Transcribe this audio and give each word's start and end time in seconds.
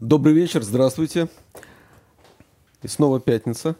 Добрый 0.00 0.34
вечер, 0.34 0.62
здравствуйте. 0.62 1.28
И 2.82 2.86
снова 2.86 3.18
пятница. 3.18 3.76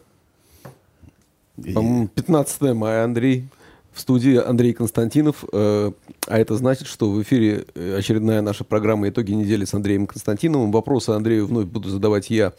По-моему, 1.55 2.07
15 2.07 2.73
мая, 2.73 3.03
Андрей. 3.03 3.47
В 3.93 3.99
студии 3.99 4.35
Андрей 4.35 4.73
Константинов. 4.73 5.43
Э, 5.53 5.91
а 6.25 6.39
это 6.39 6.55
значит, 6.55 6.87
что 6.87 7.11
в 7.11 7.21
эфире 7.21 7.67
э, 7.75 7.97
очередная 7.99 8.41
наша 8.41 8.63
программа 8.63 9.09
«Итоги 9.09 9.33
недели» 9.33 9.63
с 9.65 9.75
Андреем 9.75 10.07
Константиновым. 10.07 10.71
Вопросы 10.71 11.11
Андрею 11.11 11.45
вновь 11.45 11.67
буду 11.67 11.89
задавать 11.89 12.31
я, 12.31 12.53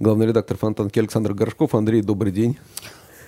главный 0.00 0.26
редактор 0.26 0.56
Фонтанки 0.56 0.98
Александр 0.98 1.32
Горшков. 1.32 1.76
Андрей, 1.76 2.02
добрый 2.02 2.32
день. 2.32 2.58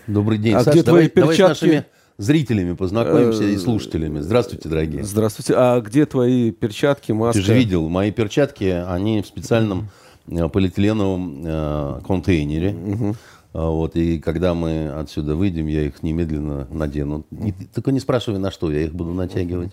Добрый 0.08 0.38
день. 0.38 0.54
А 0.54 0.64
Саш, 0.64 0.74
где 0.74 0.82
давай, 0.82 1.08
твои 1.08 1.22
давай 1.22 1.36
с 1.36 1.38
перчатки? 1.38 1.64
нашими 1.64 1.86
зрителями 2.18 2.74
познакомимся 2.74 3.44
и 3.44 3.54
Э, 3.54 3.58
слушателями. 3.58 4.20
Здравствуйте, 4.20 4.68
дорогие. 4.68 5.04
Здравствуйте. 5.04 5.54
А 5.56 5.80
где 5.80 6.04
твои 6.04 6.50
перчатки, 6.50 7.12
маска? 7.12 7.40
Ты 7.40 7.46
же 7.46 7.54
видел, 7.54 7.88
мои 7.88 8.10
перчатки, 8.10 8.64
они 8.64 9.22
в 9.22 9.26
специальном 9.26 9.88
э, 10.26 10.48
полиэтиленовом 10.48 11.42
э, 11.44 12.00
контейнере. 12.06 13.14
А 13.54 13.70
Вот, 13.70 13.96
и 13.96 14.18
когда 14.18 14.52
мы 14.52 14.88
отсюда 14.90 15.34
выйдем, 15.34 15.68
я 15.68 15.82
их 15.82 16.02
немедленно 16.02 16.66
надену. 16.70 17.24
Не- 17.30 17.52
только 17.52 17.92
не 17.92 18.00
спрашивай, 18.00 18.38
на 18.38 18.50
что 18.50 18.70
я 18.70 18.82
их 18.82 18.92
буду 18.95 19.14
натягивать. 19.14 19.73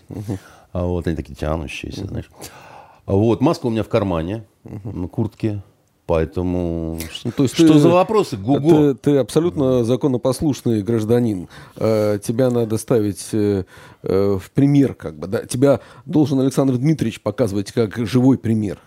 А 0.72 0.84
вот 0.86 1.06
они 1.06 1.14
такие 1.16 1.34
тянущиеся, 1.34 2.06
знаешь. 2.06 2.30
А 3.04 3.12
Вот, 3.12 3.40
маска 3.42 3.66
у 3.66 3.70
меня 3.70 3.82
в 3.82 3.88
кармане, 3.88 4.44
на 4.64 5.08
куртке. 5.08 5.62
Поэтому... 6.06 7.00
Ну, 7.24 7.32
то 7.32 7.42
есть 7.42 7.54
что 7.56 7.66
ты- 7.72 7.78
за 7.80 7.88
вопросы? 7.88 8.36
Ты, 8.36 8.42
Гуго. 8.42 8.94
ты 8.94 9.16
абсолютно 9.16 9.82
законопослушный 9.82 10.82
гражданин. 10.82 11.48
Э, 11.76 12.20
тебя 12.22 12.48
надо 12.50 12.78
ставить 12.78 13.28
э, 13.32 13.64
э, 14.04 14.38
в 14.40 14.50
пример, 14.52 14.94
как 14.94 15.18
бы. 15.18 15.26
Да? 15.26 15.44
Тебя 15.44 15.80
должен 16.04 16.38
Александр 16.38 16.76
Дмитриевич 16.76 17.20
показывать 17.20 17.72
как 17.72 17.96
живой 18.06 18.38
пример. 18.38 18.78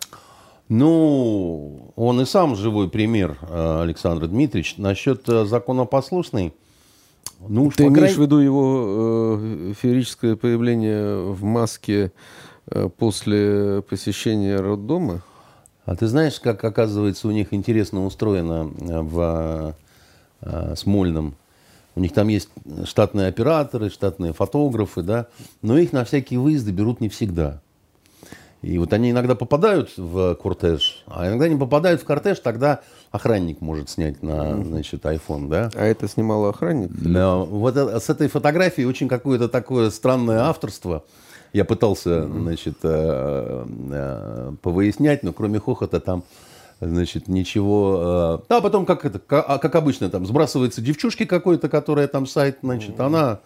Ну, 0.70 1.92
он 1.96 2.22
и 2.22 2.26
сам 2.26 2.56
живой 2.56 2.90
пример, 2.90 3.38
Александр 3.52 4.28
Дмитриевич. 4.28 4.76
Насчет 4.78 5.26
законопослушный, 5.26 6.54
ну 7.48 7.72
Ты 7.72 7.84
имеешь 7.84 7.98
крайней- 7.98 8.16
в 8.16 8.20
виду 8.20 8.38
его 8.38 9.38
э, 9.42 9.74
феерическое 9.82 10.36
появление 10.36 11.24
в 11.34 11.44
маске 11.44 12.12
э, 12.70 12.88
после 12.98 13.82
посещения 13.90 14.58
роддома? 14.58 15.22
А 15.90 15.96
ты 15.96 16.06
знаешь, 16.06 16.40
как, 16.40 16.64
оказывается, 16.64 17.28
у 17.28 17.32
них 17.32 17.52
интересно 17.52 18.06
устроено 18.06 18.72
э, 18.80 19.00
в 19.00 19.76
э, 20.42 20.76
Смольном? 20.76 21.34
У 21.96 22.00
них 22.00 22.14
там 22.14 22.28
есть 22.28 22.50
штатные 22.86 23.28
операторы, 23.28 23.90
штатные 23.90 24.34
фотографы, 24.34 25.02
да, 25.02 25.26
но 25.64 25.80
их 25.80 25.92
на 25.92 26.06
всякие 26.06 26.40
выезды 26.40 26.70
берут 26.70 27.02
не 27.02 27.10
всегда. 27.10 27.60
И 28.62 28.78
вот 28.78 28.94
они 28.94 29.10
иногда 29.10 29.34
попадают 29.34 29.90
в 29.98 30.36
кортеж, 30.36 31.04
а 31.08 31.28
иногда 31.28 31.50
не 31.50 31.58
попадают 31.58 32.02
в 32.02 32.06
кортеж, 32.06 32.38
тогда 32.40 32.82
охранник 33.10 33.60
может 33.60 33.90
снять 33.90 34.22
на, 34.22 34.64
значит, 34.64 35.04
iPhone, 35.06 35.50
да. 35.50 35.72
А 35.74 35.86
это 35.86 36.08
снимал 36.08 36.46
охранник? 36.46 36.92
Но 36.94 37.46
вот 37.46 37.76
это- 37.76 38.00
с 38.00 38.12
этой 38.12 38.28
фотографией 38.28 38.86
очень 38.86 39.08
какое-то 39.08 39.50
такое 39.50 39.90
странное 39.90 40.42
авторство. 40.42 41.04
Я 41.54 41.66
пытался, 41.66 42.28
значит, 42.28 42.78
э, 42.84 43.66
э, 43.92 44.52
повыяснять, 44.62 45.24
но 45.24 45.34
кроме 45.34 45.60
хохота 45.60 46.00
там, 46.00 46.24
значит, 46.80 47.28
ничего. 47.28 48.40
э, 48.50 48.54
А 48.56 48.62
потом, 48.62 48.86
как 48.86 49.06
это, 49.06 49.20
а 49.30 49.58
как 49.58 49.76
обычно, 49.76 50.10
там 50.10 50.26
сбрасывается 50.26 50.82
девчушки 50.82 51.26
какой-то, 51.26 51.68
которая 51.70 52.08
там 52.08 52.28
сайт, 52.28 52.60
значит, 52.62 53.00
она 53.00 53.40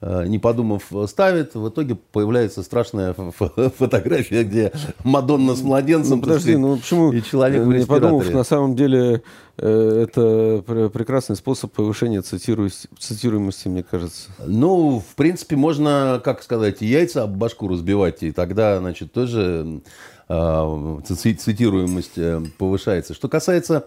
не 0.00 0.38
подумав, 0.38 0.84
ставит. 1.08 1.54
В 1.54 1.68
итоге 1.68 1.96
появляется 1.96 2.62
страшная 2.62 3.14
фо- 3.14 3.34
фо- 3.36 3.72
фотография, 3.78 4.44
где 4.44 4.72
Мадонна 5.04 5.54
с 5.56 5.62
младенцем. 5.62 6.16
Ну, 6.16 6.22
подожди, 6.22 6.56
ну 6.56 6.76
почему 6.76 7.12
И 7.12 7.22
человек 7.22 7.64
не 7.66 7.84
подумав, 7.84 8.30
на 8.30 8.44
самом 8.44 8.76
деле 8.76 9.22
э, 9.56 10.04
это 10.06 10.62
пр- 10.64 10.90
прекрасный 10.90 11.34
способ 11.34 11.72
повышения 11.72 12.22
цитируемости, 12.22 12.88
цитируемости, 12.98 13.66
мне 13.68 13.82
кажется. 13.82 14.30
Ну, 14.46 15.00
в 15.00 15.14
принципе, 15.16 15.56
можно, 15.56 16.20
как 16.24 16.42
сказать, 16.44 16.80
яйца 16.80 17.24
об 17.24 17.36
башку 17.36 17.66
разбивать, 17.66 18.22
и 18.22 18.30
тогда, 18.30 18.78
значит, 18.78 19.12
тоже 19.12 19.80
э, 20.28 20.98
ци- 21.08 21.34
цитируемость 21.34 22.18
э, 22.18 22.40
повышается. 22.56 23.14
Что 23.14 23.28
касается 23.28 23.86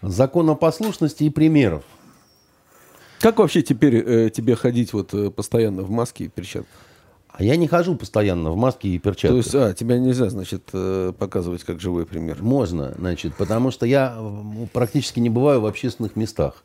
законопослушности 0.00 1.24
и 1.24 1.30
примеров. 1.30 1.82
Как 3.20 3.38
вообще 3.38 3.62
теперь 3.62 3.96
э, 3.96 4.30
тебе 4.30 4.54
ходить 4.54 4.92
вот 4.92 5.14
э, 5.14 5.30
постоянно 5.30 5.82
в 5.82 5.90
маске 5.90 6.24
и 6.24 6.28
перчатках? 6.28 6.68
А 7.36 7.42
я 7.42 7.56
не 7.56 7.66
хожу 7.66 7.96
постоянно 7.96 8.52
в 8.52 8.56
маске 8.56 8.88
и 8.90 8.98
перчатках. 8.98 9.30
То 9.30 9.36
есть, 9.36 9.54
а, 9.56 9.74
тебя 9.74 9.98
нельзя, 9.98 10.30
значит, 10.30 10.68
э, 10.72 11.12
показывать 11.18 11.64
как 11.64 11.80
живой 11.80 12.06
пример. 12.06 12.42
Можно, 12.42 12.94
значит, 12.96 13.34
потому 13.34 13.72
что 13.72 13.86
я 13.86 14.14
м, 14.16 14.68
практически 14.72 15.18
не 15.18 15.30
бываю 15.30 15.60
в 15.60 15.66
общественных 15.66 16.14
местах. 16.14 16.62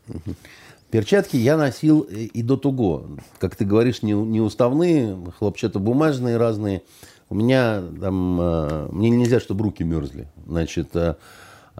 Перчатки 0.92 1.38
я 1.38 1.58
носил 1.58 2.02
и 2.02 2.42
до 2.44 2.56
того. 2.56 3.06
Как 3.40 3.56
ты 3.56 3.66
говоришь, 3.66 4.04
не, 4.04 4.14
не 4.14 4.42
уставные, 4.42 5.18
хлопчатобумажные 5.40 6.38
разные. 6.38 6.84
У 7.30 7.36
меня 7.36 7.82
там, 8.00 8.40
э, 8.40 8.88
мне 8.92 9.09
нельзя, 9.09 9.40
чтобы 9.40 9.64
руки 9.64 9.84
мерзли. 9.84 10.28
Значит, 10.48 10.96
э, 10.96 11.16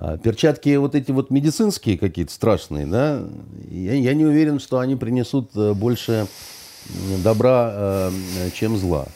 а 0.02 0.18
перчатки 0.18 0.74
вот 0.78 0.96
эти 0.96 1.12
вот 1.12 1.30
медицинские 1.30 1.98
какие-то 1.98 2.32
страшные, 2.32 2.86
да, 2.86 3.22
я, 3.70 3.96
я 3.96 4.14
не 4.14 4.24
уверен, 4.24 4.62
что 4.62 4.80
они 4.80 4.96
принесут 4.96 5.52
э, 5.58 5.74
больше 5.74 6.28
добра, 7.22 7.72
э, 7.74 8.12
чем 8.54 8.78
зла. 8.78 9.08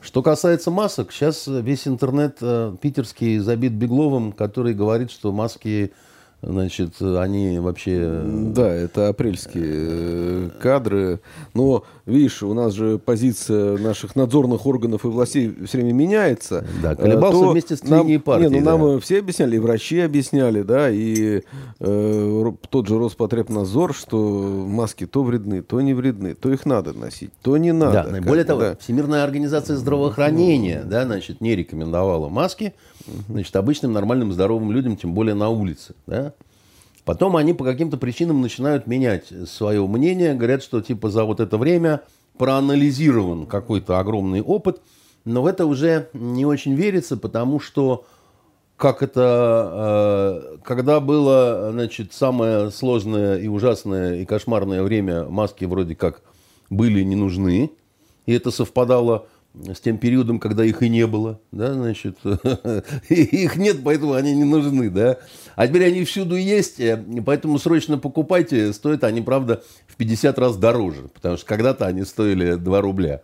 Что 0.00 0.20
касается 0.24 0.72
масок, 0.72 1.12
сейчас 1.12 1.46
весь 1.46 1.86
интернет 1.86 2.38
э, 2.40 2.74
питерский 2.80 3.38
забит 3.38 3.74
Бегловым, 3.74 4.32
который 4.32 4.74
говорит, 4.74 5.12
что 5.12 5.30
маски, 5.30 5.92
значит, 6.42 7.00
они 7.00 7.58
вообще... 7.58 7.98
э, 8.00 8.50
Да, 8.54 8.68
это 8.72 9.08
апрельские 9.08 9.64
э, 9.66 10.50
кадры. 10.60 11.20
Но, 11.54 11.84
видишь, 12.06 12.42
у 12.42 12.54
нас 12.54 12.72
же 12.74 12.98
позиция 12.98 13.76
наших 13.78 14.14
надзорных 14.16 14.66
органов 14.66 15.04
и 15.04 15.08
властей 15.08 15.54
все 15.66 15.78
время 15.78 15.92
меняется. 15.92 16.64
Да, 16.82 16.94
колебался 16.94 17.44
Э, 17.44 17.50
вместе 17.50 17.76
с 17.76 17.82
нам, 17.84 18.02
линией 18.02 18.18
партии, 18.18 18.48
Не, 18.48 18.60
ну 18.60 18.64
нам 18.64 18.80
да. 18.80 18.94
э, 18.96 19.00
все 19.00 19.18
объясняли, 19.18 19.56
и 19.56 19.58
врачи 19.58 20.00
объясняли, 20.00 20.62
да, 20.62 20.90
и 20.90 21.42
э, 21.80 22.52
тот 22.70 22.86
же 22.88 22.98
Роспотребнадзор, 22.98 23.94
что 23.94 24.16
маски 24.68 25.06
то 25.06 25.22
вредны, 25.22 25.62
то 25.62 25.80
не 25.80 25.94
вредны, 25.94 26.34
то 26.34 26.50
их 26.52 26.66
надо 26.66 26.92
носить, 26.92 27.30
то 27.42 27.56
не 27.56 27.72
надо. 27.72 28.08
Да, 28.12 28.20
более 28.20 28.44
того, 28.44 28.60
да. 28.60 28.76
Всемирная 28.80 29.24
организация 29.24 29.76
здравоохранения, 29.76 30.82
да, 30.84 31.04
значит, 31.04 31.40
не 31.40 31.54
рекомендовала 31.56 32.28
маски, 32.28 32.74
значит, 33.28 33.54
обычным 33.56 33.92
нормальным 33.92 34.32
здоровым 34.32 34.72
людям, 34.72 34.96
тем 34.96 35.14
более 35.14 35.34
на 35.34 35.48
улице, 35.48 35.94
да. 36.06 36.32
Потом 37.04 37.36
они 37.36 37.54
по 37.54 37.64
каким-то 37.64 37.96
причинам 37.96 38.42
начинают 38.42 38.86
менять 38.86 39.32
свое 39.46 39.86
мнение, 39.86 40.34
говорят, 40.34 40.62
что 40.62 40.80
типа 40.80 41.08
за 41.08 41.24
вот 41.24 41.40
это 41.40 41.56
время 41.56 42.02
проанализирован 42.36 43.46
какой-то 43.46 43.98
огромный 43.98 44.42
опыт, 44.42 44.80
но 45.24 45.42
в 45.42 45.46
это 45.46 45.66
уже 45.66 46.08
не 46.12 46.44
очень 46.44 46.74
верится, 46.74 47.16
потому 47.16 47.60
что 47.60 48.04
как 48.76 49.02
это, 49.02 50.42
э, 50.54 50.56
когда 50.62 51.00
было, 51.00 51.70
значит, 51.72 52.12
самое 52.12 52.70
сложное 52.70 53.38
и 53.38 53.48
ужасное 53.48 54.20
и 54.20 54.24
кошмарное 54.24 54.82
время, 54.82 55.24
маски 55.24 55.64
вроде 55.64 55.96
как 55.96 56.22
были 56.70 57.02
не 57.02 57.16
нужны, 57.16 57.72
и 58.26 58.32
это 58.32 58.50
совпадало 58.50 59.26
с 59.54 59.80
тем 59.80 59.98
периодом, 59.98 60.38
когда 60.38 60.64
их 60.64 60.82
и 60.82 60.88
не 60.88 61.06
было, 61.06 61.40
да, 61.52 61.74
значит, 61.74 62.18
их 63.08 63.56
нет, 63.56 63.78
поэтому 63.82 64.12
они 64.12 64.34
не 64.34 64.44
нужны, 64.44 64.90
да. 64.90 65.18
А 65.56 65.66
теперь 65.66 65.86
они 65.86 66.04
всюду 66.04 66.36
есть, 66.36 66.78
э, 66.80 67.02
поэтому 67.24 67.58
срочно 67.58 67.98
покупайте, 67.98 68.72
стоят 68.72 69.04
они, 69.04 69.20
правда, 69.20 69.62
в 69.86 69.96
50 69.96 70.38
раз 70.38 70.56
дороже, 70.56 71.08
потому 71.12 71.36
что 71.36 71.46
когда-то 71.46 71.86
они 71.86 72.04
стоили 72.04 72.54
2 72.54 72.80
рубля, 72.80 73.22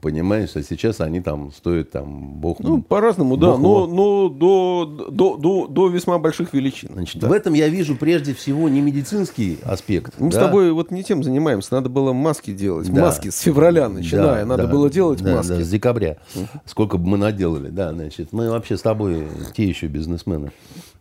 понимаешь, 0.00 0.50
а 0.54 0.62
сейчас 0.62 1.00
они 1.00 1.20
там 1.20 1.52
стоят, 1.52 1.90
там, 1.90 2.34
бог 2.40 2.58
Ну, 2.60 2.82
по-разному, 2.82 3.36
да, 3.36 3.52
Бог 3.52 3.60
но, 3.60 3.82
его. 3.82 3.86
но 3.86 4.28
до, 4.28 5.08
до, 5.10 5.36
до, 5.36 5.66
до 5.66 5.88
весьма 5.88 6.18
больших 6.18 6.52
величин. 6.54 6.90
Значит, 6.94 7.20
Да. 7.20 7.28
в 7.28 7.32
этом 7.32 7.54
я 7.54 7.68
вижу 7.68 7.96
прежде 7.96 8.32
всего 8.34 8.68
не 8.68 8.80
медицинский 8.80 9.58
аспект. 9.62 10.18
Мы 10.18 10.30
с 10.30 10.34
да. 10.34 10.46
тобой 10.46 10.72
вот 10.72 10.90
не 10.90 11.04
тем 11.04 11.22
занимаемся, 11.22 11.74
надо 11.74 11.88
было 11.90 12.12
маски 12.12 12.52
делать. 12.52 12.90
Да. 12.92 13.02
Маски 13.02 13.28
с 13.30 13.40
февраля 13.40 13.88
начиная, 13.88 14.42
Да, 14.42 14.46
надо 14.46 14.66
да, 14.66 14.72
было 14.72 14.88
делать 14.90 15.22
да, 15.22 15.36
маски. 15.36 15.48
да, 15.50 15.60
с 15.62 15.68
декабря. 15.68 16.16
Сколько 16.64 16.96
бы 16.96 17.06
мы 17.06 17.18
наделали, 17.18 17.68
да, 17.68 17.92
значит. 17.92 18.32
Мы 18.32 18.50
вообще 18.50 18.76
с 18.76 18.82
тобой 18.82 19.26
те 19.54 19.64
еще 19.68 19.86
бизнесмены. 19.86 20.52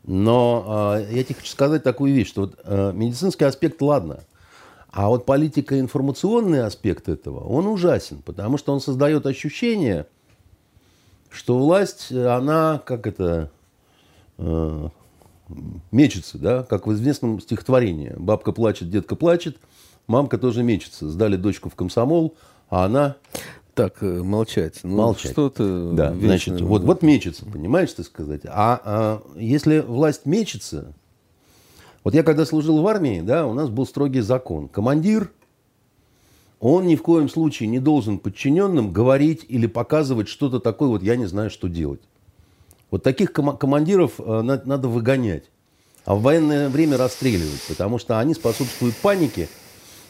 Но 0.06 0.66
а, 0.68 1.00
я 1.12 1.24
тебе 1.24 1.36
хочу 1.36 1.52
сказать 1.52 1.84
такую 1.84 2.14
вещь, 2.14 2.30
что 2.30 2.42
вот, 2.42 2.56
а, 2.64 2.92
медицинский 2.92 3.46
аспект, 3.46 3.82
ладно. 3.82 4.20
А 4.92 5.08
вот 5.08 5.26
политико-информационный 5.26 6.64
аспект 6.66 7.10
этого, 7.10 7.42
он 7.42 7.68
ужасен, 7.68 8.22
потому 8.24 8.58
что 8.58 8.74
он 8.74 8.82
создает 8.82 9.26
ощущение, 9.26 10.08
что 11.30 11.60
власть, 11.60 12.12
она, 12.12 12.82
как 12.84 13.06
это, 13.06 13.52
э, 14.40 14.90
мечется, 15.92 16.40
да, 16.40 16.64
как 16.64 16.88
в 16.88 16.94
известном 16.94 17.40
стихотворении. 17.40 18.14
Бабка 18.18 18.52
плачет, 18.52 18.90
детка 18.90 19.16
плачет, 19.16 19.58
мамка 20.08 20.40
тоже 20.40 20.64
мечется. 20.64 21.08
Сдали 21.10 21.36
дочку 21.36 21.70
в 21.70 21.76
комсомол, 21.76 22.36
а 22.70 22.86
она 22.86 23.16
так 23.76 24.02
э, 24.02 24.24
молчать? 24.24 24.80
Ну, 24.82 24.98
Молчать. 24.98 25.32
Что-то 25.32 25.92
Да, 25.94 26.12
вечно- 26.12 26.56
значит, 26.56 26.62
вот, 26.62 26.84
вот 26.84 27.04
мечется, 27.04 27.46
понимаешь, 27.46 27.94
так 27.94 28.08
сказать. 28.08 28.42
А, 28.46 28.82
а 28.84 29.22
если 29.38 29.80
власть 29.80 30.26
мечется, 30.26 30.94
вот 32.04 32.14
я 32.14 32.24
когда 32.24 32.46
служил 32.46 32.82
в 32.82 32.88
армии, 32.88 33.22
да, 33.22 33.46
у 33.46 33.54
нас 33.54 33.70
был 33.70 33.86
строгий 33.86 34.22
закон. 34.22 34.68
Командир, 34.68 35.32
он 36.60 36.88
ни 36.88 36.96
в 36.96 37.02
коем 37.02 37.30
случае 37.30 37.70
не 37.70 37.80
должен 37.80 38.20
подчиненным 38.20 38.92
говорить 38.92 39.46
или 39.48 39.68
показывать 39.68 40.28
что-то 40.28 40.60
такое, 40.60 40.90
вот 40.90 41.04
я 41.04 41.16
не 41.16 41.26
знаю, 41.26 41.50
что 41.50 41.68
делать. 41.68 42.02
Вот 42.92 43.04
таких 43.04 43.32
кома- 43.32 43.58
командиров 43.58 44.20
э, 44.20 44.42
на- 44.42 44.62
надо 44.66 44.88
выгонять, 44.88 45.44
а 46.06 46.16
в 46.16 46.22
военное 46.22 46.70
время 46.70 46.98
расстреливать, 46.98 47.62
потому 47.68 48.00
что 48.00 48.20
они 48.20 48.34
способствуют 48.34 48.96
панике, 48.96 49.48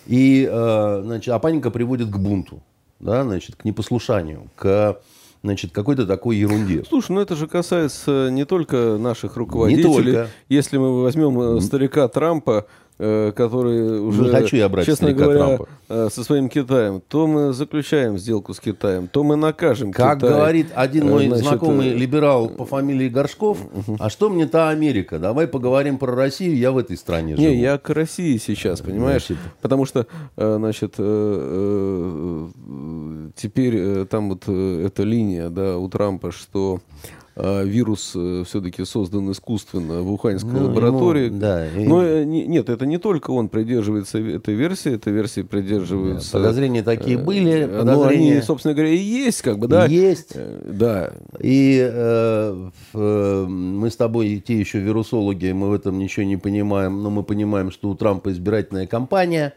и, 0.08 0.48
э, 0.50 1.02
значит, 1.04 1.34
а 1.34 1.40
паника 1.40 1.72
приводит 1.72 2.10
к 2.10 2.18
бунту, 2.18 2.62
да, 3.00 3.24
значит, 3.24 3.56
к 3.56 3.66
непослушанию, 3.66 4.50
к 4.56 5.00
значит, 5.44 5.72
какой-то 5.72 6.06
такой 6.06 6.38
ерунде. 6.38 6.84
Слушай, 6.88 7.14
ну 7.14 7.22
это 7.22 7.36
же 7.36 7.48
касается 7.48 8.30
не 8.32 8.46
только 8.46 8.98
наших 9.00 9.38
руководителей. 9.38 9.84
только. 9.84 10.28
Если 10.50 10.78
мы 10.78 11.02
возьмем 11.02 11.40
э, 11.40 11.62
старика 11.62 12.08
Трампа, 12.08 12.68
который 13.00 14.02
уже, 14.02 14.30
хочу 14.30 14.58
я 14.58 14.68
брать 14.68 14.86
честно 14.86 15.14
говоря, 15.14 15.40
Трампа. 15.46 15.68
э, 15.88 16.10
со 16.12 16.24
своим 16.24 16.50
Китаем, 16.50 17.02
то 17.08 17.28
мы 17.28 17.54
заключаем 17.54 18.18
сделку 18.18 18.54
с 18.54 18.60
Китаем, 18.60 19.08
то 19.08 19.24
мы 19.24 19.38
накажем 19.38 19.94
Как 19.94 20.18
Китай. 20.18 20.30
говорит 20.30 20.68
один 20.76 21.08
Э, 21.08 21.12
мой 21.12 21.28
значит, 21.28 21.46
знакомый 21.46 21.90
э, 21.90 21.94
либерал 21.94 22.50
по 22.50 22.66
фамилии 22.66 23.08
Горшков, 23.08 23.58
а 24.00 24.10
что 24.10 24.30
мне 24.30 24.46
та 24.48 24.70
Америка? 24.70 25.18
Давай 25.18 25.48
поговорим 25.48 25.98
про 25.98 26.14
Россию, 26.14 26.58
я 26.58 26.72
в 26.74 26.78
этой 26.78 26.98
стране 26.98 27.36
живу. 27.38 27.48
Не, 27.48 27.62
я 27.62 27.78
к 27.78 27.90
России 27.90 28.38
сейчас, 28.38 28.82
понимаешь? 28.82 29.28
Значит. 29.28 29.38
Потому 29.62 29.86
что, 29.86 30.06
э, 30.36 30.56
значит, 30.58 30.96
э, 30.98 31.04
э, 31.04 32.50
э, 32.68 33.30
теперь 33.36 33.76
э, 33.78 34.06
там 34.10 34.30
вот 34.30 34.44
э, 34.48 34.84
эта 34.88 35.04
линия, 35.04 35.50
да, 35.50 35.78
у 35.78 35.88
Трампа, 35.90 36.32
что 36.32 36.80
э, 37.02 37.29
вирус 37.64 38.16
все-таки 38.48 38.84
создан 38.86 39.32
искусственно 39.32 40.02
в 40.02 40.12
Уханьской 40.12 40.52
Ну, 40.52 40.66
лаборатории. 40.68 41.26
ему, 41.26 41.40
да, 41.40 41.68
и- 41.68 41.86
Но 41.88 42.04
э, 42.04 42.24
не- 42.26 42.46
нет, 42.48 42.70
это 42.70 42.86
не 42.86 42.98
только 42.98 43.32
он 43.32 43.48
придерживается 43.50 44.18
этой 44.20 44.54
версии, 44.56 44.94
этой 44.96 45.14
версии 45.14 45.42
придерживаются... 45.42 46.32
Подозрения 46.34 46.84
такие 46.84 47.18
были, 47.18 47.52
э, 47.62 47.68
Ну, 47.68 47.80
подозрения 47.80 48.32
они, 48.34 48.42
собственно 48.42 48.74
говоря, 48.74 48.92
и 48.92 48.98
есть, 48.98 49.42
как 49.42 49.58
бы, 49.60 49.68
да? 49.68 49.86
есть. 49.86 50.32
Э, 50.36 50.60
Да. 50.72 51.14
И 51.42 51.80
э, 51.82 52.70
э, 52.94 53.46
мы 53.48 53.90
с 53.90 53.96
тобой, 53.96 54.44
те 54.46 54.60
еще 54.60 54.80
вирусологи, 54.80 55.52
мы 55.52 55.70
в 55.70 55.74
этом 55.74 55.98
ничего 55.98 56.26
не 56.26 56.38
понимаем, 56.38 57.02
но 57.04 57.10
мы 57.10 57.24
понимаем, 57.24 57.72
что 57.72 57.90
у 57.90 57.96
Трампа 57.96 58.32
избирательная 58.32 58.88
кампания, 58.88 59.54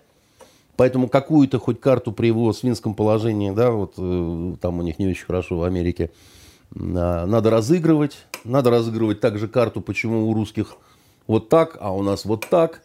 поэтому 0.76 1.08
какую-то 1.08 1.58
хоть 1.58 1.80
карту 1.80 2.12
при 2.12 2.28
его 2.28 2.52
свинском 2.52 2.94
положении, 2.94 3.50
да, 3.50 3.70
вот 3.70 3.94
э, 3.98 4.54
там 4.60 4.78
у 4.78 4.82
них 4.82 4.98
не 4.98 5.06
очень 5.08 5.24
хорошо 5.26 5.58
в 5.58 5.64
Америке, 5.64 6.10
надо 6.74 7.50
разыгрывать. 7.50 8.26
Надо 8.44 8.70
разыгрывать 8.70 9.20
также 9.20 9.48
карту, 9.48 9.80
почему 9.80 10.28
у 10.28 10.34
русских 10.34 10.76
вот 11.26 11.48
так, 11.48 11.76
а 11.80 11.94
у 11.94 12.02
нас 12.02 12.24
вот 12.24 12.46
так. 12.48 12.82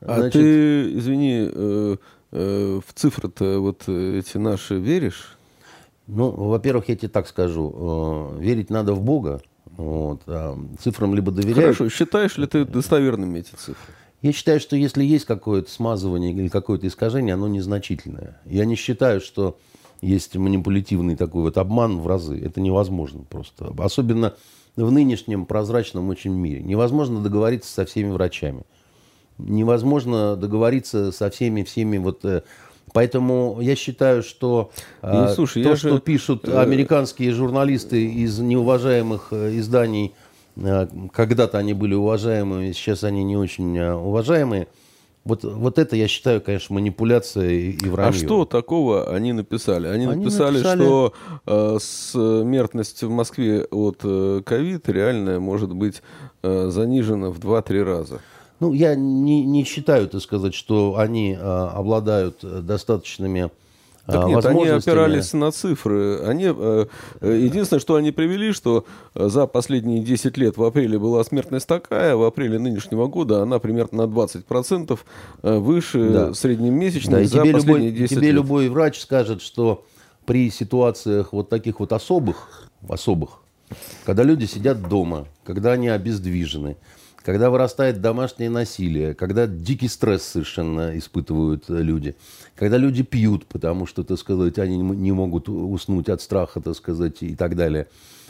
А 0.00 0.16
Значит, 0.16 0.32
ты, 0.32 0.98
извини, 0.98 1.48
э, 1.52 1.96
э, 2.32 2.80
в 2.86 2.94
цифры-то 2.94 3.60
вот 3.60 3.88
эти 3.88 4.38
наши 4.38 4.78
веришь? 4.78 5.36
Ну, 6.06 6.30
во-первых, 6.30 6.88
я 6.88 6.96
тебе 6.96 7.08
так 7.08 7.28
скажу. 7.28 8.34
э, 8.36 8.42
верить 8.42 8.70
надо 8.70 8.94
в 8.94 9.02
Бога. 9.02 9.42
Вот, 9.76 10.22
а 10.26 10.58
цифрам 10.82 11.14
либо 11.14 11.30
доверяешь. 11.30 11.76
Хорошо, 11.76 11.88
считаешь 11.88 12.36
ли 12.36 12.46
ты 12.46 12.64
достоверными 12.64 13.38
эти 13.38 13.54
цифры? 13.54 13.94
Я 14.22 14.32
считаю, 14.32 14.60
что 14.60 14.76
если 14.76 15.02
есть 15.02 15.24
какое-то 15.24 15.70
смазывание 15.70 16.32
или 16.32 16.48
какое-то 16.48 16.86
искажение, 16.86 17.34
оно 17.34 17.48
незначительное. 17.48 18.38
Я 18.44 18.66
не 18.66 18.74
считаю, 18.74 19.20
что 19.20 19.58
есть 20.02 20.36
манипулятивный 20.36 21.16
такой 21.16 21.42
вот 21.42 21.58
обман 21.58 22.00
в 22.00 22.06
разы. 22.06 22.38
Это 22.38 22.60
невозможно 22.60 23.24
просто. 23.28 23.72
Особенно 23.78 24.34
в 24.76 24.90
нынешнем 24.90 25.46
прозрачном 25.46 26.08
очень 26.08 26.32
мире. 26.32 26.62
Невозможно 26.62 27.20
договориться 27.20 27.72
со 27.72 27.84
всеми 27.84 28.10
врачами. 28.10 28.62
Невозможно 29.38 30.36
договориться 30.36 31.12
со 31.12 31.30
всеми, 31.30 31.62
всеми 31.62 31.98
вот... 31.98 32.24
э, 32.24 32.42
Поэтому 32.92 33.58
я 33.60 33.76
считаю, 33.76 34.22
что 34.22 34.72
э, 35.02 35.26
Не, 35.28 35.34
слушай, 35.34 35.62
то, 35.62 35.76
что 35.76 35.94
же, 35.94 36.00
пишут 36.00 36.48
э, 36.48 36.58
американские 36.58 37.32
журналисты 37.32 38.04
из 38.06 38.38
неуважаемых 38.38 39.28
э, 39.30 39.58
изданий, 39.58 40.12
э, 40.56 40.88
когда-то 41.12 41.58
они 41.58 41.72
были 41.72 41.94
уважаемыми, 41.94 42.72
сейчас 42.72 43.04
они 43.04 43.22
не 43.22 43.36
очень 43.36 43.78
э, 43.78 43.94
уважаемые, 43.94 44.66
вот, 45.24 45.44
вот 45.44 45.78
это 45.78 45.96
я 45.96 46.08
считаю, 46.08 46.40
конечно, 46.40 46.74
манипуляцией 46.74 47.72
и 47.72 47.88
вранье. 47.88 48.10
А 48.10 48.12
что 48.12 48.44
такого 48.46 49.14
они 49.14 49.32
написали? 49.32 49.86
Они, 49.86 50.06
Они 50.06 50.24
написали, 50.24 50.56
написали- 50.58 50.80
что 50.82 51.12
э, 51.46 51.78
смертность 51.80 53.02
в 53.02 53.10
Москве 53.10 53.64
от 53.64 54.00
э, 54.02 54.42
ковид 54.44 54.88
реальная 54.88 55.38
может 55.38 55.72
быть 55.74 56.02
э, 56.42 56.68
занижена 56.70 57.30
в 57.30 57.38
2-3 57.38 57.82
раза. 57.82 58.20
Ну, 58.60 58.72
я 58.72 58.94
не, 58.94 59.44
не 59.44 59.64
считаю, 59.64 60.08
так 60.08 60.22
сказать, 60.22 60.54
что 60.54 60.96
они 60.96 61.32
э, 61.32 61.36
обладают 61.38 62.38
э, 62.42 62.60
достаточными 62.62 63.46
э, 63.46 63.50
Так 64.06 64.26
нет, 64.26 64.44
они 64.44 64.66
опирались 64.66 65.32
на 65.32 65.50
цифры. 65.52 66.20
Они, 66.22 66.44
э, 66.46 66.86
э, 67.20 67.38
единственное, 67.42 67.80
что 67.80 67.96
они 67.96 68.10
привели, 68.10 68.52
что 68.52 68.84
за 69.14 69.46
последние 69.46 70.02
10 70.02 70.36
лет 70.36 70.56
в 70.56 70.64
апреле 70.64 70.98
была 70.98 71.22
смертность 71.24 71.66
такая, 71.66 72.16
в 72.16 72.22
апреле 72.24 72.58
нынешнего 72.58 73.06
года 73.06 73.42
она 73.42 73.58
примерно 73.58 74.06
на 74.06 74.10
20% 74.10 74.98
э, 75.42 75.58
выше 75.58 76.10
Да. 76.10 76.34
среднемесячной 76.34 77.22
Да, 77.22 77.28
за 77.28 77.42
тебе, 77.42 77.52
последние 77.52 77.90
любой, 77.90 77.98
10 78.00 78.16
тебе 78.16 78.26
лет. 78.28 78.34
любой 78.34 78.68
врач 78.68 79.00
скажет, 79.00 79.42
что 79.42 79.84
при 80.26 80.50
ситуациях 80.50 81.32
вот 81.32 81.48
таких 81.48 81.80
вот 81.80 81.92
особых, 81.92 82.68
особых, 82.88 83.40
когда 84.04 84.22
люди 84.22 84.46
сидят 84.46 84.88
дома, 84.88 85.26
когда 85.44 85.72
они 85.72 85.88
обездвижены, 85.88 86.76
когда 87.22 87.50
вырастает 87.50 88.00
домашнее 88.00 88.50
насилие, 88.50 89.14
когда 89.14 89.46
дикий 89.46 89.88
стресс 89.88 90.22
совершенно 90.22 90.96
испытывают 90.98 91.64
э, 91.68 91.82
люди, 91.82 92.16
когда 92.56 92.76
люди 92.76 93.02
пьют, 93.02 93.46
потому 93.46 93.86
что, 93.86 94.04
так 94.04 94.18
сказать, 94.18 94.58
они 94.58 94.78
не 94.78 95.12
могут 95.12 95.48
уснуть 95.48 96.08
от 96.08 96.22
страха, 96.22 96.60
так 96.60 96.74
сказать, 96.74 97.22
и 97.22 97.34
так 97.34 97.56
далее. 97.56 97.88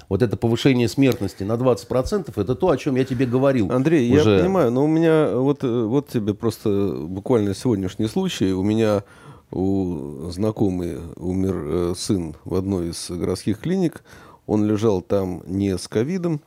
Вот 0.08 0.22
это 0.22 0.36
повышение 0.36 0.88
смертности 0.88 1.44
на 1.44 1.52
20% 1.52 2.32
это 2.34 2.54
то, 2.56 2.70
о 2.70 2.76
чем 2.76 2.96
я 2.96 3.04
тебе 3.04 3.26
говорил. 3.26 3.70
Андрей, 3.70 4.12
уже. 4.12 4.30
я 4.30 4.40
понимаю, 4.40 4.72
но 4.72 4.84
у 4.84 4.88
меня 4.88 5.30
вот, 5.36 5.62
э, 5.62 5.82
вот 5.84 6.08
тебе 6.08 6.34
просто 6.34 6.96
буквально 7.06 7.54
сегодняшний 7.54 8.08
случай. 8.08 8.52
У 8.52 8.64
меня 8.64 9.04
у 9.52 10.30
знакомый 10.30 10.98
умер 11.16 11.54
э, 11.54 11.94
сын 11.96 12.34
в 12.44 12.56
одной 12.56 12.88
из 12.88 13.08
городских 13.08 13.60
клиник. 13.60 14.02
Он 14.46 14.66
лежал 14.66 15.00
там 15.00 15.42
не 15.46 15.78
с 15.78 15.86
ковидом. 15.86 16.40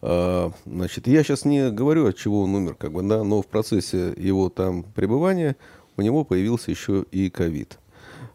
А, 0.00 0.52
значит, 0.66 1.06
я 1.06 1.22
сейчас 1.22 1.44
не 1.44 1.70
говорю, 1.70 2.06
от 2.06 2.16
чего 2.16 2.42
он 2.42 2.54
умер, 2.54 2.74
как 2.74 2.92
бы, 2.92 3.02
да, 3.02 3.24
но 3.24 3.42
в 3.42 3.46
процессе 3.46 4.14
его 4.16 4.48
там 4.48 4.82
пребывания 4.82 5.56
у 5.96 6.02
него 6.02 6.24
появился 6.24 6.70
еще 6.70 7.04
и 7.10 7.30
ковид. 7.30 7.78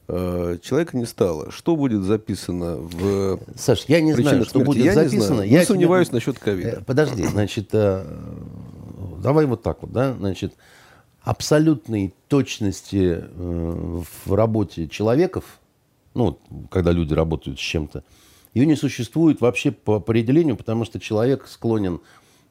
А, 0.08 0.58
Человека 0.60 0.98
не 0.98 1.06
стало. 1.06 1.52
Что 1.52 1.76
будет 1.76 2.04
записано 2.04 2.76
в 2.78 3.40
Саш, 3.56 3.86
я 3.88 4.02
не 4.02 4.14
знаю, 4.14 4.26
причинах 4.26 4.50
что 4.50 4.60
смерти? 4.60 4.68
будет 4.68 4.86
я 4.86 4.92
не 4.92 4.96
записано. 5.10 5.36
знаю. 5.36 5.50
Я 5.50 5.60
Не 5.60 5.66
сомневаюсь 5.66 6.12
насчет 6.12 6.40
ковида. 6.40 6.70
Э, 6.70 6.84
Подожди, 6.86 7.24
значит, 7.24 7.70
э, 7.72 8.06
давай 9.22 9.46
вот 9.46 9.64
так 9.64 9.82
вот, 9.82 9.92
да, 9.94 10.14
значит, 10.14 10.54
абсолютной 11.22 12.14
точности 12.28 13.24
э, 13.24 14.02
в 14.26 14.34
работе 14.34 14.90
человеков, 14.90 15.46
ну, 16.14 16.38
когда 16.70 16.92
люди 16.92 17.14
работают 17.14 17.58
с 17.58 17.62
чем-то, 17.62 18.04
ее 18.54 18.66
не 18.66 18.76
существует 18.76 19.42
вообще 19.42 19.72
по 19.72 19.96
определению, 19.96 20.56
потому 20.58 20.86
что 20.86 21.00
человек 21.00 21.48
склонен 21.48 22.02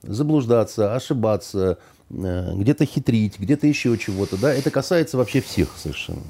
заблуждаться, 0.02 0.94
ошибаться, 0.94 1.78
э, 2.10 2.52
где-то 2.54 2.84
хитрить, 2.84 3.38
где-то 3.38 3.66
еще 3.66 3.96
чего-то, 3.98 4.36
да, 4.36 4.52
это 4.52 4.70
касается 4.70 5.16
вообще 5.16 5.40
всех 5.40 5.68
совершенно. 5.76 6.22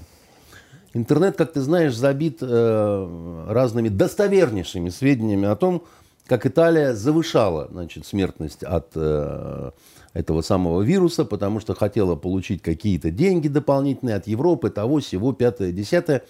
Интернет, 0.95 1.37
как 1.37 1.55
ты 1.55 1.61
знаешь, 1.62 1.95
забит 1.95 2.38
э, 2.43 3.47
разными 3.49 3.88
достовернейшими 3.88 4.91
сведениями 4.91 5.49
о 5.49 5.57
том, 5.57 5.85
как 6.26 6.47
Италия 6.47 6.95
завышала 6.95 7.69
значит, 7.71 8.07
смертность 8.07 8.62
от 8.62 8.91
э, 8.95 9.71
этого 10.12 10.43
самого 10.43 10.83
вируса, 10.83 11.25
потому 11.25 11.61
что 11.61 11.75
хотела 11.75 12.14
получить 12.14 12.62
какие-то 12.62 13.11
деньги 13.11 13.49
дополнительные 13.49 14.17
от 14.17 14.26
Европы, 14.26 14.71
того, 14.71 15.00
всего, 15.00 15.33
пятое, 15.33 15.73
десятое. 15.73 16.23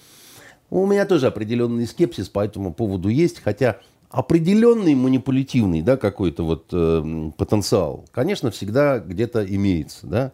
У 0.73 0.87
меня 0.87 1.05
тоже 1.05 1.26
определенный 1.26 1.87
скепсис 1.87 2.31
по 2.31 2.43
этому 2.43 2.73
поводу 2.73 3.11
есть, 3.11 3.41
хотя 3.41 3.81
определенный 4.09 4.95
манипулятивный 4.95 5.83
да, 5.83 5.99
какой-то 5.99 6.47
вот 6.47 6.69
э, 6.73 7.31
потенциал, 7.37 8.07
конечно, 8.11 8.50
всегда 8.50 8.99
где-то 8.99 9.45
имеется. 9.45 10.07
Да? 10.07 10.33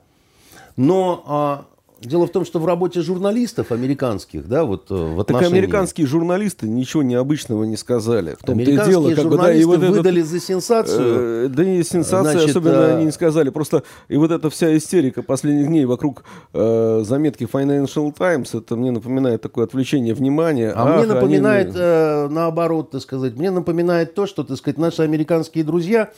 Но 0.76 1.25
а, 1.26 1.66
дело 2.00 2.26
в 2.26 2.31
том, 2.31 2.45
что 2.45 2.59
в 2.59 2.67
работе 2.67 3.00
журналистов 3.02 3.73
американских, 3.73 4.47
да, 4.49 4.64
вот 4.64 4.90
э, 4.90 4.95
в 4.95 5.17
Так 5.25 5.37
отношении... 5.37 5.59
американские 5.59 6.07
журналисты 6.07 6.69
ничего 6.69 7.02
необычного 7.02 7.64
не 7.64 7.76
сказали. 7.76 8.37
В 8.40 8.45
том-то 8.45 8.62
и 8.71 8.76
дело, 8.87 9.14
как 9.14 9.28
бы, 9.28 9.37
да, 9.37 9.52
и 9.52 9.64
вот 9.64 9.83
этот, 9.83 9.97
выдали 9.97 10.21
за 10.23 10.40
сенсацию. 10.40 11.47
э, 11.47 11.49
да 11.49 11.64
не 11.64 11.83
сенсация, 11.83 12.33
Значит, 12.33 12.50
особенно 12.50 12.73
э, 12.73 12.95
они 12.97 13.05
не 13.07 13.11
сказали. 13.11 13.50
Просто 13.50 13.83
и 14.09 14.17
вот 14.17 14.31
эта 14.31 14.49
вся 14.50 14.76
истерика 14.76 15.23
последних 15.23 15.67
дней 15.67 15.85
вокруг 15.85 16.25
э, 16.52 17.02
заметки 17.05 17.45
Financial 17.50 18.12
Times, 18.17 18.55
это 18.55 18.76
мне 18.76 18.90
напоминает 18.90 19.43
такое 19.43 19.64
отвлечение 19.64 20.14
внимания. 20.14 20.73
А 20.75 20.85
мне 20.85 21.02
Ах, 21.02 21.09
напоминает, 21.09 21.69
они- 21.69 21.76
э, 21.78 22.28
наоборот, 22.28 22.90
так 22.93 23.02
сказать, 23.02 23.37
мне 23.37 23.50
напоминает 23.50 24.14
то, 24.14 24.26
что, 24.26 24.45
так 24.45 24.57
сказать, 24.57 24.78
наши 24.78 25.02
американские 25.02 25.64
друзья 25.64 26.11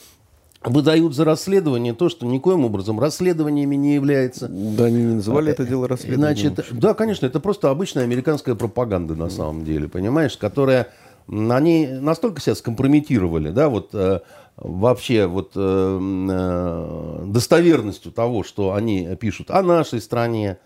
выдают 0.63 1.15
за 1.15 1.25
расследование 1.25 1.93
то, 1.93 2.09
что 2.09 2.25
никоим 2.25 2.65
образом 2.65 2.99
расследованиями 2.99 3.75
не 3.75 3.95
является. 3.95 4.47
Да, 4.47 4.85
они 4.85 4.97
не 4.97 5.15
называли 5.15 5.51
это 5.51 5.65
дело 5.65 5.87
расследованием. 5.87 6.53
Значит, 6.53 6.79
да, 6.79 6.93
конечно, 6.93 7.25
это 7.25 7.39
просто 7.39 7.69
обычная 7.69 8.03
американская 8.03 8.55
пропаганда 8.55 9.15
на 9.15 9.29
самом 9.29 9.65
деле, 9.65 9.87
понимаешь, 9.87 10.37
которая 10.37 10.89
они 11.27 11.87
настолько 11.87 12.41
себя 12.41 12.55
скомпрометировали, 12.55 13.51
да, 13.51 13.69
вот 13.69 13.89
э, 13.93 14.19
вообще 14.57 15.25
вот 15.27 15.51
э, 15.55 15.99
э, 15.99 17.23
достоверностью 17.27 18.11
того, 18.11 18.43
что 18.43 18.73
они 18.73 19.15
пишут 19.15 19.49
о 19.49 19.63
нашей 19.63 20.01
стране, 20.01 20.57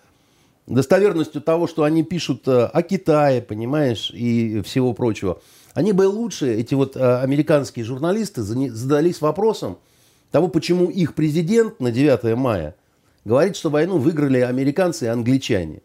достоверностью 0.67 1.41
того, 1.41 1.67
что 1.67 1.83
они 1.83 2.03
пишут 2.03 2.47
э, 2.47 2.65
о 2.65 2.81
Китае, 2.81 3.41
понимаешь, 3.41 4.11
и 4.11 4.61
всего 4.61 4.93
прочего. 4.93 5.39
Они 5.75 5.91
бы 5.91 6.07
лучше, 6.07 6.53
эти 6.53 6.73
вот 6.73 6.95
э, 6.95 7.19
американские 7.19 7.83
журналисты, 7.83 8.43
задались 8.43 9.19
вопросом 9.19 9.77
того, 10.31 10.47
почему 10.47 10.85
их 10.85 11.13
президент 11.15 11.81
на 11.81 11.91
9 11.91 12.37
мая 12.37 12.75
говорит, 13.25 13.57
что 13.57 13.69
войну 13.69 13.97
выиграли 13.97 14.39
американцы 14.39 15.05
и 15.05 15.09
англичане 15.09 15.81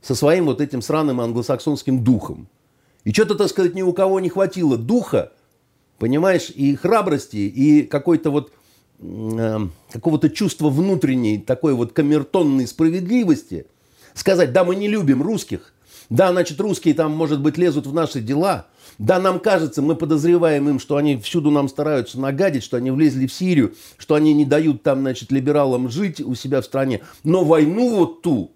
со 0.00 0.14
своим 0.14 0.46
вот 0.46 0.62
этим 0.62 0.80
сраным 0.80 1.20
англосаксонским 1.20 2.02
духом. 2.02 2.48
И 3.04 3.12
что-то, 3.12 3.34
так 3.34 3.48
сказать, 3.48 3.74
ни 3.74 3.82
у 3.82 3.92
кого 3.92 4.18
не 4.18 4.30
хватило 4.30 4.78
духа, 4.78 5.32
понимаешь, 5.98 6.48
и 6.48 6.74
храбрости, 6.74 7.36
и 7.36 7.82
какой-то 7.82 8.30
вот 8.30 8.50
э, 9.00 9.58
какого-то 9.92 10.30
чувства 10.30 10.70
внутренней, 10.70 11.36
такой 11.36 11.74
вот 11.74 11.92
камертонной 11.92 12.66
справедливости, 12.66 13.66
сказать, 14.14 14.54
да, 14.54 14.64
мы 14.64 14.74
не 14.74 14.88
любим 14.88 15.22
русских, 15.22 15.74
да, 16.10 16.30
значит, 16.32 16.60
русские 16.60 16.94
там, 16.94 17.12
может 17.12 17.40
быть, 17.40 17.58
лезут 17.58 17.86
в 17.86 17.94
наши 17.94 18.20
дела, 18.20 18.66
да, 18.98 19.20
нам 19.20 19.38
кажется, 19.38 19.82
мы 19.82 19.94
подозреваем 19.94 20.68
им, 20.68 20.78
что 20.80 20.96
они 20.96 21.16
всюду 21.18 21.50
нам 21.50 21.68
стараются 21.68 22.18
нагадить, 22.18 22.64
что 22.64 22.76
они 22.76 22.90
влезли 22.90 23.26
в 23.26 23.32
Сирию, 23.32 23.74
что 23.96 24.14
они 24.14 24.34
не 24.34 24.44
дают 24.44 24.82
там, 24.82 25.00
значит, 25.00 25.30
либералам 25.30 25.88
жить 25.88 26.20
у 26.20 26.34
себя 26.34 26.60
в 26.60 26.64
стране, 26.64 27.02
но 27.24 27.44
войну 27.44 27.96
вот 27.96 28.22
ту 28.22 28.52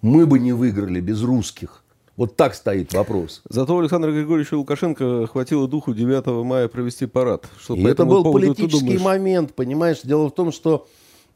мы 0.00 0.26
бы 0.26 0.38
не 0.38 0.52
выиграли 0.52 1.00
без 1.00 1.22
русских. 1.22 1.84
Вот 2.16 2.36
так 2.36 2.54
стоит 2.54 2.92
вопрос. 2.92 3.42
Зато 3.48 3.74
у 3.74 3.80
Александра 3.80 4.10
Григорьевича 4.10 4.54
Лукашенко 4.54 5.26
хватило 5.28 5.66
духу 5.66 5.94
9 5.94 6.44
мая 6.44 6.68
провести 6.68 7.06
парад. 7.06 7.46
Что 7.58 7.74
И 7.74 7.82
это 7.84 8.04
был 8.04 8.22
политический 8.30 8.98
момент, 8.98 9.54
понимаешь? 9.54 10.00
Дело 10.04 10.28
в 10.28 10.34
том, 10.34 10.52
что 10.52 10.86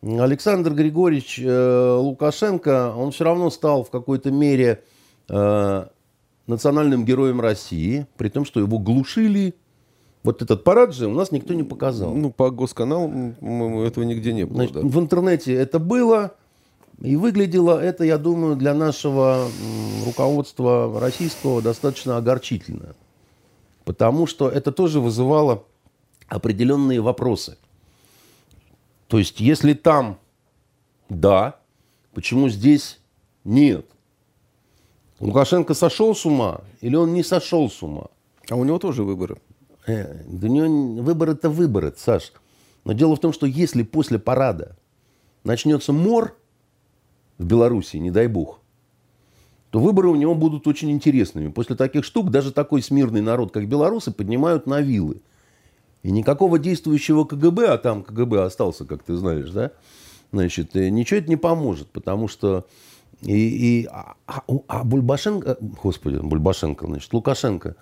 Александр 0.07 0.73
Григорьевич 0.73 1.41
э, 1.43 1.97
Лукашенко, 1.99 2.95
он 2.97 3.11
все 3.11 3.25
равно 3.25 3.51
стал 3.51 3.83
в 3.83 3.91
какой-то 3.91 4.31
мере 4.31 4.85
э, 5.29 5.87
национальным 6.47 7.05
героем 7.05 7.41
России, 7.41 8.07
при 8.17 8.29
том, 8.29 8.45
что 8.45 8.61
его 8.61 8.79
глушили. 8.79 9.55
Вот 10.23 10.43
этот 10.43 10.65
парад 10.65 10.95
же 10.95 11.07
у 11.09 11.15
нас 11.15 11.33
никто 11.33 11.55
не 11.55 11.65
показал. 11.65 12.15
Ну, 12.15 12.31
по 12.31 12.51
госканалу 12.51 13.35
этого 13.83 14.05
нигде 14.05 14.33
не 14.33 14.45
было. 14.45 14.57
Значит, 14.57 14.75
да. 14.75 14.81
В 14.83 14.99
интернете 15.01 15.55
это 15.55 15.79
было, 15.79 16.35
и 17.01 17.17
выглядело 17.17 17.81
это, 17.81 18.05
я 18.05 18.19
думаю, 18.19 18.57
для 18.57 18.75
нашего 18.75 19.49
руководства 20.05 21.01
российского 21.01 21.63
достаточно 21.63 22.17
огорчительно. 22.17 22.95
Потому 23.85 24.27
что 24.27 24.49
это 24.49 24.73
тоже 24.73 25.01
вызывало 25.01 25.65
определенные 26.29 27.01
вопросы. 27.01 27.57
То 29.09 29.19
есть, 29.19 29.41
если 29.41 29.73
там 29.73 30.19
да, 31.09 31.61
почему 32.15 32.49
здесь 32.49 33.01
нет? 33.45 33.87
Лукашенко 35.21 35.75
сошел 35.75 36.15
с 36.15 36.27
ума 36.27 36.61
или 36.81 36.97
он 36.97 37.15
не 37.15 37.23
сошел 37.23 37.71
с 37.71 37.83
ума? 37.83 38.09
А 38.51 38.57
у 38.57 38.65
него 38.65 38.79
тоже 38.79 39.03
выборы. 39.03 39.39
Э, 39.87 40.23
Да 40.27 40.49
него 40.49 41.03
выбор 41.03 41.31
это 41.31 41.49
выборы, 41.49 41.95
Саш. 41.97 42.33
Но 42.85 42.93
дело 42.93 43.17
в 43.17 43.21
том, 43.21 43.33
что 43.33 43.47
если 43.47 43.83
после 43.83 44.19
парада 44.19 44.77
начнется 45.43 45.93
мор 45.93 46.37
в 47.39 47.45
Беларуси, 47.45 47.97
не 47.97 48.11
дай 48.11 48.27
бог, 48.27 48.61
то 49.71 49.81
выборы 49.81 50.09
у 50.09 50.17
него 50.17 50.35
будут 50.35 50.67
очень 50.67 50.91
интересными. 50.91 51.49
После 51.49 51.77
таких 51.77 52.05
штук 52.05 52.31
даже 52.31 52.53
такой 52.53 52.83
смирный 52.83 53.21
народ, 53.21 53.53
как 53.53 53.69
белорусы, 53.69 54.13
поднимают 54.13 54.67
на 54.67 54.81
вилы. 54.81 55.21
И 56.07 56.13
никакого 56.13 56.61
действующего 56.61 57.25
КГБ, 57.25 57.67
а 57.67 57.79
там 57.79 58.05
КГБ 58.05 58.45
остался, 58.45 58.85
как 58.85 59.03
ты 59.03 59.17
знаешь, 59.17 59.51
да, 59.51 59.73
значит, 60.31 60.77
э, 60.77 60.89
ничего 60.89 61.19
это 61.19 61.29
не 61.29 61.35
поможет, 61.35 61.89
потому 61.89 62.29
что 62.29 62.65
и, 63.23 63.33
и, 63.83 63.89
а, 63.91 64.15
а- 64.29 64.43
а 64.69 64.85
Бульбашенко, 64.85 65.57
господи, 65.83 66.19
Бульбашенко, 66.19 66.87
значит, 66.87 67.13
Лукашенко, 67.13 67.75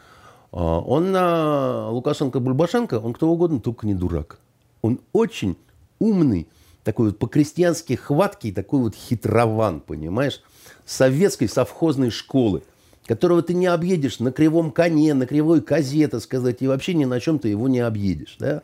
а, 0.53 0.81
он 0.81 1.13
на 1.13 1.91
Лукашенко 1.91 2.41
Бульбашенко, 2.41 2.99
он 2.99 3.13
кто 3.13 3.29
угодно, 3.29 3.61
только 3.61 3.87
не 3.87 3.93
дурак. 3.93 4.39
Он 4.81 5.01
очень 5.13 5.59
умный, 5.99 6.49
такой 6.83 7.09
вот 7.09 7.19
по-крестьянски 7.19 7.93
хваткий, 7.93 8.53
такой 8.53 8.81
вот 8.81 8.95
хитрован, 8.95 9.81
понимаешь, 9.81 10.41
советской 10.87 11.47
совхозной 11.47 12.09
школы, 12.09 12.63
которого 13.07 13.43
ты 13.43 13.55
не 13.55 13.67
объедешь 13.67 14.19
на 14.21 14.33
кривом 14.33 14.71
коне, 14.71 15.15
на 15.15 15.27
кривой 15.27 15.61
козе, 15.61 16.09
так 16.09 16.23
сказать, 16.23 16.63
и 16.63 16.67
вообще 16.67 16.95
ни 16.95 17.05
на 17.05 17.21
чем 17.21 17.39
ты 17.39 17.49
его 17.49 17.69
не 17.69 17.81
объедешь, 17.81 18.37
да? 18.39 18.63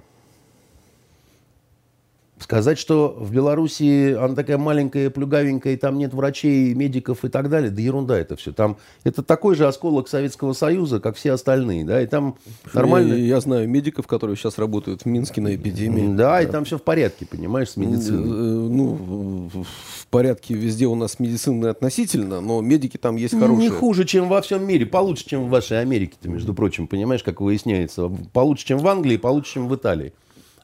Сказать, 2.40 2.78
что 2.78 3.14
в 3.20 3.32
Белоруссии 3.32 4.14
она 4.14 4.34
такая 4.34 4.56
маленькая, 4.56 5.10
плюгавенькая, 5.10 5.74
и 5.74 5.76
там 5.76 5.98
нет 5.98 6.14
врачей, 6.14 6.72
медиков 6.72 7.24
и 7.24 7.28
так 7.28 7.50
далее, 7.50 7.70
да 7.70 7.82
ерунда 7.82 8.18
это 8.18 8.34
все. 8.36 8.52
Там 8.52 8.78
это 9.04 9.22
такой 9.22 9.54
же 9.54 9.68
осколок 9.68 10.08
Советского 10.08 10.54
Союза, 10.54 11.00
как 11.00 11.16
все 11.16 11.32
остальные, 11.32 11.84
да, 11.84 12.00
и 12.00 12.06
там 12.06 12.36
нормально. 12.72 13.12
Я, 13.12 13.36
я 13.36 13.40
знаю 13.40 13.68
медиков, 13.68 14.06
которые 14.06 14.36
сейчас 14.36 14.58
работают 14.58 15.02
в 15.02 15.06
Минске 15.06 15.42
на 15.42 15.54
эпидемии. 15.54 16.16
Да, 16.16 16.40
и 16.40 16.46
там 16.46 16.64
все 16.64 16.78
в 16.78 16.82
порядке, 16.82 17.26
понимаешь, 17.26 17.70
с 17.70 17.76
Э, 17.76 17.80
медициной. 17.80 18.24
Ну, 18.24 19.50
в 19.52 20.06
порядке 20.06 20.54
везде 20.54 20.86
у 20.86 20.94
нас 20.94 21.18
медицина 21.18 21.70
относительно, 21.70 22.40
но 22.40 22.62
медики 22.62 22.96
там 22.96 23.16
есть 23.16 23.34
Не 23.34 23.40
хорошие. 23.40 23.70
хуже, 23.70 24.04
чем 24.04 24.28
во 24.28 24.40
всем 24.40 24.66
мире. 24.66 24.86
Получше, 24.86 25.26
чем 25.26 25.44
в 25.46 25.50
вашей 25.50 25.80
Америке-то, 25.80 26.28
между 26.28 26.54
прочим, 26.54 26.86
понимаешь, 26.86 27.22
как 27.22 27.40
выясняется. 27.40 28.10
Получше, 28.32 28.66
чем 28.66 28.78
в 28.78 28.88
Англии, 28.88 29.18
получше, 29.18 29.54
чем 29.54 29.68
в 29.68 29.74
Италии. 29.74 30.12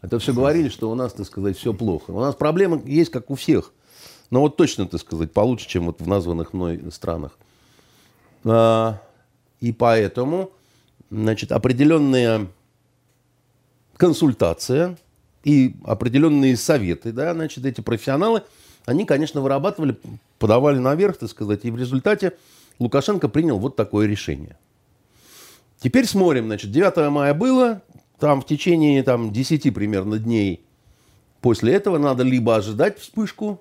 Это 0.03 0.19
все 0.19 0.33
говорили, 0.33 0.69
что 0.69 0.91
у 0.91 0.95
нас, 0.95 1.13
так 1.13 1.27
сказать, 1.27 1.57
все 1.57 1.73
плохо. 1.73 2.11
У 2.11 2.21
нас 2.21 2.35
проблемы 2.35 2.83
есть, 2.85 3.11
как 3.11 3.31
у 3.31 3.35
всех. 3.35 3.73
Но 4.31 4.41
вот 4.41 4.57
точно, 4.57 4.87
так 4.87 5.01
сказать, 5.01 5.33
получше, 5.33 5.69
чем 5.69 5.87
вот 5.87 6.01
в 6.01 6.07
названных 6.07 6.53
мной 6.53 6.81
странах. 6.91 7.39
А, 8.45 9.01
И 9.61 9.73
поэтому, 9.73 10.51
значит, 11.11 11.53
определенная 11.53 12.47
консультация 13.97 14.97
и 15.45 15.77
определенные 15.85 16.57
советы, 16.57 17.13
да, 17.13 17.33
значит, 17.33 17.65
эти 17.65 17.81
профессионалы, 17.81 18.43
они, 18.85 19.05
конечно, 19.05 19.41
вырабатывали, 19.41 19.97
подавали 20.39 20.79
наверх, 20.79 21.17
так 21.19 21.31
сказать, 21.31 21.65
и 21.65 21.71
в 21.71 21.77
результате 21.77 22.33
Лукашенко 22.79 23.29
принял 23.29 23.59
вот 23.59 23.75
такое 23.77 24.07
решение. 24.07 24.57
Теперь 25.79 26.07
смотрим, 26.07 26.47
значит, 26.47 26.71
9 26.71 27.11
мая 27.11 27.35
было, 27.35 27.83
там 28.19 28.41
в 28.41 28.47
течение 28.47 29.03
там, 29.03 29.33
10 29.33 29.75
примерно 29.75 30.19
дней 30.19 30.65
после 31.41 31.75
этого 31.75 31.99
надо 31.99 32.23
либо 32.23 32.57
ожидать 32.57 32.99
вспышку, 32.99 33.61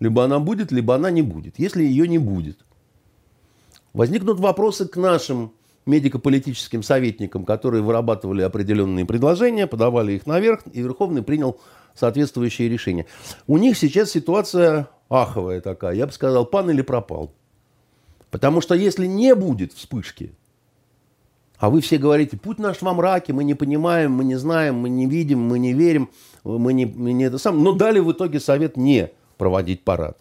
либо 0.00 0.24
она 0.24 0.38
будет, 0.38 0.72
либо 0.72 0.94
она 0.94 1.10
не 1.10 1.22
будет. 1.22 1.58
Если 1.58 1.82
ее 1.84 2.06
не 2.08 2.18
будет, 2.18 2.58
возникнут 3.92 4.40
вопросы 4.40 4.86
к 4.86 4.96
нашим 4.96 5.52
медико-политическим 5.86 6.82
советникам, 6.82 7.44
которые 7.44 7.82
вырабатывали 7.82 8.42
определенные 8.42 9.04
предложения, 9.04 9.66
подавали 9.66 10.12
их 10.12 10.26
наверх, 10.26 10.62
и 10.72 10.80
Верховный 10.80 11.22
принял 11.22 11.58
соответствующее 11.94 12.68
решение. 12.68 13.06
У 13.46 13.58
них 13.58 13.76
сейчас 13.76 14.10
ситуация 14.10 14.88
аховая 15.08 15.60
такая. 15.60 15.94
Я 15.94 16.06
бы 16.06 16.12
сказал, 16.12 16.44
пан 16.44 16.70
или 16.70 16.82
пропал. 16.82 17.32
Потому 18.30 18.60
что 18.60 18.74
если 18.74 19.06
не 19.06 19.34
будет 19.34 19.72
вспышки, 19.72 20.32
а 21.58 21.70
вы 21.70 21.80
все 21.80 21.98
говорите, 21.98 22.36
путь 22.36 22.58
наш 22.58 22.82
во 22.82 22.94
мраке, 22.94 23.32
мы 23.32 23.44
не 23.44 23.54
понимаем, 23.54 24.12
мы 24.12 24.24
не 24.24 24.36
знаем, 24.36 24.76
мы 24.76 24.88
не 24.88 25.06
видим, 25.06 25.40
мы 25.40 25.58
не 25.58 25.72
верим, 25.72 26.08
мы 26.44 26.72
не, 26.72 26.86
мы 26.86 27.12
не 27.12 27.24
это 27.24 27.38
сам. 27.38 27.62
Но 27.62 27.72
дали 27.72 28.00
в 28.00 28.10
итоге 28.12 28.40
совет 28.40 28.76
не 28.76 29.10
проводить 29.36 29.82
парад. 29.84 30.16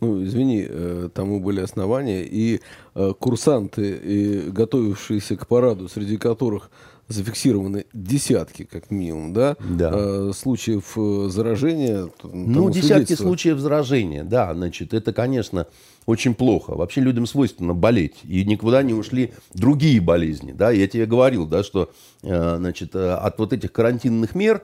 Ну, 0.00 0.22
извини, 0.22 0.66
э, 0.68 1.08
тому 1.12 1.40
были 1.40 1.60
основания. 1.60 2.22
И 2.24 2.60
э, 2.94 3.12
курсанты, 3.18 3.98
и 4.02 4.50
готовившиеся 4.50 5.36
к 5.36 5.46
параду, 5.46 5.88
среди 5.88 6.16
которых 6.18 6.70
зафиксированы 7.08 7.86
десятки, 7.92 8.64
как 8.64 8.90
минимум, 8.90 9.32
да, 9.32 9.56
Да. 9.60 9.92
э, 9.94 10.32
случаев 10.34 10.94
э, 10.96 11.28
заражения. 11.30 12.08
Ну, 12.24 12.70
десятки 12.70 13.14
случаев 13.14 13.58
заражения, 13.58 14.24
да, 14.24 14.52
значит, 14.54 14.92
это, 14.92 15.12
конечно, 15.12 15.66
очень 16.06 16.34
плохо. 16.34 16.74
Вообще 16.74 17.00
людям 17.00 17.26
свойственно 17.26 17.74
болеть, 17.74 18.16
и 18.24 18.44
никуда 18.44 18.82
не 18.82 18.92
ушли 18.92 19.32
другие 19.54 20.00
болезни, 20.00 20.52
да. 20.52 20.70
Я 20.70 20.88
тебе 20.88 21.06
говорил, 21.06 21.46
да, 21.46 21.62
что, 21.62 21.90
э, 22.22 22.56
значит, 22.58 22.94
э, 22.96 23.12
от 23.12 23.38
вот 23.38 23.52
этих 23.52 23.70
карантинных 23.72 24.34
мер 24.34 24.62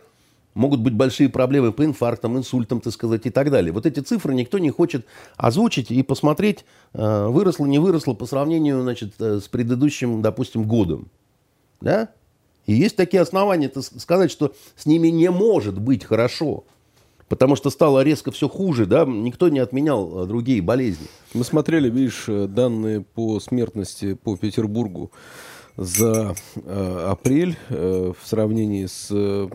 могут 0.55 0.81
быть 0.81 0.95
большие 0.95 1.29
проблемы 1.29 1.73
по 1.73 1.85
инфарктам, 1.85 2.37
инсультам, 2.37 2.81
так 2.81 2.93
сказать, 2.93 3.25
и 3.25 3.31
так 3.31 3.51
далее. 3.51 3.73
Вот 3.73 3.87
эти 3.87 4.01
цифры 4.01 4.35
никто 4.35 4.59
не 4.59 4.71
хочет 4.71 5.07
озвучить 5.37 5.91
и 5.91 6.03
посмотреть, 6.03 6.67
выросло, 6.93 7.65
не 7.65 7.79
выросло 7.79 8.13
по 8.13 8.27
сравнению, 8.27 8.83
значит, 8.83 9.15
с 9.19 9.49
предыдущим, 9.49 10.21
допустим, 10.21 10.65
годом, 10.65 11.09
да. 11.81 12.11
И 12.67 12.73
есть 12.73 12.97
такие 12.97 13.21
основания 13.21 13.71
сказать, 13.77 14.31
что 14.31 14.55
с 14.77 14.87
ними 14.87 15.09
не 15.09 15.31
может 15.31 15.79
быть 15.79 16.05
хорошо. 16.05 16.65
Потому 17.29 17.57
что 17.57 17.71
стало 17.71 18.03
резко 18.03 18.31
все 18.31 18.47
хуже, 18.47 18.85
да, 18.85 19.07
никто 19.07 19.49
не 19.49 19.59
отменял 19.59 20.25
э, 20.25 20.27
другие 20.27 20.61
болезни. 20.61 21.07
Мы 21.33 21.45
смотрели, 21.45 21.89
видишь, 21.89 22.25
э, 22.29 22.47
данные 22.47 23.01
по 23.01 23.41
смертности 23.41 24.13
по 24.13 24.37
Петербургу 24.37 25.11
за 25.79 26.35
э, 26.57 27.07
апрель 27.09 27.57
э, 27.71 28.13
в 28.21 28.29
сравнении 28.29 28.85
с 28.85 29.09
э, 29.11 29.49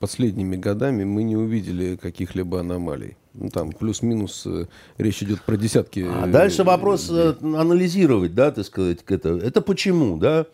последними 0.00 0.56
годами 0.56 1.04
мы 1.04 1.22
не 1.22 1.36
увидели 1.36 1.94
каких-либо 1.94 2.58
аномалий. 2.58 3.16
Ну, 3.34 3.48
там 3.50 3.70
плюс-минус 3.70 4.42
э, 4.46 4.66
речь 4.98 5.22
идет 5.22 5.42
про 5.42 5.56
десятки. 5.56 6.04
А 6.08 6.26
э, 6.26 6.30
дальше 6.32 6.64
вопрос 6.64 7.08
э, 7.10 7.36
анализировать, 7.42 8.34
да, 8.34 8.50
так 8.50 8.66
сказать, 8.66 8.98
это. 9.06 9.36
Это 9.36 9.60
почему, 9.60 10.16
да? 10.16 10.46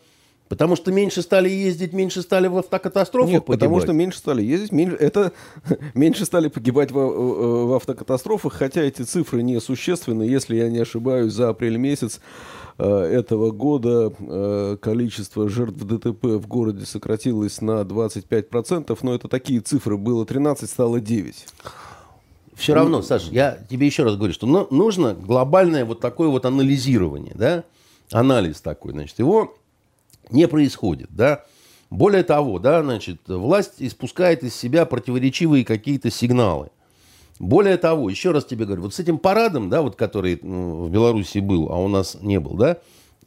Потому 0.49 0.75
что 0.75 0.91
меньше 0.91 1.21
стали 1.21 1.49
ездить, 1.49 1.93
меньше 1.93 2.21
стали 2.21 2.47
в 2.47 2.57
автокатастрофах 2.57 3.31
Нет, 3.31 3.45
потому 3.45 3.75
погибать? 3.75 3.83
что 3.83 3.93
меньше 3.93 4.17
стали 4.19 4.43
ездить, 4.43 4.71
меньше, 4.71 4.95
это 4.97 5.31
меньше 5.95 6.25
стали 6.25 6.47
погибать 6.49 6.91
в, 6.91 6.95
в- 6.95 7.67
в 7.67 7.73
автокатастрофах, 7.73 8.53
хотя 8.53 8.81
эти 8.81 9.01
цифры 9.03 9.41
несущественны. 9.41 10.23
Если 10.23 10.55
я 10.57 10.69
не 10.69 10.79
ошибаюсь, 10.79 11.33
за 11.33 11.49
апрель 11.49 11.77
месяц 11.77 12.19
э, 12.77 12.85
этого 12.87 13.51
года 13.51 14.13
э, 14.19 14.77
количество 14.81 15.49
жертв 15.49 15.81
ДТП 15.83 16.23
в 16.25 16.45
городе 16.47 16.85
сократилось 16.85 17.61
на 17.61 17.81
25%, 17.81 18.95
но 19.01 19.15
это 19.15 19.27
такие 19.29 19.59
цифры. 19.61 19.97
Было 19.97 20.25
13, 20.25 20.69
стало 20.69 20.99
9. 20.99 21.45
Все 22.55 22.73
равно, 22.75 23.01
Саш, 23.01 23.29
я 23.31 23.57
тебе 23.69 23.87
еще 23.87 24.03
раз 24.03 24.15
говорю, 24.17 24.33
что 24.33 24.45
ну, 24.45 24.67
нужно 24.69 25.15
глобальное 25.15 25.85
вот 25.85 25.99
такое 26.01 26.27
вот 26.27 26.45
анализирование, 26.45 27.33
да, 27.33 27.63
анализ 28.11 28.61
такой, 28.61 28.91
значит, 28.91 29.17
его 29.17 29.55
не 30.29 30.47
происходит, 30.47 31.09
да. 31.11 31.45
Более 31.89 32.23
того, 32.23 32.57
да, 32.57 32.81
значит, 32.81 33.21
власть 33.27 33.75
испускает 33.77 34.43
из 34.43 34.55
себя 34.55 34.85
противоречивые 34.85 35.63
какие-то 35.63 36.09
сигналы. 36.09 36.69
Более 37.39 37.77
того, 37.77 38.09
еще 38.09 38.31
раз 38.31 38.45
тебе 38.45 38.65
говорю, 38.65 38.83
вот 38.83 38.93
с 38.93 38.99
этим 38.99 39.17
парадом, 39.17 39.69
да, 39.69 39.81
вот 39.81 39.95
который 39.95 40.39
в 40.41 40.89
Беларуси 40.89 41.39
был, 41.39 41.71
а 41.71 41.77
у 41.77 41.87
нас 41.87 42.17
не 42.21 42.39
был, 42.39 42.55
да, 42.55 42.77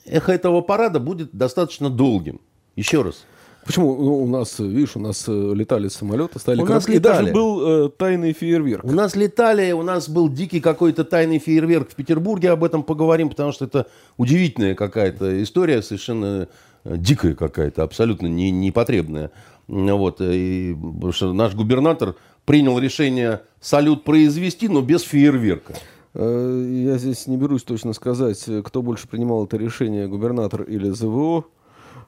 эхо 0.05 0.33
этого 0.33 0.63
парада 0.63 1.01
будет 1.01 1.31
достаточно 1.33 1.91
долгим. 1.91 2.41
Еще 2.77 3.03
раз. 3.03 3.25
Почему 3.67 3.97
Ну, 3.97 4.23
у 4.23 4.27
нас, 4.29 4.59
видишь, 4.61 4.95
у 4.95 5.01
нас 5.01 5.25
э, 5.29 5.53
летали 5.55 5.89
самолеты, 5.89 6.39
стали 6.39 6.61
У 6.61 6.65
нас 6.65 6.85
корабли, 6.85 6.97
и 6.97 6.99
даже 7.01 7.21
летали. 7.23 7.35
был 7.35 7.87
э, 7.87 7.89
тайный 7.91 8.33
фейерверк. 8.33 8.85
У 8.85 8.93
нас 8.93 9.17
летали, 9.17 9.73
у 9.73 9.83
нас 9.83 10.09
был 10.09 10.29
дикий 10.29 10.61
какой-то 10.61 11.05
тайный 11.05 11.39
фейерверк 11.39 11.91
в 11.91 11.95
Петербурге, 11.97 12.51
об 12.51 12.63
этом 12.63 12.83
поговорим, 12.85 13.29
потому 13.29 13.51
что 13.53 13.65
это 13.65 13.87
удивительная 14.19 14.75
какая-то 14.77 15.43
история, 15.43 15.83
совершенно 15.83 16.49
э, 16.85 16.97
дикая 16.97 17.35
какая-то, 17.35 17.83
абсолютно 17.83 18.29
не, 18.29 18.51
непотребная. 18.53 19.33
Вот, 19.67 20.21
и, 20.21 20.77
потому 20.81 21.13
что 21.13 21.33
наш 21.33 21.55
губернатор 21.57 22.15
принял 22.45 22.79
решение 22.79 23.41
салют 23.61 24.05
произвести, 24.05 24.69
но 24.69 24.81
без 24.81 25.03
фейерверка. 25.03 25.75
Э, 26.15 26.83
Я 26.87 26.99
здесь 26.99 27.27
не 27.27 27.37
берусь 27.37 27.65
точно 27.65 27.93
сказать, 27.95 28.45
э, 28.47 28.63
кто 28.65 28.81
больше 28.81 29.09
принимал 29.09 29.45
это 29.45 29.57
решение, 29.57 30.07
губернатор 30.07 30.63
или 30.63 30.89
ЗВО. 30.91 31.47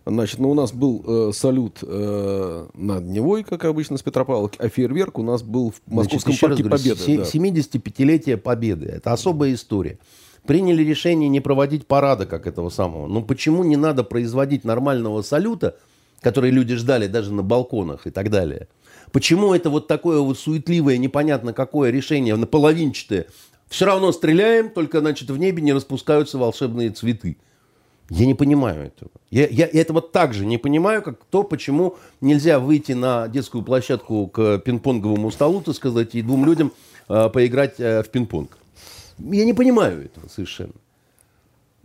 Значит, 0.09 0.39
ну, 0.39 0.51
у 0.51 0.55
нас 0.55 0.73
был 0.73 1.05
э, 1.07 1.33
салют 1.35 1.79
э, 1.83 2.67
над 2.73 3.05
Невой, 3.05 3.45
как 3.45 3.65
обычно, 3.67 3.99
с 3.99 4.03
Петропавловки, 4.03 4.57
а 4.59 4.69
фейерверк 4.69 5.19
у 5.19 5.23
нас 5.23 5.43
был 5.43 5.71
в 5.73 5.93
Московском 5.93 6.33
Значит, 6.33 6.41
парке 6.41 6.63
говорю, 6.63 6.83
Победы. 6.83 7.17
да. 7.19 7.23
75-летие 7.25 8.37
Победы. 8.39 8.87
Это 8.87 9.13
особая 9.13 9.53
история. 9.53 9.99
Приняли 10.47 10.83
решение 10.83 11.29
не 11.29 11.41
проводить 11.41 11.87
парада, 11.87 12.25
как 12.25 12.47
этого 12.47 12.71
самого. 12.71 13.07
Но 13.07 13.21
почему 13.21 13.65
не 13.65 13.77
надо 13.77 14.03
производить 14.03 14.65
нормального 14.65 15.21
салюта, 15.21 15.77
который 16.23 16.51
люди 16.51 16.75
ждали 16.75 17.07
даже 17.07 17.35
на 17.35 17.43
балконах 17.43 18.07
и 18.07 18.11
так 18.11 18.31
далее? 18.31 18.69
Почему 19.13 19.53
это 19.53 19.69
вот 19.69 19.89
такое 19.89 20.21
вот 20.21 20.39
суетливое, 20.39 20.97
непонятно 20.97 21.53
какое 21.53 21.91
решение, 21.91 22.35
наполовинчатое? 22.37 23.27
Все 23.69 23.85
равно 23.85 24.13
стреляем, 24.13 24.71
только, 24.71 25.01
значит, 25.01 25.29
в 25.29 25.37
небе 25.37 25.63
не 25.63 25.75
распускаются 25.75 26.39
волшебные 26.39 26.91
цветы. 26.91 27.37
Я 28.11 28.27
не 28.27 28.35
понимаю 28.35 28.87
этого. 28.87 29.11
Я, 29.31 29.47
я 29.49 29.67
этого 29.67 30.01
также 30.01 30.47
не 30.47 30.57
понимаю, 30.57 31.03
как 31.03 31.23
то, 31.25 31.43
почему 31.43 31.97
нельзя 32.21 32.59
выйти 32.59 32.93
на 32.93 33.29
детскую 33.29 33.63
площадку 33.63 34.27
к 34.29 34.59
пинг-понговому 34.59 35.31
столу, 35.31 35.61
так 35.61 35.75
сказать, 35.75 36.15
и 36.15 36.23
двум 36.23 36.47
людям 36.47 36.73
э, 37.09 37.29
поиграть 37.29 37.79
э, 37.79 38.03
в 38.03 38.09
пинг-понг. 38.09 38.57
Я 39.19 39.45
не 39.45 39.53
понимаю 39.53 40.07
этого 40.07 40.29
совершенно. 40.29 40.73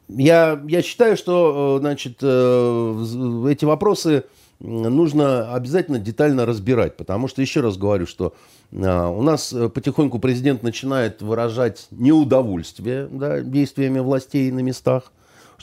Я, 0.07 0.61
я 0.67 0.81
считаю, 0.81 1.17
что 1.17 1.77
э, 1.77 1.79
значит, 1.81 2.19
э, 2.21 3.47
эти 3.49 3.65
вопросы 3.65 4.23
нужно 4.59 5.53
обязательно 5.53 5.99
детально 5.99 6.45
разбирать, 6.45 6.95
потому 6.95 7.27
что, 7.27 7.41
еще 7.41 7.59
раз 7.59 7.77
говорю, 7.77 8.05
что 8.05 8.33
э, 8.71 9.05
у 9.07 9.21
нас 9.21 9.51
э, 9.51 9.67
потихоньку 9.67 10.19
президент 10.19 10.63
начинает 10.63 11.21
выражать 11.21 11.87
неудовольствие 11.91 13.07
да, 13.11 13.41
действиями 13.41 13.99
властей 13.99 14.51
на 14.51 14.59
местах, 14.59 15.11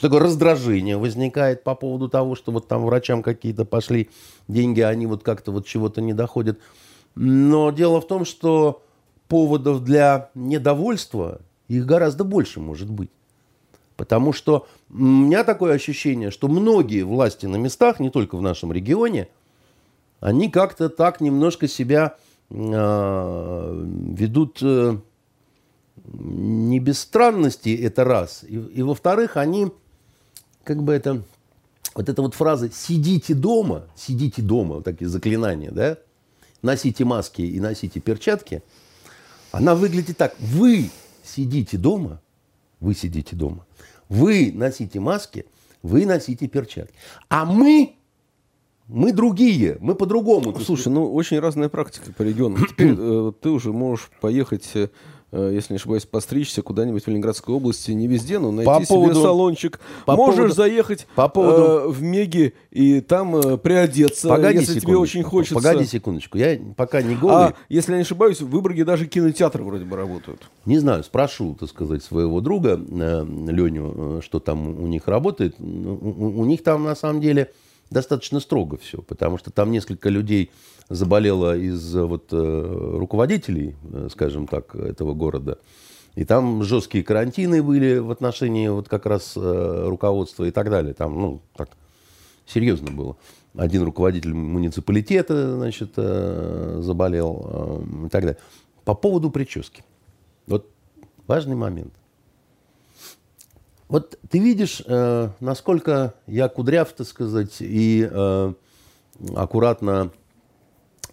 что 0.01 0.09
такое 0.09 0.21
раздражение 0.21 0.97
возникает 0.97 1.63
по 1.63 1.75
поводу 1.75 2.09
того, 2.09 2.33
что 2.33 2.51
вот 2.51 2.67
там 2.67 2.83
врачам 2.83 3.21
какие-то 3.21 3.65
пошли 3.65 4.09
деньги, 4.47 4.81
а 4.81 4.89
они 4.89 5.05
вот 5.05 5.21
как-то 5.21 5.51
вот 5.51 5.67
чего-то 5.67 6.01
не 6.01 6.13
доходят. 6.13 6.57
Но 7.13 7.69
дело 7.69 8.01
в 8.01 8.07
том, 8.07 8.25
что 8.25 8.81
поводов 9.27 9.83
для 9.83 10.31
недовольства 10.33 11.41
их 11.67 11.85
гораздо 11.85 12.23
больше 12.23 12.59
может 12.59 12.89
быть. 12.89 13.11
Потому 13.95 14.33
что 14.33 14.65
у 14.89 15.03
меня 15.03 15.43
такое 15.43 15.75
ощущение, 15.75 16.31
что 16.31 16.47
многие 16.47 17.03
власти 17.03 17.45
на 17.45 17.57
местах, 17.57 17.99
не 17.99 18.09
только 18.09 18.37
в 18.37 18.41
нашем 18.41 18.73
регионе, 18.73 19.27
они 20.19 20.49
как-то 20.49 20.89
так 20.89 21.21
немножко 21.21 21.67
себя 21.67 22.15
э, 22.49 23.85
ведут 24.15 24.57
э, 24.63 24.97
не 26.05 26.79
без 26.79 26.99
странности, 27.01 27.79
это 27.79 28.03
раз. 28.03 28.43
И, 28.47 28.55
и 28.55 28.81
во-вторых, 28.81 29.37
они, 29.37 29.71
как 30.63 30.83
бы 30.83 30.93
это, 30.93 31.23
вот 31.95 32.09
эта 32.09 32.21
вот 32.21 32.33
фраза 32.33 32.71
«сидите 32.71 33.33
дома», 33.33 33.87
«сидите 33.95 34.41
дома», 34.41 34.75
вот 34.75 34.85
такие 34.85 35.09
заклинания, 35.09 35.71
да, 35.71 35.97
носите 36.61 37.05
маски 37.05 37.41
и 37.41 37.59
носите 37.59 37.99
перчатки, 37.99 38.63
она 39.51 39.75
выглядит 39.75 40.17
так. 40.17 40.35
Вы 40.39 40.89
сидите 41.23 41.77
дома, 41.77 42.21
вы 42.79 42.95
сидите 42.95 43.35
дома, 43.35 43.65
вы 44.09 44.51
носите 44.53 44.99
маски, 44.99 45.45
вы 45.83 46.05
носите 46.05 46.47
перчатки. 46.47 46.95
А 47.29 47.45
мы, 47.45 47.95
мы 48.87 49.11
другие, 49.11 49.77
мы 49.81 49.95
по-другому. 49.95 50.57
Слушай, 50.59 50.89
ну 50.89 51.13
очень 51.13 51.39
разная 51.39 51.69
практика 51.69 52.13
по 52.13 52.21
регионам. 52.21 52.65
Теперь 52.67 52.95
э, 52.97 53.31
ты 53.41 53.49
уже 53.49 53.73
можешь 53.73 54.09
поехать, 54.21 54.69
э, 54.75 54.89
если 55.31 55.73
не 55.73 55.77
ошибаюсь, 55.77 56.05
постричься 56.05 56.61
куда-нибудь 56.61 57.03
в 57.03 57.07
Ленинградской 57.07 57.55
области, 57.55 57.91
не 57.91 58.07
везде, 58.07 58.37
но 58.39 58.51
найти 58.51 58.65
По 58.65 58.75
себе 58.79 58.87
поводу- 58.87 59.21
салончик. 59.21 59.79
по 60.05 60.15
Можешь 60.15 60.35
поводу- 60.35 60.53
заехать 60.55 61.07
по 61.15 61.29
поводу- 61.29 61.63
э, 61.63 61.87
в 61.89 62.01
Меги 62.01 62.53
и 62.69 62.99
там 63.01 63.35
э, 63.37 63.57
приодеться, 63.57 64.27
Погоди 64.27 64.59
если 64.59 64.79
тебе 64.79 64.97
очень 64.97 65.23
хочется. 65.23 65.55
Погоди 65.55 65.85
секундочку, 65.85 66.37
я 66.37 66.59
пока 66.75 67.01
не 67.01 67.15
голый. 67.15 67.35
А, 67.47 67.53
если 67.69 67.91
я 67.91 67.97
не 67.97 68.03
ошибаюсь, 68.03 68.41
в 68.41 68.49
Выборге 68.49 68.83
даже 68.85 69.05
кинотеатры 69.07 69.63
вроде 69.63 69.85
бы 69.85 69.95
работают. 69.95 70.41
Не 70.65 70.79
знаю, 70.79 71.03
спрошу, 71.03 71.55
так 71.59 71.69
сказать, 71.69 72.03
своего 72.03 72.41
друга 72.41 72.71
э, 72.79 73.25
Леню, 73.47 73.93
э, 74.17 74.21
что 74.23 74.39
там 74.39 74.67
у 74.83 74.87
них 74.87 75.07
работает. 75.07 75.55
Ну, 75.59 75.93
У, 76.01 76.41
у 76.41 76.45
них 76.45 76.63
там 76.63 76.83
на 76.83 76.95
самом 76.95 77.21
деле 77.21 77.51
достаточно 77.89 78.39
строго 78.39 78.77
все, 78.77 79.01
потому 79.01 79.37
что 79.37 79.51
там 79.51 79.69
несколько 79.71 80.09
людей 80.09 80.49
заболело 80.91 81.57
из 81.57 81.95
э, 81.95 82.03
вот, 82.03 82.27
э, 82.31 82.95
руководителей, 82.97 83.75
э, 83.83 84.09
скажем 84.11 84.47
так, 84.47 84.75
этого 84.75 85.13
города. 85.13 85.57
И 86.15 86.25
там 86.25 86.63
жесткие 86.63 87.03
карантины 87.03 87.63
были 87.63 87.97
в 87.97 88.11
отношении 88.11 88.67
вот 88.67 88.89
как 88.89 89.05
раз 89.05 89.37
руководства 89.37 90.43
и 90.43 90.51
так 90.51 90.69
далее. 90.69 90.93
Там, 90.93 91.17
ну, 91.17 91.41
так, 91.55 91.69
серьезно 92.45 92.91
было. 92.91 93.15
Один 93.55 93.83
руководитель 93.83 94.33
муниципалитета, 94.33 95.55
значит, 95.55 95.95
заболел 95.95 97.85
и 98.05 98.09
так 98.09 98.23
далее. 98.23 98.37
По 98.83 98.93
поводу 98.93 99.31
прически. 99.31 99.85
Вот 100.47 100.69
важный 101.27 101.55
момент. 101.55 101.93
Вот 103.87 104.19
ты 104.29 104.39
видишь, 104.39 104.83
насколько 105.39 106.15
я 106.27 106.49
кудряв, 106.49 106.91
так 106.91 107.07
сказать, 107.07 107.55
и 107.61 108.03
аккуратно 109.33 110.11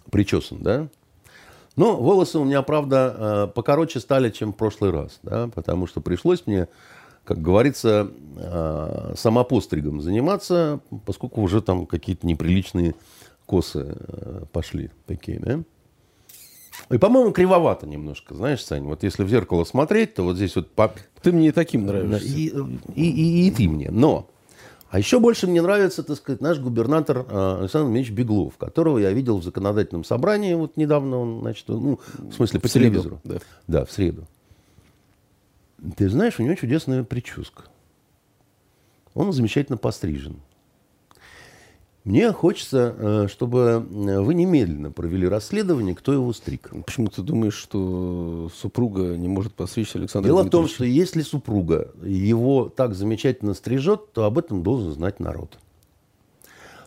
причесан, 0.09 0.59
да? 0.61 0.87
Но 1.75 1.95
волосы 1.95 2.39
у 2.39 2.43
меня, 2.43 2.61
правда, 2.61 3.15
э, 3.17 3.47
покороче 3.53 3.99
стали, 3.99 4.29
чем 4.31 4.51
в 4.51 4.57
прошлый 4.57 4.91
раз, 4.91 5.19
да, 5.23 5.47
потому 5.47 5.87
что 5.87 6.01
пришлось 6.01 6.45
мне, 6.45 6.67
как 7.23 7.41
говорится, 7.41 8.11
э, 8.35 9.13
самопостригом 9.15 10.01
заниматься, 10.01 10.81
поскольку 11.05 11.41
уже 11.41 11.61
там 11.61 11.85
какие-то 11.85 12.27
неприличные 12.27 12.95
косы 13.45 13.95
э, 13.97 14.41
пошли 14.51 14.89
такие, 15.05 15.39
да? 15.39 15.63
И, 16.89 16.97
по-моему, 16.97 17.31
кривовато 17.31 17.87
немножко, 17.87 18.33
знаешь, 18.33 18.63
Сань, 18.63 18.83
вот 18.83 19.03
если 19.03 19.23
в 19.23 19.29
зеркало 19.29 19.63
смотреть, 19.63 20.15
то 20.15 20.23
вот 20.23 20.37
здесь 20.37 20.55
вот... 20.55 20.69
Ты 21.21 21.31
мне 21.31 21.49
и 21.49 21.51
таким 21.51 21.85
нравишься. 21.85 22.27
И, 22.27 22.47
и, 22.95 23.09
и, 23.09 23.47
и 23.47 23.51
ты 23.51 23.67
мне. 23.67 23.91
Но, 23.91 24.29
а 24.89 24.97
еще 24.97 25.19
больше 25.19 25.45
мне 25.45 25.61
нравится, 25.61 26.03
так 26.03 26.17
сказать, 26.17 26.41
наш 26.41 26.57
губернатор 26.59 27.25
э, 27.29 27.57
Александр 27.61 27.95
Ильич 27.95 28.09
Беглов, 28.09 28.57
которого 28.57 28.97
я 28.97 29.11
видел 29.11 29.37
в 29.37 29.43
законодательном 29.43 30.03
собрании 30.03 30.55
вот 30.55 30.77
недавно, 30.77 31.17
он, 31.17 31.41
значит, 31.41 31.65
ну, 31.67 31.99
в 32.17 32.33
смысле, 32.33 32.59
по 32.59 32.67
в 32.67 32.71
телевизору. 32.71 33.21
да. 33.23 33.37
да, 33.67 33.85
в 33.85 33.91
среду. 33.91 34.27
Ты 35.95 36.09
знаешь, 36.09 36.39
у 36.39 36.43
него 36.43 36.55
чудесная 36.55 37.03
прическа. 37.03 37.63
Он 39.13 39.31
замечательно 39.31 39.77
пострижен. 39.77 40.37
Мне 42.09 42.31
хочется, 42.31 42.95
э, 42.97 43.27
чтобы 43.29 43.85
э, 43.87 44.19
вы 44.19 44.33
немедленно 44.33 44.89
провели 44.89 45.27
расследование, 45.27 45.93
кто 45.93 46.11
его 46.11 46.33
стриг. 46.33 46.71
Почему 46.83 47.07
ты 47.09 47.21
думаешь, 47.21 47.53
что 47.53 48.49
супруга 48.59 49.15
не 49.15 49.27
может 49.27 49.53
постричь 49.53 49.95
Александра 49.95 50.27
Дело 50.27 50.41
в 50.41 50.49
том, 50.49 50.67
что 50.67 50.85
если 50.85 51.21
супруга 51.21 51.91
его 52.03 52.67
так 52.67 52.95
замечательно 52.95 53.53
стрижет, 53.53 54.11
то 54.11 54.25
об 54.25 54.39
этом 54.39 54.63
должен 54.63 54.91
знать 54.91 55.19
народ. 55.19 55.59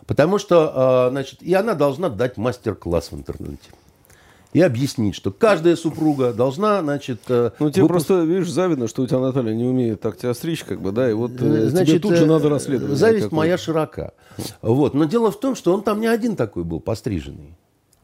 Потому 0.07 0.39
что, 0.39 1.07
э, 1.07 1.11
значит, 1.11 1.41
и 1.41 1.53
она 1.53 1.73
должна 1.73 2.09
дать 2.09 2.35
мастер-класс 2.35 3.13
в 3.13 3.15
интернете 3.15 3.69
и 4.53 4.61
объяснить, 4.61 5.15
что 5.15 5.31
каждая 5.31 5.75
супруга 5.75 6.33
должна, 6.33 6.81
значит... 6.81 7.21
Э, 7.27 7.51
ну, 7.59 7.71
тебе 7.71 7.83
выпуск... 7.83 8.07
просто, 8.07 8.23
видишь, 8.23 8.49
завидно, 8.49 8.87
что 8.87 9.01
у 9.01 9.07
тебя 9.07 9.19
Наталья 9.19 9.53
не 9.53 9.65
умеет 9.65 10.01
так 10.01 10.17
тебя 10.17 10.33
стричь, 10.33 10.63
как 10.63 10.81
бы, 10.81 10.91
да, 10.91 11.09
и 11.09 11.13
вот 11.13 11.31
э, 11.39 11.69
значит, 11.69 11.87
тебе 11.87 11.99
тут 11.99 12.15
же 12.15 12.25
надо 12.25 12.49
расследовать. 12.49 12.97
Зависть 12.97 13.31
моя 13.31 13.57
широка. 13.57 14.13
Вот. 14.61 14.93
Но 14.93 15.05
дело 15.05 15.31
в 15.31 15.39
том, 15.39 15.55
что 15.55 15.73
он 15.73 15.83
там 15.83 15.99
не 15.99 16.07
один 16.07 16.35
такой 16.35 16.63
был 16.63 16.79
постриженный. 16.79 17.57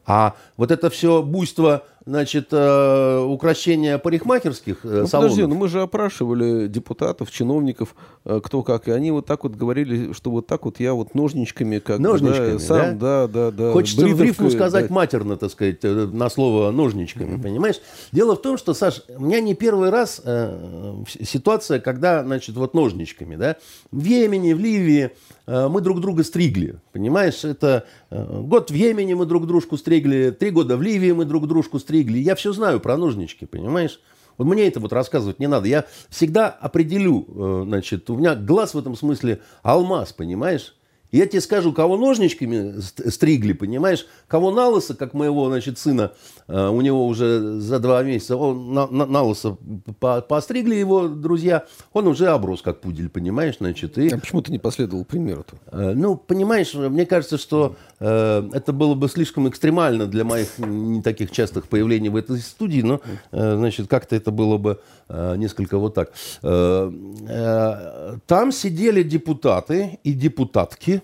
А 0.06 0.34
вот 0.56 0.72
это 0.72 0.90
все 0.90 1.22
буйство, 1.22 1.84
значит, 2.06 2.48
э, 2.52 3.18
украшения 3.18 3.98
парикмахерских 3.98 4.84
э, 4.84 5.00
ну, 5.02 5.06
салонов... 5.06 5.32
Подожди, 5.32 5.46
ну 5.46 5.54
мы 5.54 5.68
же 5.68 5.82
опрашивали 5.82 6.66
депутатов, 6.66 7.30
чиновников, 7.30 7.94
э, 8.24 8.40
кто 8.42 8.62
как, 8.62 8.88
и 8.88 8.90
они 8.90 9.10
вот 9.10 9.26
так 9.26 9.44
вот 9.44 9.54
говорили, 9.54 10.12
что 10.12 10.30
вот 10.30 10.46
так 10.46 10.64
вот 10.64 10.80
я 10.80 10.94
вот 10.94 11.14
ножничками 11.14 11.78
как 11.78 11.98
ножничками, 11.98 12.52
да, 12.52 12.58
сам, 12.58 12.98
да, 12.98 13.26
да, 13.26 13.50
да. 13.50 13.72
Хочется 13.72 14.06
в 14.06 14.22
рифму 14.22 14.50
сказать 14.50 14.88
да. 14.88 14.94
матерно, 14.94 15.36
так 15.36 15.50
сказать, 15.50 15.82
на 15.82 16.30
слово 16.30 16.70
ножничками, 16.70 17.36
mm-hmm. 17.36 17.42
понимаешь? 17.42 17.80
Дело 18.12 18.36
в 18.36 18.42
том, 18.42 18.56
что, 18.56 18.74
Саш, 18.74 19.02
у 19.08 19.22
меня 19.22 19.40
не 19.40 19.54
первый 19.54 19.90
раз 19.90 20.20
э, 20.24 21.04
ситуация, 21.22 21.80
когда, 21.80 22.24
значит, 22.24 22.56
вот 22.56 22.74
ножничками, 22.74 23.36
да, 23.36 23.56
в 23.90 24.04
Йемене, 24.04 24.54
в 24.54 24.58
Ливии, 24.58 25.10
Э, 25.50 25.66
мы 25.68 25.80
друг 25.80 26.00
друга 26.00 26.22
стригли. 26.22 26.76
Понимаешь, 26.92 27.44
это 27.44 27.84
э, 28.10 28.40
год 28.42 28.70
в 28.70 28.74
Йемене 28.74 29.16
мы 29.16 29.26
друг 29.26 29.48
дружку 29.48 29.76
стригли, 29.76 30.30
три 30.30 30.50
года 30.50 30.76
в 30.76 30.82
Ливии 30.82 31.10
мы 31.10 31.24
друг 31.24 31.48
дружку 31.48 31.80
стригли. 31.80 31.89
Я 31.98 32.34
все 32.34 32.52
знаю 32.52 32.80
про 32.80 32.96
ножнички, 32.96 33.44
понимаешь? 33.44 34.00
Вот 34.38 34.46
мне 34.46 34.66
это 34.66 34.80
вот 34.80 34.92
рассказывать 34.92 35.38
не 35.38 35.48
надо. 35.48 35.68
Я 35.68 35.84
всегда 36.08 36.48
определю, 36.48 37.26
э, 37.28 37.62
значит, 37.66 38.08
у 38.08 38.16
меня 38.16 38.34
глаз 38.34 38.74
в 38.74 38.78
этом 38.78 38.96
смысле 38.96 39.42
алмаз, 39.62 40.12
понимаешь? 40.12 40.74
Я 41.12 41.26
тебе 41.26 41.40
скажу, 41.40 41.72
кого 41.72 41.96
ножничками 41.96 42.80
стригли, 42.80 43.52
понимаешь, 43.52 44.06
кого 44.28 44.50
на 44.50 44.68
лысо, 44.68 44.94
как 44.94 45.12
моего, 45.12 45.48
значит, 45.48 45.78
сына, 45.78 46.12
э, 46.46 46.68
у 46.68 46.80
него 46.80 47.06
уже 47.06 47.60
за 47.60 47.78
два 47.80 48.02
месяца, 48.02 48.36
он 48.36 48.72
на, 48.72 48.86
на, 48.86 49.06
на 49.06 49.22
лысо 49.22 49.56
по, 49.98 50.20
постригли 50.20 50.76
его 50.76 51.08
друзья, 51.08 51.64
он 51.92 52.06
уже 52.06 52.28
оброс, 52.28 52.62
как 52.62 52.80
пудель, 52.80 53.08
понимаешь, 53.08 53.56
значит. 53.58 53.98
И, 53.98 54.08
а 54.08 54.18
почему 54.18 54.42
ты 54.42 54.52
не 54.52 54.58
последовал 54.58 55.04
примеру-то? 55.04 55.56
Э, 55.72 55.92
ну, 55.94 56.16
понимаешь, 56.16 56.74
мне 56.74 57.06
кажется, 57.06 57.38
что 57.38 57.76
э, 57.98 58.48
это 58.52 58.72
было 58.72 58.94
бы 58.94 59.08
слишком 59.08 59.48
экстремально 59.48 60.06
для 60.06 60.24
моих 60.24 60.58
не 60.58 61.02
таких 61.02 61.32
частых 61.32 61.66
появлений 61.66 62.08
в 62.08 62.16
этой 62.16 62.38
студии, 62.38 62.82
но, 62.82 63.00
э, 63.32 63.56
значит, 63.56 63.88
как-то 63.88 64.14
это 64.14 64.30
было 64.30 64.58
бы 64.58 64.80
э, 65.08 65.34
несколько 65.36 65.78
вот 65.78 65.94
так. 65.94 66.12
Э, 66.42 66.92
э, 67.28 68.16
там 68.26 68.52
сидели 68.52 69.02
депутаты 69.02 69.98
и 70.04 70.12
депутатки, 70.12 70.99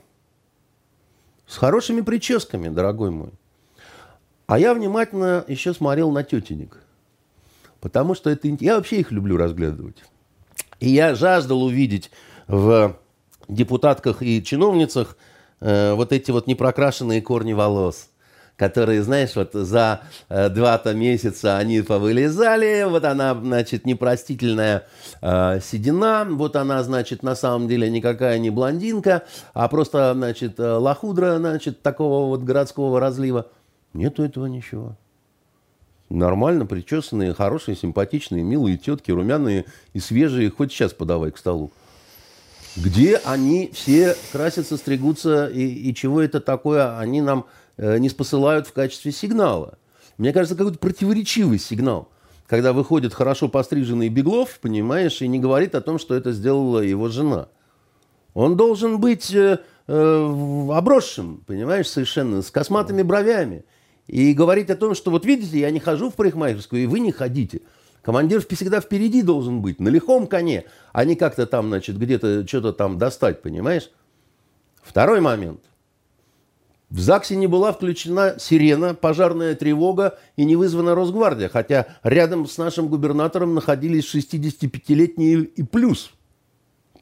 с 1.46 1.56
хорошими 1.56 2.00
прическами, 2.00 2.68
дорогой 2.68 3.10
мой. 3.10 3.30
А 4.46 4.58
я 4.58 4.74
внимательно 4.74 5.44
еще 5.48 5.74
смотрел 5.74 6.10
на 6.10 6.22
тетенек. 6.22 6.82
Потому 7.80 8.14
что 8.14 8.30
это... 8.30 8.48
Я 8.60 8.76
вообще 8.76 9.00
их 9.00 9.10
люблю 9.10 9.36
разглядывать. 9.36 10.04
И 10.80 10.88
я 10.88 11.14
жаждал 11.14 11.62
увидеть 11.62 12.10
в 12.46 12.96
депутатках 13.48 14.22
и 14.22 14.42
чиновницах 14.42 15.16
э, 15.60 15.94
вот 15.94 16.12
эти 16.12 16.30
вот 16.30 16.46
непрокрашенные 16.46 17.22
корни 17.22 17.52
волос 17.52 18.08
которые, 18.56 19.02
знаешь, 19.02 19.36
вот 19.36 19.50
за 19.52 20.00
э, 20.28 20.48
два-то 20.48 20.94
месяца 20.94 21.58
они 21.58 21.82
повылезали, 21.82 22.84
вот 22.88 23.04
она, 23.04 23.34
значит, 23.34 23.84
непростительная 23.84 24.86
э, 25.20 25.60
седина, 25.62 26.26
вот 26.28 26.56
она, 26.56 26.82
значит, 26.82 27.22
на 27.22 27.36
самом 27.36 27.68
деле 27.68 27.90
никакая 27.90 28.38
не 28.38 28.50
блондинка, 28.50 29.24
а 29.52 29.68
просто, 29.68 30.12
значит, 30.14 30.58
э, 30.58 30.72
лохудра, 30.72 31.36
значит, 31.36 31.82
такого 31.82 32.28
вот 32.28 32.42
городского 32.42 32.98
разлива. 32.98 33.46
Нету 33.92 34.24
этого 34.24 34.46
ничего. 34.46 34.96
Нормально 36.08 36.66
причесанные, 36.66 37.34
хорошие, 37.34 37.76
симпатичные, 37.76 38.42
милые 38.42 38.76
тетки, 38.76 39.10
румяные 39.10 39.64
и 39.92 40.00
свежие, 40.00 40.50
хоть 40.50 40.72
сейчас 40.72 40.92
подавай 40.92 41.30
к 41.32 41.38
столу. 41.38 41.72
Где 42.76 43.16
они 43.24 43.70
все 43.72 44.14
красятся, 44.32 44.76
стригутся, 44.76 45.46
и, 45.48 45.66
и 45.66 45.94
чего 45.94 46.20
это 46.20 46.40
такое, 46.40 46.98
они 46.98 47.22
нам 47.22 47.46
не 47.78 48.08
спосылают 48.08 48.66
в 48.66 48.72
качестве 48.72 49.12
сигнала. 49.12 49.78
Мне 50.18 50.32
кажется, 50.32 50.56
какой-то 50.56 50.78
противоречивый 50.78 51.58
сигнал. 51.58 52.08
Когда 52.46 52.72
выходит 52.72 53.12
хорошо 53.12 53.48
постриженный 53.48 54.08
Беглов, 54.08 54.58
понимаешь, 54.60 55.20
и 55.20 55.28
не 55.28 55.38
говорит 55.38 55.74
о 55.74 55.80
том, 55.80 55.98
что 55.98 56.14
это 56.14 56.32
сделала 56.32 56.80
его 56.80 57.08
жена. 57.08 57.48
Он 58.34 58.56
должен 58.56 59.00
быть 59.00 59.34
э, 59.34 59.58
э, 59.88 60.68
обросшим, 60.72 61.42
понимаешь, 61.46 61.88
совершенно, 61.88 62.42
с 62.42 62.50
косматыми 62.50 63.02
бровями. 63.02 63.64
И 64.06 64.32
говорить 64.32 64.70
о 64.70 64.76
том, 64.76 64.94
что 64.94 65.10
вот 65.10 65.24
видите, 65.26 65.58
я 65.58 65.70
не 65.70 65.80
хожу 65.80 66.10
в 66.10 66.14
парикмахерскую, 66.14 66.82
и 66.82 66.86
вы 66.86 67.00
не 67.00 67.10
ходите. 67.10 67.62
Командир 68.02 68.46
всегда 68.48 68.80
впереди 68.80 69.22
должен 69.22 69.60
быть, 69.60 69.80
на 69.80 69.88
лихом 69.88 70.28
коне, 70.28 70.64
а 70.92 71.04
не 71.04 71.16
как-то 71.16 71.44
там, 71.46 71.66
значит, 71.68 71.98
где-то 71.98 72.46
что-то 72.46 72.72
там 72.72 72.98
достать, 72.98 73.42
понимаешь? 73.42 73.90
Второй 74.82 75.20
момент– 75.20 75.60
в 76.96 77.00
ЗАГСе 77.00 77.36
не 77.36 77.46
была 77.46 77.74
включена 77.74 78.36
сирена, 78.38 78.94
пожарная 78.94 79.54
тревога 79.54 80.18
и 80.36 80.46
не 80.46 80.56
вызвана 80.56 80.94
Росгвардия, 80.94 81.50
хотя 81.50 81.88
рядом 82.02 82.46
с 82.46 82.56
нашим 82.56 82.88
губернатором 82.88 83.54
находились 83.54 84.06
65-летние 84.14 85.42
и 85.42 85.62
плюс. 85.62 86.12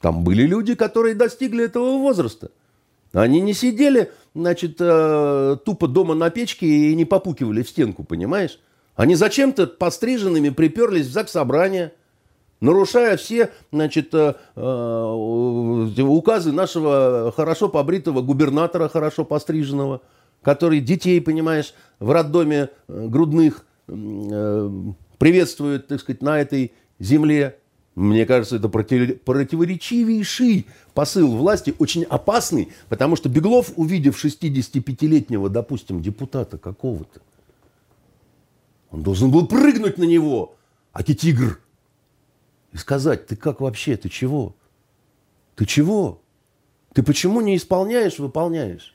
Там 0.01 0.25
были 0.25 0.43
люди, 0.43 0.75
которые 0.75 1.15
достигли 1.15 1.67
этого 1.67 1.99
возраста. 1.99 2.51
Они 3.13 3.41
не 3.41 3.55
сидели, 3.55 4.11
значит, 4.35 4.79
э, 4.81 5.59
тупо 5.65 5.87
дома 5.87 6.17
на 6.17 6.29
печке 6.29 6.67
и 6.67 6.95
не 6.97 7.05
попукивали 7.05 7.63
в 7.63 7.69
стенку, 7.69 8.03
понимаешь? 8.03 8.59
Они 8.97 9.15
зачем-то 9.15 9.69
постриженными 9.69 10.49
приперлись 10.49 11.07
в 11.07 11.13
ЗАГС 11.13 11.31
собрания– 11.31 11.93
нарушая 12.65 13.17
все 13.17 13.53
значит, 13.71 14.13
э, 14.15 14.35
э, 14.57 16.01
указы 16.03 16.53
нашего 16.53 17.33
хорошо 17.37 17.69
побритого 17.69 18.23
губернатора, 18.23 18.89
хорошо 18.89 19.25
постриженного, 19.25 20.01
который 20.43 20.81
детей, 20.81 21.21
понимаешь, 21.21 21.75
в 22.01 22.11
роддоме 22.11 22.71
э, 22.89 23.07
грудных 23.07 23.67
приветствует, 25.19 25.89
так 25.89 26.01
сказать, 26.01 26.23
на 26.23 26.41
этой 26.41 26.73
земле. 26.99 27.59
Мне 27.95 28.25
кажется, 28.25 28.57
это 28.57 28.71
противоречивейший 28.71 30.67
посыл 30.95 31.37
власти, 31.37 31.75
очень 31.79 32.05
опасный, 32.05 32.73
потому 32.89 33.15
что 33.15 33.29
Беглов, 33.29 33.73
увидев 33.77 34.25
65-летнего, 34.25 35.51
допустим, 35.51 36.01
депутата 36.01 36.57
какого-то, 36.57 37.21
он 38.91 39.03
должен 39.03 39.31
был 39.31 39.47
прыгнуть 39.47 39.99
на 39.99 40.05
него, 40.05 40.55
а 40.95 41.03
тигр– 41.03 41.61
и 42.75 42.77
сказать, 42.77 43.27
ты 43.27 43.37
как 43.37 43.63
вообще, 43.63 43.97
ты 43.97 44.11
чего? 44.11 44.55
Ты 45.55 45.65
чего? 45.65 46.21
Ты 46.93 47.03
почему 47.03 47.41
не 47.41 47.57
исполняешь, 47.57 48.19
выполняешь? 48.19 48.95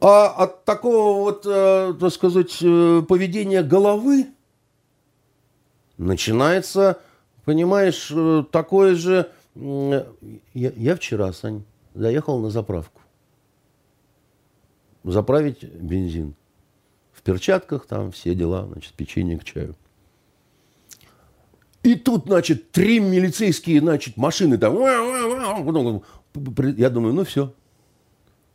А 0.00 0.26
от 0.26 0.64
такого 0.64 1.20
вот, 1.20 1.46
э, 1.46 1.94
так 2.00 2.12
сказать, 2.12 2.58
э, 2.60 3.02
поведения 3.08 3.62
головы 3.62 4.26
начинается 5.96 6.98
понимаешь, 7.44 8.10
э, 8.10 8.44
такое 8.50 8.94
же... 8.94 9.30
Я, 9.54 10.04
я 10.52 10.96
вчера, 10.96 11.32
Сань, 11.32 11.62
заехал 11.94 12.40
на 12.40 12.50
заправку. 12.50 13.00
Заправить 15.04 15.62
бензин. 15.62 16.34
В 17.12 17.22
перчатках 17.22 17.86
там 17.86 18.10
все 18.10 18.34
дела, 18.34 18.66
значит, 18.66 18.94
печенье 18.94 19.38
к 19.38 19.44
чаю. 19.44 19.76
И 21.84 21.96
тут, 21.96 22.24
значит, 22.24 22.72
три 22.72 22.98
милицейские, 22.98 23.80
значит, 23.80 24.16
машины 24.16 24.56
там. 24.56 24.74
Я 26.76 26.90
думаю, 26.90 27.12
ну 27.12 27.24
все. 27.24 27.52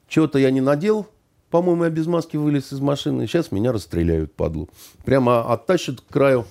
Чего-то 0.08 0.40
я 0.40 0.50
не 0.50 0.62
надел. 0.62 1.08
По-моему, 1.52 1.84
я 1.84 1.92
без 1.92 2.08
маски 2.08 2.38
вылез 2.38 2.74
из 2.74 2.80
машины. 2.80 3.28
Сейчас 3.28 3.52
меня 3.52 3.72
расстреляют, 3.72 4.34
падлу. 4.34 4.68
Прямо 5.06 5.54
оттащат 5.54 6.02
к 6.02 6.08
краю 6.08 6.46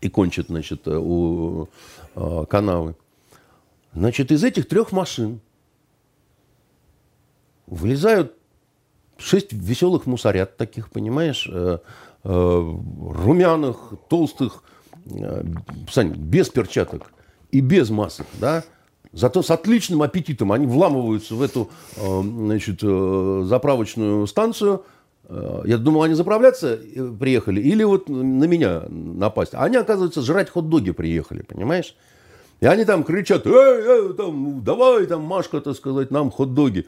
и 0.00 0.08
кончат, 0.08 0.46
значит, 0.46 0.88
у 0.88 1.68
э, 2.14 2.44
канавы. 2.48 2.96
Значит, 3.92 4.32
из 4.32 4.42
этих 4.44 4.66
трех 4.66 4.92
машин 4.92 5.40
вылезают 7.66 8.34
шесть 9.18 9.52
веселых 9.52 10.06
мусорят 10.06 10.56
таких, 10.56 10.90
понимаешь, 10.90 11.46
э, 11.50 11.78
э, 12.24 12.28
румяных, 12.30 13.92
толстых, 14.08 14.62
Э, 14.62 14.73
Сань, 15.90 16.12
без 16.14 16.48
перчаток 16.48 17.12
и 17.50 17.60
без 17.60 17.90
масок, 17.90 18.26
да, 18.40 18.64
зато 19.12 19.42
с 19.42 19.50
отличным 19.50 20.02
аппетитом 20.02 20.52
они 20.52 20.66
вламываются 20.66 21.34
в 21.34 21.42
эту 21.42 21.70
э, 21.96 22.22
значит, 22.22 22.80
э, 22.82 23.42
заправочную 23.46 24.26
станцию. 24.26 24.84
Я 25.64 25.78
думал, 25.78 26.02
они 26.02 26.12
заправляться 26.12 26.78
приехали 27.18 27.58
или 27.58 27.82
вот 27.82 28.10
на 28.10 28.44
меня 28.44 28.82
напасть. 28.90 29.54
А 29.54 29.64
они, 29.64 29.78
оказывается, 29.78 30.20
жрать 30.20 30.50
хот-доги 30.50 30.90
приехали, 30.90 31.40
понимаешь? 31.40 31.96
И 32.60 32.66
они 32.66 32.84
там 32.84 33.04
кричат, 33.04 33.46
эй, 33.46 33.52
эй, 33.52 34.12
там, 34.14 34.62
давай, 34.64 35.06
там, 35.06 35.22
Машка, 35.22 35.60
так 35.60 35.76
сказать, 35.76 36.10
нам 36.10 36.30
хот-доги. 36.30 36.86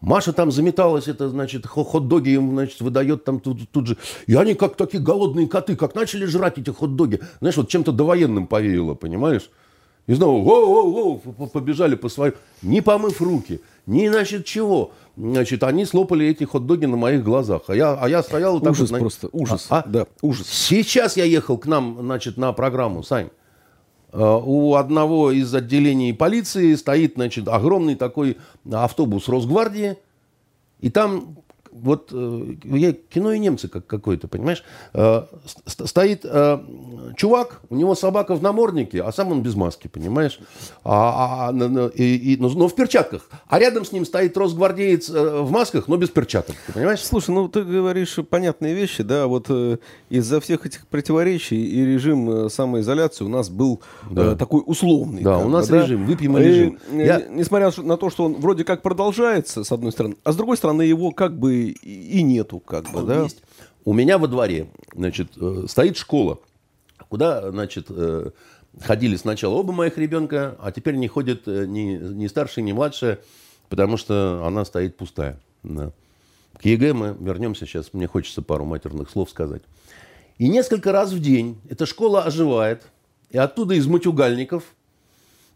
Маша 0.00 0.32
там 0.32 0.52
заметалась, 0.52 1.08
это, 1.08 1.28
значит, 1.28 1.66
хот-доги 1.66 2.30
им, 2.30 2.52
значит, 2.52 2.80
выдает 2.80 3.24
там 3.24 3.40
тут, 3.40 3.68
тут 3.70 3.88
же. 3.88 3.96
И 4.26 4.34
они 4.34 4.54
как 4.54 4.76
такие 4.76 5.02
голодные 5.02 5.48
коты, 5.48 5.74
как 5.74 5.94
начали 5.94 6.24
жрать 6.24 6.58
эти 6.58 6.70
хот-доги. 6.70 7.20
Знаешь, 7.40 7.56
вот 7.56 7.68
чем-то 7.68 7.90
довоенным 7.90 8.46
повеяло, 8.46 8.94
понимаешь? 8.94 9.50
И 10.06 10.14
снова 10.14 10.42
воу-воу-воу, 10.42 11.48
побежали 11.50 11.94
по 11.94 12.08
своим, 12.08 12.32
не 12.62 12.80
помыв 12.80 13.20
руки, 13.20 13.60
не, 13.86 14.08
значит, 14.08 14.46
чего. 14.46 14.92
Значит, 15.16 15.62
они 15.64 15.84
слопали 15.84 16.26
эти 16.26 16.44
хот-доги 16.44 16.86
на 16.86 16.96
моих 16.96 17.24
глазах. 17.24 17.62
А 17.66 17.74
я, 17.74 17.92
а 17.94 18.08
я 18.08 18.22
стоял... 18.22 18.56
Ужас 18.56 18.90
вот, 18.90 19.00
просто, 19.00 19.28
ужас. 19.32 19.66
А, 19.68 19.80
а? 19.80 19.84
Да, 19.88 20.06
ужас. 20.22 20.46
Сейчас 20.48 21.16
я 21.16 21.24
ехал 21.24 21.58
к 21.58 21.66
нам, 21.66 21.98
значит, 22.00 22.36
на 22.36 22.52
программу, 22.52 23.02
Сань. 23.02 23.30
Э, 24.12 24.40
у 24.42 24.74
одного 24.74 25.30
из 25.30 25.54
отделений 25.54 26.14
полиции 26.14 26.74
стоит, 26.74 27.14
значит, 27.14 27.48
огромный 27.48 27.94
такой 27.94 28.38
автобус 28.70 29.28
Росгвардии, 29.28 29.96
и 30.80 30.90
там 30.90 31.38
вот 31.82 32.10
э, 32.12 32.54
я 32.64 32.92
кино 32.92 33.32
и 33.32 33.38
немцы 33.38 33.68
как 33.68 33.86
какое-то, 33.86 34.28
понимаешь? 34.28 34.64
Э, 34.94 35.22
стоит 35.66 36.24
э, 36.24 36.58
чувак, 37.16 37.60
у 37.70 37.76
него 37.76 37.94
собака 37.94 38.34
в 38.34 38.42
наморднике, 38.42 39.02
а 39.02 39.12
сам 39.12 39.32
он 39.32 39.42
без 39.42 39.54
маски, 39.54 39.88
понимаешь? 39.88 40.40
А, 40.84 41.50
а, 41.50 41.88
и, 41.94 42.34
и, 42.34 42.36
но, 42.36 42.48
но 42.50 42.68
в 42.68 42.74
перчатках. 42.74 43.28
А 43.46 43.58
рядом 43.58 43.84
с 43.84 43.92
ним 43.92 44.04
стоит 44.04 44.36
росгвардеец 44.36 45.08
в 45.08 45.50
масках, 45.50 45.88
но 45.88 45.96
без 45.96 46.10
перчаток, 46.10 46.56
ты 46.66 46.72
понимаешь? 46.72 47.04
Слушай, 47.04 47.30
ну 47.30 47.48
ты 47.48 47.62
говоришь 47.62 48.18
понятные 48.28 48.74
вещи, 48.74 49.02
да, 49.02 49.26
вот 49.26 49.50
из-за 50.10 50.40
всех 50.40 50.66
этих 50.66 50.86
противоречий 50.86 51.64
и 51.64 51.84
режим 51.84 52.50
самоизоляции 52.50 53.24
у 53.24 53.28
нас 53.28 53.48
был 53.48 53.82
да. 54.10 54.34
такой 54.34 54.62
условный. 54.64 55.22
Да, 55.22 55.38
у 55.38 55.48
нас 55.48 55.68
бы, 55.68 55.78
режим, 55.78 56.00
да? 56.00 56.06
выпьем 56.06 56.38
и 56.38 56.42
режим. 56.42 56.78
И, 56.92 56.96
Я... 56.98 57.22
Несмотря 57.28 57.70
на 57.82 57.96
то, 57.96 58.10
что 58.10 58.24
он 58.24 58.34
вроде 58.34 58.64
как 58.64 58.82
продолжается, 58.82 59.64
с 59.64 59.72
одной 59.72 59.92
стороны, 59.92 60.16
а 60.24 60.32
с 60.32 60.36
другой 60.36 60.56
стороны 60.56 60.82
его 60.82 61.10
как 61.10 61.38
бы 61.38 61.67
и 61.70 62.22
нету, 62.22 62.60
как 62.60 62.90
бы, 62.90 63.02
да? 63.02 63.22
Есть. 63.22 63.42
У 63.84 63.92
меня 63.92 64.18
во 64.18 64.28
дворе, 64.28 64.68
значит, 64.94 65.32
э, 65.36 65.64
стоит 65.68 65.96
школа, 65.96 66.40
куда, 67.08 67.50
значит, 67.50 67.86
э, 67.88 68.30
ходили 68.80 69.16
сначала 69.16 69.54
оба 69.54 69.72
моих 69.72 69.96
ребенка, 69.96 70.56
а 70.60 70.72
теперь 70.72 70.96
не 70.96 71.08
ходят 71.08 71.42
э, 71.46 71.64
ни, 71.66 71.96
ни 71.96 72.26
старшая, 72.26 72.64
ни 72.64 72.72
младшая, 72.72 73.20
потому 73.68 73.96
что 73.96 74.44
она 74.44 74.64
стоит 74.64 74.96
пустая. 74.96 75.40
Да. 75.62 75.92
К 76.60 76.64
ЕГЭ 76.64 76.92
мы 76.92 77.16
вернемся 77.18 77.66
сейчас, 77.66 77.94
мне 77.94 78.06
хочется 78.06 78.42
пару 78.42 78.64
матерных 78.64 79.10
слов 79.10 79.30
сказать. 79.30 79.62
И 80.38 80.48
несколько 80.48 80.92
раз 80.92 81.12
в 81.12 81.20
день 81.20 81.58
эта 81.68 81.86
школа 81.86 82.24
оживает, 82.24 82.82
и 83.30 83.38
оттуда 83.38 83.74
из 83.74 83.86
матюгальников– 83.86 84.64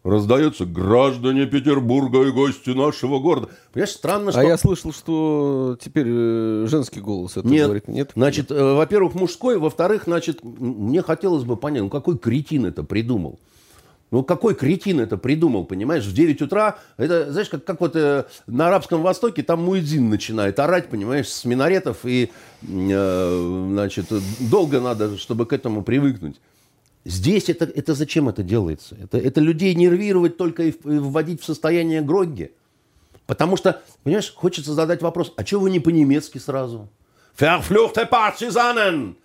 раздается 0.05 0.67
«Граждане 0.67 1.47
Петербурга 1.47 2.23
и 2.23 2.31
гости 2.31 2.71
нашего 2.71 3.19
города». 3.19 3.49
Понимаешь, 3.73 3.95
странно, 3.95 4.29
а 4.31 4.33
что... 4.33 4.41
А 4.41 4.45
я 4.45 4.57
слышал, 4.57 4.93
что 4.93 5.77
теперь 5.81 6.07
э, 6.09 6.67
женский 6.69 7.01
голос 7.01 7.37
это 7.37 7.47
Нет. 7.47 7.65
говорит. 7.65 7.89
Нет? 7.89 8.11
Значит, 8.15 8.51
э, 8.51 8.75
во-первых, 8.75 9.15
мужской, 9.15 9.59
во-вторых, 9.59 10.05
значит, 10.07 10.41
мне 10.43 11.03
хотелось 11.03 11.45
бы 11.45 11.57
понять, 11.57 11.83
ну 11.83 11.91
какой 11.91 12.19
кретин 12.19 12.67
это 12.67 12.83
придумал? 12.83 13.39
Ну, 14.13 14.23
какой 14.23 14.55
кретин 14.55 15.01
это 15.01 15.17
придумал, 15.17 15.65
понимаешь, 15.65 16.05
в 16.05 16.13
9 16.13 16.43
утра, 16.43 16.77
это, 16.99 17.33
знаешь, 17.33 17.49
как, 17.49 17.65
как 17.65 17.81
вот 17.81 17.97
э, 17.97 18.25
на 18.47 18.69
Арабском 18.69 19.01
Востоке, 19.01 19.43
там 19.43 19.65
Муэдзин 19.65 20.11
начинает 20.11 20.59
орать, 20.61 20.89
понимаешь, 20.89 21.29
с 21.29 21.47
минаретов, 21.47 22.05
и, 22.05 22.31
э, 22.61 23.67
значит, 23.71 24.13
долго 24.39 24.83
надо, 24.83 25.17
чтобы 25.17 25.47
к 25.47 25.55
этому 25.55 25.83
привыкнуть. 25.83 26.37
Здесь 27.05 27.49
это, 27.49 27.65
это 27.65 27.95
зачем 27.95 28.29
это 28.29 28.43
делается? 28.43 28.97
Это, 29.03 29.19
это 29.19 29.41
людей 29.41 29.75
нервировать 29.75 30.37
только 30.37 30.65
и 30.65 30.75
вводить 30.83 31.43
в 31.43 31.45
состояние 31.45 32.01
грогги. 32.01 32.53
Потому 33.27 33.57
что, 33.57 33.83
понимаешь, 34.05 34.33
хочется 34.35 34.73
задать 34.75 35.03
вопрос, 35.03 35.33
а 35.37 35.45
что 35.45 35.61
вы 35.61 35.71
не 35.71 35.81
по-немецки 35.81 36.39
сразу? 36.39 36.89
Verfluchte 37.39 38.09
Partisanen! 38.09 39.17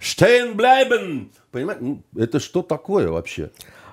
Stehen 0.00 0.54
bleiben! 0.54 1.30
Понимаете, 1.50 1.82
ну, 1.82 2.02
это 2.16 2.40
что 2.40 2.62
такое 2.62 3.10
вообще? 3.10 3.50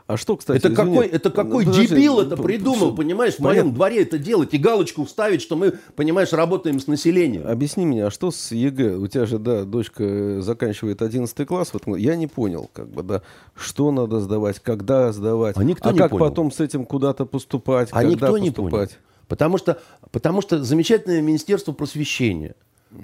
А 0.07 0.17
что, 0.17 0.37
кстати, 0.37 0.59
это 0.59 0.71
извини, 0.71 0.93
какой, 0.93 1.07
это 1.07 1.31
какой 1.31 1.65
подожди, 1.65 1.87
дебил 1.87 2.19
это 2.19 2.37
придумал, 2.37 2.89
все, 2.89 2.95
понимаешь, 2.95 3.35
в 3.35 3.39
моем 3.39 3.73
дворе 3.73 4.03
это 4.03 4.19
делать 4.19 4.53
и 4.53 4.59
галочку 4.59 5.03
вставить, 5.03 5.41
что 5.41 5.55
мы, 5.55 5.79
понимаешь, 5.95 6.31
работаем 6.31 6.79
с 6.79 6.85
населением. 6.85 7.47
Объясни 7.47 7.87
мне, 7.87 8.05
а 8.05 8.11
что 8.11 8.29
с 8.29 8.51
ЕГЭ? 8.51 8.97
У 8.97 9.07
тебя 9.07 9.25
же, 9.25 9.39
да, 9.39 9.63
дочка 9.63 10.41
заканчивает 10.41 11.01
11 11.01 11.47
класс, 11.47 11.71
вот 11.73 11.97
я 11.97 12.15
не 12.15 12.27
понял, 12.27 12.69
как 12.71 12.87
бы, 12.87 13.01
да, 13.01 13.23
что 13.55 13.91
надо 13.91 14.19
сдавать, 14.19 14.59
когда 14.59 15.11
сдавать, 15.11 15.57
а, 15.57 15.63
никто 15.63 15.89
а 15.89 15.93
не 15.93 15.97
как 15.97 16.11
понял. 16.11 16.25
потом 16.25 16.51
с 16.51 16.59
этим 16.59 16.85
куда-то 16.85 17.25
поступать, 17.25 17.89
а 17.91 18.01
когда 18.01 18.11
никто 18.11 18.33
поступать? 18.33 18.45
Не 18.45 18.51
понял. 18.51 18.89
Потому 19.27 19.57
что, 19.57 19.81
потому 20.11 20.41
что 20.43 20.63
замечательное 20.63 21.23
Министерство 21.23 21.71
просвещения, 21.71 22.53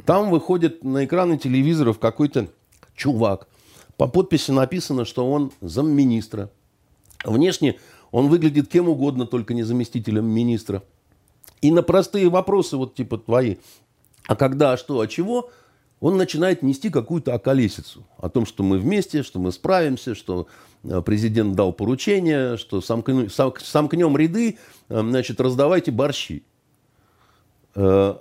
там 0.05 0.29
выходит 0.29 0.83
на 0.83 1.03
экраны 1.05 1.39
телевизоров 1.39 1.97
какой-то 1.97 2.47
чувак, 2.95 3.47
по 3.97 4.07
подписи 4.07 4.51
написано, 4.51 5.05
что 5.05 5.29
он 5.29 5.51
замминистра 5.61 6.51
Внешне 7.23 7.79
он 8.11 8.27
выглядит 8.27 8.67
кем 8.67 8.89
угодно, 8.89 9.25
только 9.25 9.53
не 9.53 9.63
заместителем 9.63 10.25
министра. 10.25 10.83
И 11.61 11.71
на 11.71 11.83
простые 11.83 12.29
вопросы, 12.29 12.77
вот 12.77 12.95
типа 12.95 13.17
твои, 13.17 13.57
а 14.27 14.35
когда, 14.35 14.73
а 14.73 14.77
что, 14.77 14.99
а 14.99 15.07
чего, 15.07 15.49
он 15.99 16.17
начинает 16.17 16.63
нести 16.63 16.89
какую-то 16.89 17.33
околесицу. 17.33 18.03
О 18.17 18.29
том, 18.29 18.45
что 18.45 18.63
мы 18.63 18.79
вместе, 18.79 19.23
что 19.23 19.39
мы 19.39 19.51
справимся, 19.51 20.15
что 20.15 20.47
э, 20.83 21.01
президент 21.05 21.55
дал 21.55 21.71
поручение, 21.73 22.57
что 22.57 22.81
сомкнем, 22.81 23.29
сомкнем 23.29 24.17
ряды, 24.17 24.57
э, 24.89 24.99
значит, 24.99 25.39
раздавайте 25.39 25.91
борщи. 25.91 26.43
Э, 27.75 28.15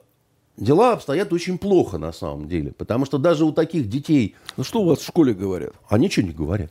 дела 0.58 0.92
обстоят 0.92 1.32
очень 1.32 1.56
плохо 1.56 1.96
на 1.96 2.12
самом 2.12 2.48
деле, 2.48 2.72
потому 2.72 3.06
что 3.06 3.16
даже 3.16 3.46
у 3.46 3.52
таких 3.52 3.88
детей... 3.88 4.36
Ну 4.58 4.64
что 4.64 4.82
у 4.82 4.86
вас 4.86 4.98
в 4.98 5.06
школе 5.06 5.32
говорят? 5.32 5.72
А 5.88 5.96
ничего 5.96 6.26
не 6.26 6.34
говорят. 6.34 6.70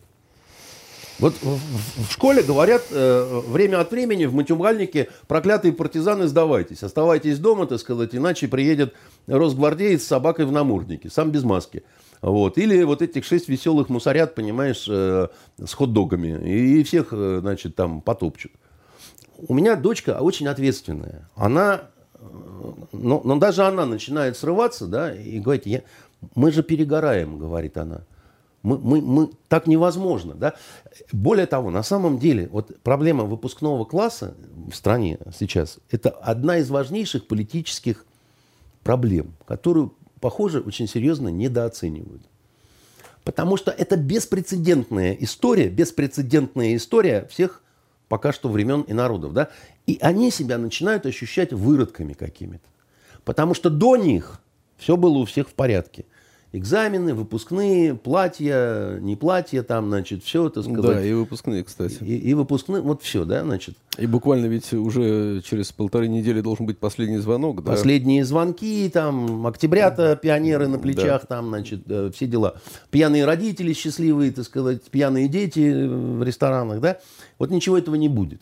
Вот 1.20 1.36
в 1.42 2.12
школе 2.12 2.42
говорят 2.44 2.84
э, 2.92 3.42
время 3.48 3.82
от 3.82 3.92
времени 3.92 4.26
в 4.26 4.34
матюмальнике 4.34 5.10
проклятые 5.28 5.74
партизаны 5.74 6.28
сдавайтесь, 6.28 6.82
оставайтесь 6.82 7.40
дома, 7.40 7.66
так 7.66 7.80
сказать, 7.80 8.16
иначе 8.16 8.48
приедет 8.48 8.94
росгвардеец 9.28 10.04
с 10.04 10.08
собакой 10.08 10.46
в 10.46 10.52
наморднике, 10.54 11.10
сам 11.10 11.32
без 11.32 11.44
маски. 11.44 11.84
Вот. 12.22 12.58
Или 12.58 12.84
вот 12.84 13.02
этих 13.02 13.26
шесть 13.26 13.50
веселых 13.50 13.90
мусорят, 13.90 14.34
понимаешь, 14.34 14.86
э, 14.90 15.28
с 15.58 15.74
хот-догами. 15.74 16.48
И, 16.48 16.80
и 16.80 16.84
всех, 16.84 17.10
э, 17.12 17.40
значит, 17.42 17.76
там 17.76 18.02
потопчут. 18.02 18.54
У 19.48 19.54
меня 19.54 19.76
дочка 19.76 20.20
очень 20.22 20.48
ответственная. 20.48 21.30
Она, 21.36 21.82
но, 22.94 23.22
но 23.24 23.36
даже 23.38 23.64
она 23.64 23.86
начинает 23.86 24.38
срываться, 24.38 24.88
да, 24.88 25.14
и 25.14 25.40
говорит, 25.40 25.66
я, 25.66 25.82
мы 26.36 26.52
же 26.52 26.64
перегораем, 26.64 27.38
говорит 27.38 27.78
она. 27.78 28.02
Мы, 28.62 28.78
мы, 28.78 29.02
мы, 29.02 29.30
так 29.48 29.68
невозможно. 29.68 30.36
Да? 30.36 30.56
Более 31.12 31.46
того, 31.46 31.72
на 31.72 31.84
самом 31.84 32.20
деле, 32.20 32.50
вот 32.52 32.78
проблема 32.82 33.24
выпускного 33.24 33.86
класса 33.86 34.36
в 34.70 34.74
стране 34.74 35.18
сейчас, 35.38 35.80
это 35.90 36.10
одна 36.10 36.58
из 36.58 36.70
важнейших 36.70 37.28
политических 37.28 38.06
проблем, 38.84 39.34
которую, 39.48 39.94
похоже, 40.20 40.60
очень 40.60 40.88
серьезно 40.88 41.30
недооценивают. 41.30 42.24
Потому 43.24 43.58
что 43.58 43.72
это 43.72 43.96
беспрецедентная 43.96 45.14
история, 45.14 45.70
беспрецедентная 45.70 46.76
история 46.76 47.28
всех 47.30 47.62
пока 48.10 48.34
что 48.34 48.50
времен 48.50 48.82
и 48.82 48.94
народов. 48.94 49.34
Да? 49.34 49.50
И 49.88 49.98
они 50.02 50.32
себя 50.32 50.58
начинают 50.58 51.06
ощущать 51.06 51.54
выродками 51.54 52.14
какими-то. 52.14 52.68
Потому 53.24 53.54
что 53.54 53.70
до 53.70 53.96
них 53.96 54.42
все 54.78 54.98
было 54.98 55.20
у 55.20 55.26
всех 55.26 55.50
в 55.50 55.54
порядке 55.54 56.06
экзамены, 56.52 57.14
выпускные, 57.14 57.94
платья, 57.96 58.98
не 59.00 59.16
платья, 59.16 59.62
там, 59.62 59.90
значит, 59.90 60.24
все 60.24 60.48
это 60.48 60.64
сказать. 60.64 60.98
Да, 60.98 61.04
и 61.04 61.14
выпускные, 61.14 61.64
кстати. 61.64 62.04
И, 62.04 62.18
и 62.18 62.34
выпускные, 62.34 62.82
вот 62.82 63.04
все, 63.04 63.26
да, 63.26 63.44
значит. 63.44 63.76
И 63.98 64.08
буквально 64.08 64.48
ведь 64.48 64.74
уже 64.74 65.42
через 65.44 65.72
полторы 65.72 66.08
недели 66.08 66.42
должен 66.42 66.66
быть 66.66 66.80
последний 66.80 67.18
звонок, 67.18 67.64
да? 67.64 67.72
Последние 67.72 68.26
звонки, 68.26 68.90
там, 68.92 69.46
октября-то 69.46 70.16
пионеры 70.16 70.68
на 70.68 70.80
плечах, 70.80 71.22
да. 71.22 71.28
там, 71.28 71.50
значит, 71.50 71.82
э, 71.88 72.12
все 72.14 72.26
дела. 72.26 72.56
Пьяные 72.90 73.26
родители 73.26 73.74
счастливые, 73.74 74.32
так 74.32 74.46
сказать, 74.46 74.84
пьяные 74.84 75.28
дети 75.28 75.86
в 75.86 76.24
ресторанах, 76.24 76.82
да. 76.82 77.00
Вот 77.38 77.52
ничего 77.52 77.78
этого 77.78 77.96
не 77.96 78.10
будет. 78.10 78.42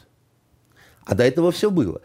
А 1.06 1.16
до 1.16 1.24
этого 1.24 1.52
все 1.52 1.72
было. 1.72 2.02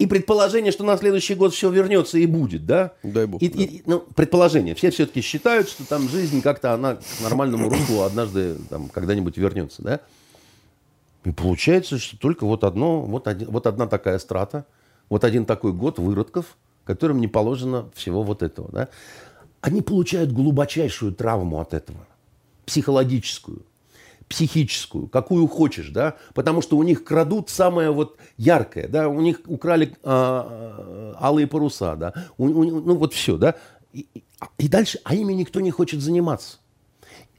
И 0.00 0.06
предположение, 0.06 0.72
что 0.72 0.82
на 0.82 0.96
следующий 0.96 1.34
год 1.34 1.52
все 1.52 1.70
вернется 1.70 2.16
и 2.16 2.24
будет, 2.24 2.64
да? 2.64 2.94
Дай 3.02 3.26
бог. 3.26 3.42
И, 3.42 3.50
да. 3.50 3.62
и, 3.62 3.82
ну, 3.84 4.00
предположение. 4.00 4.74
Все 4.74 4.90
все-таки 4.90 5.20
считают, 5.20 5.68
что 5.68 5.86
там 5.86 6.08
жизнь 6.08 6.40
как-то 6.40 6.72
она 6.72 6.94
к 6.94 7.02
нормальному 7.22 7.68
руслу 7.68 8.00
однажды 8.00 8.56
там 8.70 8.88
когда-нибудь 8.88 9.36
вернется, 9.36 9.82
да? 9.82 10.00
И 11.24 11.32
получается, 11.32 11.98
что 11.98 12.16
только 12.16 12.46
вот 12.46 12.64
одно, 12.64 13.02
вот, 13.02 13.28
один, 13.28 13.50
вот 13.50 13.66
одна 13.66 13.86
такая 13.86 14.18
страта, 14.18 14.64
вот 15.10 15.22
один 15.22 15.44
такой 15.44 15.74
год 15.74 15.98
выродков, 15.98 16.56
которым 16.86 17.20
не 17.20 17.28
положено 17.28 17.90
всего 17.94 18.22
вот 18.22 18.42
этого, 18.42 18.72
да? 18.72 18.88
Они 19.60 19.82
получают 19.82 20.32
глубочайшую 20.32 21.12
травму 21.12 21.60
от 21.60 21.74
этого, 21.74 22.06
психологическую 22.64 23.66
психическую, 24.30 25.08
какую 25.08 25.48
хочешь, 25.48 25.88
да, 25.88 26.16
потому 26.34 26.62
что 26.62 26.78
у 26.78 26.84
них 26.84 27.02
крадут 27.02 27.50
самое 27.50 27.90
вот 27.90 28.16
яркое, 28.36 28.86
да, 28.86 29.08
у 29.08 29.20
них 29.20 29.40
украли 29.46 29.92
а, 30.04 31.16
а, 31.18 31.26
алые 31.26 31.48
паруса, 31.48 31.96
да, 31.96 32.14
у, 32.38 32.46
у, 32.46 32.64
ну 32.64 32.94
вот 32.94 33.12
все, 33.12 33.36
да, 33.36 33.56
и, 33.92 34.06
и 34.56 34.68
дальше, 34.68 35.00
а 35.02 35.16
ими 35.16 35.32
никто 35.32 35.60
не 35.60 35.72
хочет 35.72 36.00
заниматься. 36.00 36.58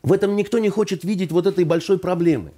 В 0.03 0.11
этом 0.11 0.35
никто 0.35 0.59
не 0.59 0.69
хочет 0.69 1.05
видеть 1.05 1.31
вот 1.31 1.47
этой 1.47 1.63
большой 1.63 1.97
проблемы. 1.97 2.51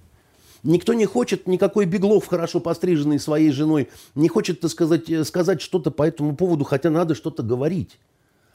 Никто 0.64 0.94
не 0.94 1.06
хочет, 1.06 1.46
никакой 1.46 1.86
Беглов, 1.86 2.26
хорошо 2.26 2.60
постриженный 2.60 3.20
своей 3.20 3.52
женой, 3.52 3.90
не 4.16 4.30
хочет, 4.30 4.62
так 4.62 4.72
сказать, 4.72 5.10
э, 5.12 5.26
сказать 5.26 5.62
что-то 5.62 5.92
по 5.92 6.04
этому 6.04 6.36
поводу, 6.36 6.64
хотя 6.64 6.90
надо 6.90 7.14
что-то 7.14 7.44
говорить. 7.44 8.00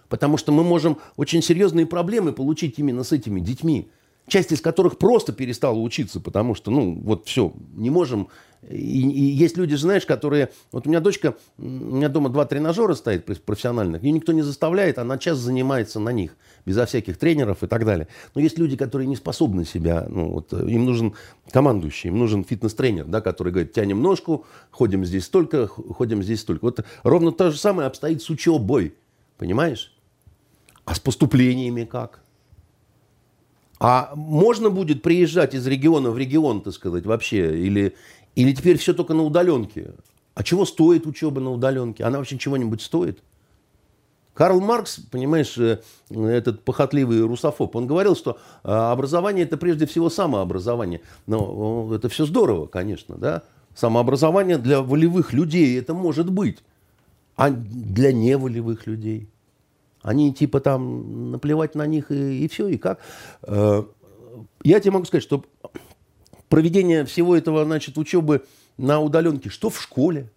Потому 0.08 0.38
что 0.38 0.50
мы 0.50 0.64
можем 0.64 0.98
очень 1.16 1.42
серьезные 1.42 1.86
проблемы 1.86 2.32
получить 2.32 2.78
именно 2.78 3.04
с 3.04 3.12
этими 3.12 3.38
детьми 3.38 3.90
часть 4.28 4.52
из 4.52 4.60
которых 4.60 4.98
просто 4.98 5.32
перестала 5.32 5.78
учиться, 5.78 6.20
потому 6.20 6.54
что, 6.54 6.70
ну, 6.70 6.98
вот 7.02 7.26
все, 7.26 7.52
не 7.74 7.90
можем. 7.90 8.28
И, 8.68 9.08
и 9.08 9.22
есть 9.22 9.56
люди, 9.56 9.74
знаешь, 9.74 10.04
которые... 10.04 10.50
Вот 10.72 10.86
у 10.86 10.90
меня 10.90 11.00
дочка, 11.00 11.36
у 11.58 11.62
меня 11.62 12.08
дома 12.08 12.28
два 12.28 12.44
тренажера 12.44 12.94
стоит 12.94 13.24
профессиональных, 13.44 14.02
ее 14.02 14.12
никто 14.12 14.32
не 14.32 14.42
заставляет, 14.42 14.98
она 14.98 15.16
час 15.18 15.38
занимается 15.38 16.00
на 16.00 16.10
них, 16.10 16.36
безо 16.66 16.84
всяких 16.86 17.18
тренеров 17.18 17.62
и 17.62 17.66
так 17.66 17.84
далее. 17.84 18.08
Но 18.34 18.40
есть 18.40 18.58
люди, 18.58 18.76
которые 18.76 19.06
не 19.06 19.16
способны 19.16 19.64
себя, 19.64 20.06
ну, 20.08 20.30
вот, 20.30 20.52
им 20.52 20.84
нужен 20.84 21.14
командующий, 21.50 22.08
им 22.08 22.18
нужен 22.18 22.44
фитнес-тренер, 22.44 23.04
да, 23.04 23.20
который 23.20 23.52
говорит, 23.52 23.72
тянем 23.72 24.02
ножку, 24.02 24.44
ходим 24.70 25.04
здесь 25.04 25.24
столько, 25.24 25.66
ходим 25.66 26.22
здесь 26.22 26.40
столько. 26.40 26.64
Вот 26.64 26.84
ровно 27.04 27.32
то 27.32 27.50
же 27.50 27.58
самое 27.58 27.86
обстоит 27.86 28.22
с 28.22 28.30
учебой, 28.30 28.94
понимаешь? 29.38 29.94
А 30.84 30.94
с 30.94 31.00
поступлениями 31.00 31.84
как? 31.84 32.22
А 33.80 34.12
можно 34.16 34.70
будет 34.70 35.02
приезжать 35.02 35.54
из 35.54 35.66
региона 35.66 36.10
в 36.10 36.18
регион, 36.18 36.62
так 36.62 36.74
сказать, 36.74 37.06
вообще? 37.06 37.58
Или, 37.58 37.94
или 38.34 38.52
теперь 38.52 38.76
все 38.78 38.92
только 38.92 39.14
на 39.14 39.22
удаленке? 39.22 39.92
А 40.34 40.42
чего 40.42 40.64
стоит 40.64 41.06
учеба 41.06 41.40
на 41.40 41.52
удаленке? 41.52 42.04
Она 42.04 42.18
вообще 42.18 42.38
чего-нибудь 42.38 42.82
стоит? 42.82 43.22
Карл 44.34 44.60
Маркс, 44.60 45.00
понимаешь, 45.10 45.58
э, 45.58 45.80
этот 46.10 46.62
похотливый 46.62 47.22
русофоб, 47.22 47.74
он 47.74 47.88
говорил, 47.88 48.14
что 48.14 48.38
э, 48.62 48.70
образование 48.70 49.44
это 49.44 49.56
прежде 49.56 49.86
всего 49.86 50.10
самообразование. 50.10 51.00
Но 51.26 51.92
это 51.92 52.08
все 52.08 52.24
здорово, 52.24 52.66
конечно, 52.66 53.16
да? 53.16 53.42
Самообразование 53.74 54.58
для 54.58 54.80
волевых 54.80 55.32
людей 55.32 55.76
это 55.78 55.92
может 55.92 56.30
быть, 56.30 56.58
а 57.34 57.50
для 57.50 58.12
неволевых 58.12 58.86
людей– 58.86 59.28
они 60.02 60.32
типа 60.32 60.60
там 60.60 61.32
наплевать 61.32 61.74
на 61.74 61.86
них 61.86 62.10
и, 62.10 62.44
и 62.44 62.48
все, 62.48 62.68
и 62.68 62.78
как. 62.78 63.00
Э, 63.42 63.82
я 64.62 64.80
тебе 64.80 64.92
могу 64.92 65.04
сказать, 65.04 65.22
что 65.22 65.44
проведение 66.48 67.04
всего 67.04 67.36
этого, 67.36 67.64
значит, 67.64 67.98
учебы 67.98 68.44
на 68.76 69.00
удаленке, 69.00 69.50
что 69.50 69.70
в 69.70 69.80
школе, 69.80 70.30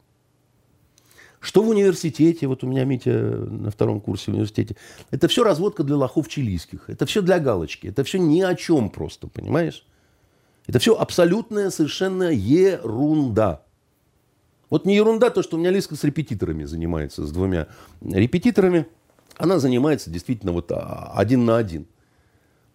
что 1.40 1.64
в 1.64 1.70
университете, 1.70 2.48
вот 2.48 2.64
у 2.64 2.68
меня 2.68 2.86
Митя 2.86 3.12
на 3.12 3.72
втором 3.72 4.02
курсе 4.02 4.32
в 4.32 4.34
университете, 4.34 4.76
это 5.10 5.28
все 5.28 5.44
разводка 5.44 5.84
для 5.84 5.96
лохов 5.96 6.28
чилийских, 6.28 6.90
это 6.90 7.06
все 7.06 7.22
для 7.22 7.40
галочки, 7.40 7.88
это 7.88 8.04
все 8.04 8.20
ни 8.20 8.42
о 8.42 8.56
чем 8.56 8.90
просто, 8.90 9.28
понимаешь? 9.28 9.86
Это 10.68 10.80
все 10.80 10.96
абсолютная 10.96 11.70
совершенно 11.72 12.32
ерунда. 12.32 13.64
Вот 14.70 14.86
не 14.86 14.96
ерунда 14.96 15.32
то, 15.32 15.42
что 15.42 15.58
у 15.58 15.60
меня 15.60 15.72
Лиска 15.72 15.96
с 15.96 16.04
репетиторами 16.04 16.64
занимается, 16.64 17.26
с 17.26 17.32
двумя 17.32 17.68
репетиторами– 18.02 18.88
она 19.42 19.58
занимается 19.58 20.12
действительно 20.12 20.52
вот 20.52 20.72
а, 20.72 21.12
один 21.16 21.46
на 21.46 21.58
один. 21.58 21.88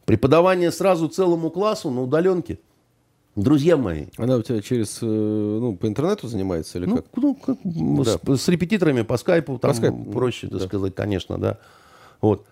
Преподавание 0.05 0.73
сразу 0.73 1.07
целому 1.09 1.51
классу 1.51 1.91
на 1.91 2.03
удаленке. 2.03 2.59
Друзья 3.37 3.77
мои. 3.77 4.07
Она 4.17 4.37
у 4.37 4.43
тебя 4.43 4.61
через, 4.61 4.99
э, 5.01 5.07
ну, 5.07 5.77
по 5.77 5.87
интернету 5.87 6.27
занимается 6.27 6.79
или 6.79 6.87
ну, 6.87 6.97
как? 6.97 7.07
Ну, 7.15 7.35
как 7.35 7.59
да. 7.63 8.37
с, 8.37 8.43
с 8.43 8.49
репетиторами 8.49 9.03
по 9.03 9.17
скайпу, 9.17 9.59
там 9.59 9.71
по 9.71 9.77
скайпу. 9.77 10.11
проще, 10.11 10.49
так 10.49 10.59
да. 10.59 10.67
сказать, 10.67 10.95
конечно, 10.97 11.39
да. 11.39 11.59
Вот. 12.21 12.47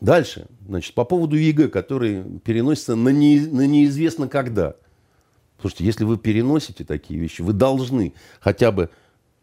Дальше, 0.00 0.46
значит, 0.66 0.94
по 0.94 1.04
поводу 1.04 1.36
ЕГЭ, 1.36 1.68
который 1.68 2.24
переносится 2.40 2.96
на, 2.96 3.10
не, 3.10 3.38
на 3.40 3.66
неизвестно 3.66 4.28
когда. 4.28 4.74
Слушайте, 5.60 5.84
если 5.84 6.04
вы 6.04 6.16
переносите 6.16 6.84
такие 6.84 7.20
вещи, 7.20 7.42
вы 7.42 7.52
должны 7.52 8.14
хотя 8.40 8.72
бы 8.72 8.90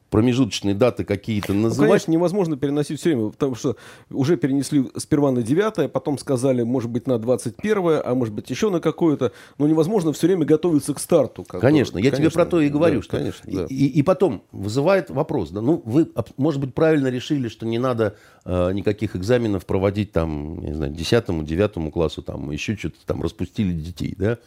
промежуточные 0.10 0.74
даты 0.74 1.04
какие-то 1.04 1.54
называть. 1.54 1.78
Ну, 1.78 1.88
конечно, 1.88 2.12
невозможно 2.12 2.58
переносить 2.58 3.00
все 3.00 3.10
время, 3.14 3.32
потому 3.32 3.56
что 3.56 3.76
уже 4.10 4.38
перенесли 4.38 4.90
сперва 4.96 5.32
на 5.32 5.44
9, 5.44 5.92
потом 5.92 6.18
сказали, 6.18 6.64
может 6.64 6.90
быть, 6.90 7.08
на 7.08 7.20
21, 7.20 8.02
а 8.04 8.16
может 8.16 8.34
быть, 8.34 8.50
еще 8.50 8.70
на 8.70 8.80
какое-то. 8.80 9.32
Но 9.58 9.68
невозможно 9.68 10.14
все 10.14 10.28
время 10.28 10.46
готовиться 10.46 10.94
к 10.94 11.00
старту. 11.00 11.44
Который... 11.44 11.62
Конечно, 11.62 11.98
я 11.98 12.12
конечно, 12.12 12.18
тебе 12.18 12.32
про 12.32 12.46
то 12.46 12.62
и 12.62 12.70
говорю. 12.70 13.00
Да, 13.00 13.04
что... 13.04 13.18
конечно, 13.18 13.52
да. 13.52 13.66
и, 13.70 13.86
и 13.86 14.04
потом 14.04 14.44
вызывает 14.52 15.10
вопрос, 15.10 15.50
да, 15.50 15.62
ну, 15.62 15.82
вы, 15.86 16.10
может 16.38 16.62
быть, 16.62 16.74
правильно 16.74 17.08
решили, 17.08 17.48
что 17.48 17.66
не 17.66 17.80
надо 17.80 18.16
э, 18.46 18.72
никаких 18.74 19.16
экзаменов 19.16 19.66
проводить 19.66 20.12
там, 20.12 20.60
не 20.60 20.74
знаю, 20.74 20.94
10 20.94 21.46
9 21.46 21.94
классу, 21.94 22.22
там, 22.22 22.52
еще 22.52 22.76
что-то 22.76 22.98
там, 23.06 23.22
распустили 23.22 23.74
детей, 23.74 24.16
да? 24.18 24.38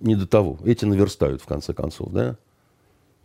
Не 0.00 0.14
до 0.14 0.26
того. 0.28 0.58
Эти 0.64 0.84
наверстают, 0.84 1.42
в 1.42 1.46
конце 1.46 1.74
концов, 1.74 2.12
да? 2.12 2.36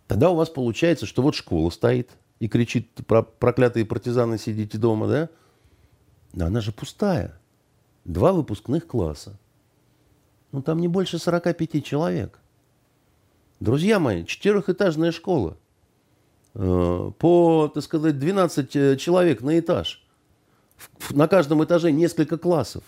Тогда 0.08 0.30
у 0.30 0.36
вас 0.36 0.50
получается, 0.50 1.06
что 1.06 1.22
вот 1.22 1.36
школа 1.36 1.70
стоит 1.70 2.12
и 2.40 2.48
кричит, 2.48 2.90
про 3.08 3.24
проклятые 3.24 3.86
партизаны, 3.86 4.38
сидите 4.38 4.78
дома, 4.78 5.08
да? 5.08 5.30
Но 6.34 6.46
она 6.48 6.62
же 6.62 6.72
пустая. 6.72 7.40
Два 8.06 8.34
выпускных 8.34 8.86
класса. 8.86 9.40
Ну, 10.52 10.62
там 10.62 10.80
не 10.82 10.88
больше 10.88 11.20
45 11.20 11.84
человек. 11.86 12.40
Друзья 13.60 14.00
мои, 14.00 14.26
четырехэтажная 14.26 15.12
школа. 15.12 15.58
Э, 16.54 17.12
по, 17.18 17.72
так 17.74 17.84
сказать, 17.84 18.20
12 18.20 18.76
э, 18.76 18.98
человек 18.98 19.42
на 19.42 19.58
этаж. 19.60 20.04
На 21.12 21.28
каждом 21.28 21.64
этаже 21.64 21.92
несколько 21.92 22.38
классов. 22.38 22.84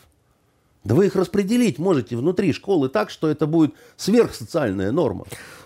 Да 0.83 0.93
вы 0.93 1.07
их 1.07 1.15
распределить 1.15 1.79
можете 1.79 2.15
внутри 2.15 2.53
школы 2.53 2.89
так, 2.89 3.09
что 3.09 3.27
это 3.27 3.47
будет 3.47 3.73
сверхсоциальная 3.97 4.91
норма. 4.91 5.25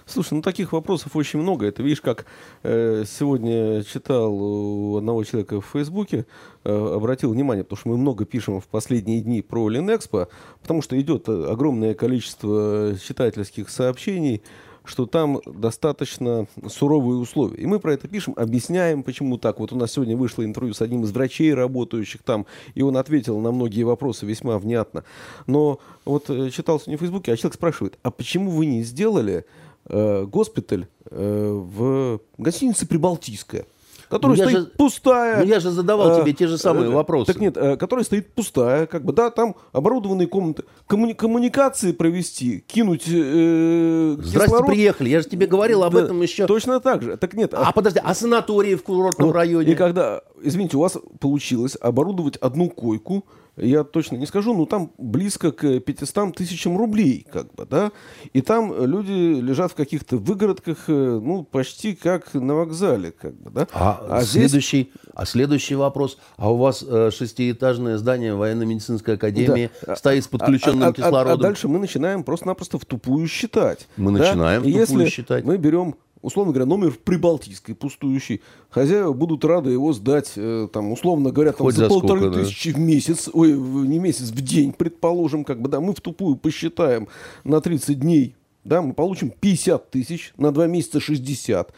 Слушай, 0.09 0.33
ну 0.33 0.41
таких 0.41 0.73
вопросов 0.73 1.15
очень 1.15 1.39
много. 1.39 1.67
Это 1.67 1.83
видишь, 1.83 2.01
как 2.01 2.25
э, 2.63 3.03
сегодня 3.05 3.83
читал 3.83 4.33
у 4.33 4.97
одного 4.97 5.23
человека 5.23 5.61
в 5.61 5.65
Фейсбуке, 5.67 6.25
э, 6.63 6.93
обратил 6.95 7.31
внимание, 7.31 7.63
потому 7.63 7.79
что 7.79 7.89
мы 7.89 7.97
много 7.97 8.25
пишем 8.25 8.59
в 8.59 8.65
последние 8.65 9.21
дни 9.21 9.43
про 9.43 9.69
Линэкспо, 9.69 10.27
потому 10.61 10.81
что 10.81 10.99
идет 10.99 11.29
огромное 11.29 11.93
количество 11.93 12.95
читательских 13.05 13.69
сообщений 13.69 14.41
что 14.85 15.05
там 15.05 15.39
достаточно 15.45 16.47
суровые 16.67 17.19
условия. 17.19 17.57
И 17.57 17.67
мы 17.67 17.79
про 17.79 17.93
это 17.93 18.07
пишем, 18.07 18.33
объясняем, 18.35 19.03
почему 19.03 19.37
так. 19.37 19.59
Вот 19.59 19.71
у 19.71 19.75
нас 19.75 19.91
сегодня 19.91 20.17
вышло 20.17 20.43
интервью 20.43 20.73
с 20.73 20.81
одним 20.81 21.03
из 21.03 21.11
врачей, 21.11 21.53
работающих 21.53 22.23
там, 22.23 22.47
и 22.73 22.81
он 22.81 22.97
ответил 22.97 23.39
на 23.39 23.51
многие 23.51 23.83
вопросы 23.83 24.25
весьма 24.25 24.57
внятно. 24.57 25.03
Но 25.45 25.79
вот 26.05 26.31
э, 26.31 26.49
читался 26.49 26.89
не 26.89 26.95
в 26.95 27.01
Фейсбуке, 27.01 27.31
а 27.31 27.37
человек 27.37 27.53
спрашивает, 27.53 27.99
а 28.01 28.09
почему 28.09 28.49
вы 28.49 28.65
не 28.65 28.81
сделали 28.81 29.45
э, 29.87 30.25
госпиталь 30.25 30.87
э, 31.11 31.51
в 31.53 32.19
гостинице 32.37 32.87
«Прибалтийская»? 32.87 33.65
которая 34.09 34.37
Ну, 34.37 34.43
стоит 34.43 34.57
же- 34.57 34.65
пустая. 34.75 35.37
Ну, 35.41 35.45
я 35.45 35.59
же 35.59 35.69
задавал 35.69 36.17
Э, 36.17 36.21
тебе 36.23 36.33
те 36.33 36.47
же 36.47 36.57
самые 36.57 36.87
э, 36.87 36.89
вопросы. 36.91 37.31
Так 37.31 37.39
нет, 37.39 37.55
э, 37.57 37.77
которая 37.77 38.03
стоит 38.03 38.33
пустая, 38.33 38.87
как 38.87 39.05
бы, 39.05 39.13
да, 39.13 39.29
там 39.29 39.55
оборудованные 39.71 40.25
комнаты. 40.25 40.63
Коммуни- 40.87 41.13
коммуникации 41.13 41.91
провести, 41.91 42.63
кинуть 42.65 43.03
э, 43.07 44.15
Здрасте, 44.17 44.45
кислород. 44.47 44.65
приехали. 44.65 45.09
Я 45.09 45.21
же 45.21 45.27
тебе 45.29 45.45
говорил 45.45 45.83
об 45.83 45.93
Да, 45.93 46.01
этом 46.01 46.19
еще. 46.23 46.47
Точно 46.47 46.79
так 46.79 47.03
же. 47.03 47.17
Так 47.17 47.35
нет, 47.35 47.53
А 47.53 47.71
подожди, 47.71 47.99
а 48.03 48.15
санатории 48.15 48.73
в 48.73 48.81
курортном 48.81 49.27
вот, 49.27 49.35
районе? 49.35 49.73
И 49.73 49.75
когда, 49.75 50.21
извините, 50.41 50.77
у 50.77 50.79
вас 50.79 50.97
получилось 51.19 51.77
оборудовать 51.79 52.37
одну 52.37 52.71
койку, 52.71 53.25
я 53.59 53.83
точно 53.83 54.15
не 54.17 54.25
скажу, 54.25 54.55
но 54.55 54.65
там 54.65 54.91
близко 54.97 55.51
к 55.51 55.79
500 55.79 56.35
тысячам 56.35 56.77
рублей, 56.77 57.25
как 57.31 57.53
бы, 57.53 57.65
да, 57.65 57.91
и 58.33 58.41
там 58.41 58.73
люди 58.85 59.39
лежат 59.39 59.71
в 59.71 59.75
каких-то 59.75 60.17
выгородках, 60.17 60.77
э, 60.87 61.19
ну, 61.23 61.43
почти 61.43 61.95
как 61.95 62.33
на 62.33 62.55
вокзале, 62.55 63.11
как 63.11 63.33
бы, 63.35 63.49
да. 63.51 63.67
А, 63.73 64.21
здесь- 64.21 64.31
следующий, 64.49 64.91
а 65.13 65.25
следующий 65.25 65.75
вопрос. 65.75 66.17
А 66.37 66.51
у 66.51 66.57
вас 66.57 66.83
э, 66.87 67.11
шестиэтажное 67.11 67.97
здание 67.97 68.35
военно-медицинской 68.35 69.15
академии 69.15 69.69
Да. 69.85 69.95
стоит 69.95 70.23
с 70.23 70.27
подключенным 70.27 70.83
А- 70.83 70.87
а- 70.87 70.89
а- 70.89 70.93
кислородом? 70.93 71.39
А, 71.39 71.41
дальше 71.41 71.67
мы 71.67 71.79
начинаем 71.79 72.23
просто-напросто 72.23 72.77
в 72.79 72.85
тупую 72.85 73.27
считать. 73.27 73.87
Мы 73.97 74.11
да? 74.13 74.19
начинаем 74.19 74.61
в 74.61 74.65
тупую 74.65 74.79
если 74.81 75.05
считать. 75.09 75.43
мы 75.43 75.57
берем, 75.57 75.95
условно 76.21 76.53
говоря, 76.53 76.65
номер 76.65 76.91
в 76.91 76.99
Прибалтийской 76.99 77.75
пустующий, 77.75 78.41
хозяева 78.69 79.13
будут 79.13 79.45
рады 79.45 79.71
его 79.71 79.93
сдать, 79.93 80.33
э, 80.35 80.67
там, 80.71 80.91
условно 80.91 81.31
говоря, 81.31 81.51
там, 81.51 81.65
Хоть 81.65 81.75
за 81.75 81.83
за 81.83 81.89
полторы 81.89 82.21
сколько, 82.21 82.37
да. 82.37 82.43
тысячи 82.43 82.69
в 82.69 82.79
месяц, 82.79 83.29
ой, 83.31 83.53
не 83.53 83.99
месяц, 83.99 84.29
в 84.29 84.41
день, 84.41 84.73
предположим, 84.73 85.43
как 85.43 85.61
бы, 85.61 85.69
да, 85.69 85.79
мы 85.79 85.93
в 85.93 86.01
тупую 86.01 86.35
посчитаем 86.35 87.07
на 87.43 87.61
30 87.61 87.99
дней, 87.99 88.35
да, 88.63 88.81
мы 88.81 88.93
получим 88.93 89.31
50 89.31 89.91
тысяч, 89.91 90.33
на 90.37 90.51
2 90.51 90.67
месяца 90.67 90.99
60 90.99 91.73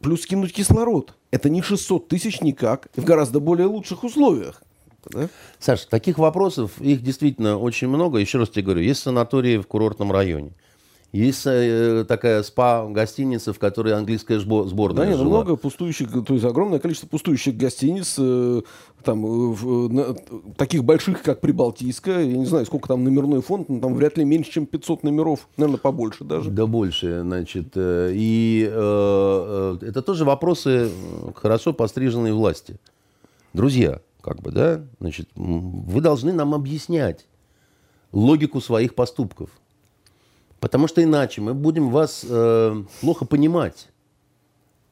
плюс 0.00 0.24
кинуть 0.24 0.52
кислород. 0.52 1.14
Это 1.32 1.48
не 1.50 1.62
600 1.62 2.06
тысяч 2.06 2.40
никак, 2.40 2.88
в 2.94 3.02
гораздо 3.02 3.40
более 3.40 3.66
лучших 3.66 4.04
условиях. 4.04 4.62
Да? 5.10 5.28
Саш, 5.58 5.86
таких 5.86 6.18
вопросов, 6.18 6.80
их 6.80 7.02
действительно 7.02 7.58
очень 7.58 7.88
много. 7.88 8.18
Еще 8.18 8.38
раз 8.38 8.50
тебе 8.50 8.62
говорю, 8.62 8.82
есть 8.82 9.02
санатории 9.02 9.58
в 9.58 9.66
курортном 9.66 10.12
районе. 10.12 10.52
Есть 11.12 11.42
э, 11.46 12.04
такая 12.06 12.42
спа-гостиница, 12.42 13.52
в 13.54 13.58
которой 13.58 13.94
английская 13.94 14.38
сборная 14.38 15.04
Да 15.04 15.06
нет, 15.06 15.16
жила. 15.16 15.28
много 15.28 15.56
пустующих, 15.56 16.10
то 16.26 16.34
есть 16.34 16.44
огромное 16.44 16.78
количество 16.78 17.06
пустующих 17.06 17.56
гостиниц, 17.56 18.16
э, 18.18 18.60
там, 19.02 19.24
э, 19.24 19.28
в- 19.54 19.88
на- 19.92 20.14
таких 20.56 20.84
больших, 20.84 21.22
как 21.22 21.40
Прибалтийская, 21.40 22.20
я 22.24 22.36
не 22.36 22.44
знаю, 22.44 22.66
сколько 22.66 22.88
там 22.88 23.02
номерной 23.04 23.40
фонд, 23.40 23.68
но 23.70 23.80
там 23.80 23.94
вряд 23.94 24.18
ли 24.18 24.24
меньше, 24.24 24.50
чем 24.50 24.66
500 24.66 25.04
номеров, 25.04 25.48
наверное, 25.56 25.78
побольше 25.78 26.24
даже. 26.24 26.50
Да 26.50 26.66
больше, 26.66 27.20
значит. 27.22 27.68
И 27.76 28.68
э, 28.70 29.78
это 29.82 30.02
тоже 30.02 30.24
вопросы 30.26 30.90
хорошо 31.34 31.72
постриженной 31.72 32.32
власти. 32.32 32.76
Друзья, 33.54 34.00
как 34.20 34.42
бы, 34.42 34.50
да, 34.50 34.82
значит, 35.00 35.28
вы 35.34 36.00
должны 36.02 36.32
нам 36.34 36.52
объяснять 36.52 37.26
логику 38.12 38.60
своих 38.60 38.94
поступков. 38.94 39.48
Потому 40.60 40.88
что 40.88 41.02
иначе 41.02 41.40
мы 41.40 41.54
будем 41.54 41.90
вас 41.90 42.24
э, 42.28 42.84
плохо 43.00 43.24
понимать. 43.24 43.88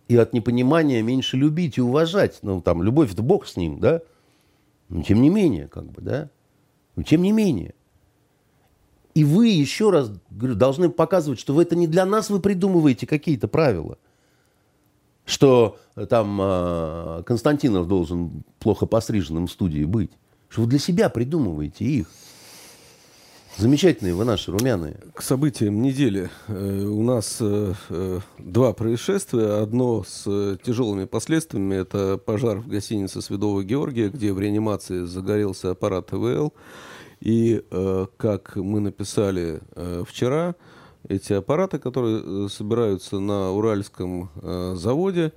И 0.09 0.17
от 0.17 0.35
непонимания 0.35 1.03
меньше 1.03 1.37
любить 1.37 1.79
и 1.79 1.81
уважать. 1.81 2.41
Ну, 2.43 2.61
там, 2.61 2.83
любовь-то 2.83 3.23
Бог 3.23 3.47
с 3.47 3.57
ним, 3.57 3.81
да? 3.81 4.03
Но 4.89 5.03
тем 5.03 5.23
не 5.23 5.31
менее, 5.31 5.69
как 5.69 5.91
бы, 5.91 6.03
да? 6.03 6.31
Но 6.97 7.03
тем 7.03 7.23
не 7.23 7.33
менее. 7.33 7.75
И 9.15 9.25
вы 9.25 9.49
еще 9.49 9.91
раз 9.91 10.11
говорю, 10.31 10.57
должны 10.57 10.91
показывать, 10.91 11.39
что 11.39 11.55
вы 11.55 11.63
это 11.63 11.77
не 11.77 11.87
для 11.87 12.05
нас 12.05 12.31
вы 12.31 12.41
придумываете 12.41 13.07
какие-то 13.07 13.49
правила. 13.49 13.97
Что 15.25 15.79
э, 15.97 16.05
там 16.05 16.39
э, 16.43 17.23
Константинов 17.25 17.89
должен 17.89 18.43
плохо 18.59 18.85
постриженным 18.85 19.47
в 19.47 19.53
студии 19.53 19.85
быть. 19.85 20.11
Что 20.49 20.63
вы 20.63 20.69
для 20.69 20.79
себя 20.79 21.09
придумываете 21.09 21.85
их. 21.85 22.11
Замечательные 23.57 24.15
вы 24.15 24.25
наши, 24.25 24.51
румяные. 24.51 24.97
К 25.15 25.23
событиям 25.23 25.81
недели 25.81 26.29
э, 26.49 26.85
у 26.85 27.05
нас 27.05 27.39
э, 27.41 27.75
э, 27.89 28.21
два 28.39 28.73
происшествия. 28.73 29.63
Одно 29.63 30.03
с 30.03 30.25
тяжелыми 30.65 31.05
последствиями. 31.05 31.77
Это 31.77 32.19
пожар 32.19 32.59
в 32.59 32.67
гостинице 32.67 33.23
Святого 33.23 33.63
Георгия, 33.63 34.09
где 34.09 34.33
в 34.33 34.41
реанимации 34.41 35.05
загорелся 35.05 35.71
аппарат 35.71 36.09
ТВЛ. 36.09 36.53
И, 37.21 37.65
как 38.19 38.57
мы 38.57 38.81
написали 38.81 39.61
вчера, 40.07 40.57
эти 41.09 41.33
аппараты, 41.33 41.79
которые 41.79 42.51
собираются 42.51 43.19
на 43.19 43.53
Уральском 43.53 44.31
заводе, 44.75 45.33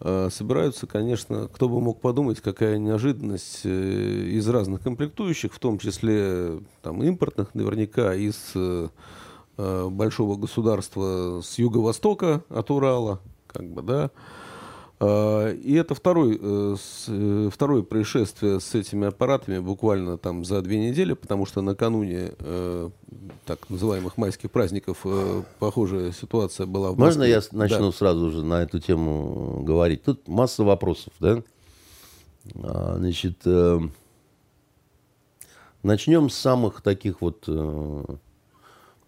собираются, 0.00 0.86
конечно, 0.86 1.48
кто 1.52 1.68
бы 1.68 1.80
мог 1.80 2.00
подумать, 2.00 2.40
какая 2.40 2.78
неожиданность 2.78 3.62
э, 3.64 3.68
из 3.68 4.48
разных 4.48 4.82
комплектующих, 4.82 5.52
в 5.52 5.58
том 5.58 5.78
числе 5.78 6.60
там, 6.82 7.02
импортных, 7.02 7.54
наверняка 7.54 8.14
из 8.14 8.52
э, 8.54 8.88
э, 9.56 9.88
большого 9.90 10.36
государства 10.36 11.40
с 11.42 11.58
юго-востока 11.58 12.44
от 12.48 12.70
Урала, 12.70 13.20
как 13.48 13.66
бы, 13.66 13.82
да. 13.82 14.10
А, 15.00 15.52
И 15.52 15.74
это 15.74 15.94
второй, 15.94 16.38
э, 16.40 16.76
э, 17.08 17.50
второе 17.52 17.82
происшествие 17.82 18.58
с 18.58 18.74
этими 18.74 19.06
аппаратами 19.06 19.58
буквально 19.60 20.18
там 20.18 20.44
за 20.44 20.60
две 20.60 20.78
недели, 20.78 21.12
потому 21.12 21.46
что 21.46 21.62
накануне 21.62 22.32
э, 22.38 22.90
так 23.46 23.70
называемых 23.70 24.16
майских 24.16 24.50
праздников 24.50 25.06
похожая 25.60 26.10
ситуация 26.12 26.66
была 26.66 26.90
в 26.90 26.98
Можно 26.98 27.22
я 27.22 27.40
начну 27.52 27.90
Да. 27.90 27.92
сразу 27.92 28.30
же 28.30 28.44
на 28.44 28.62
эту 28.62 28.80
тему 28.80 29.62
говорить? 29.62 30.02
Тут 30.02 30.26
масса 30.26 30.64
вопросов, 30.64 31.12
да? 31.20 31.42
А, 32.62 32.96
Значит, 32.98 33.38
начнем 35.82 36.28
с 36.28 36.34
самых 36.34 36.82
таких 36.82 37.20
вот, 37.20 37.48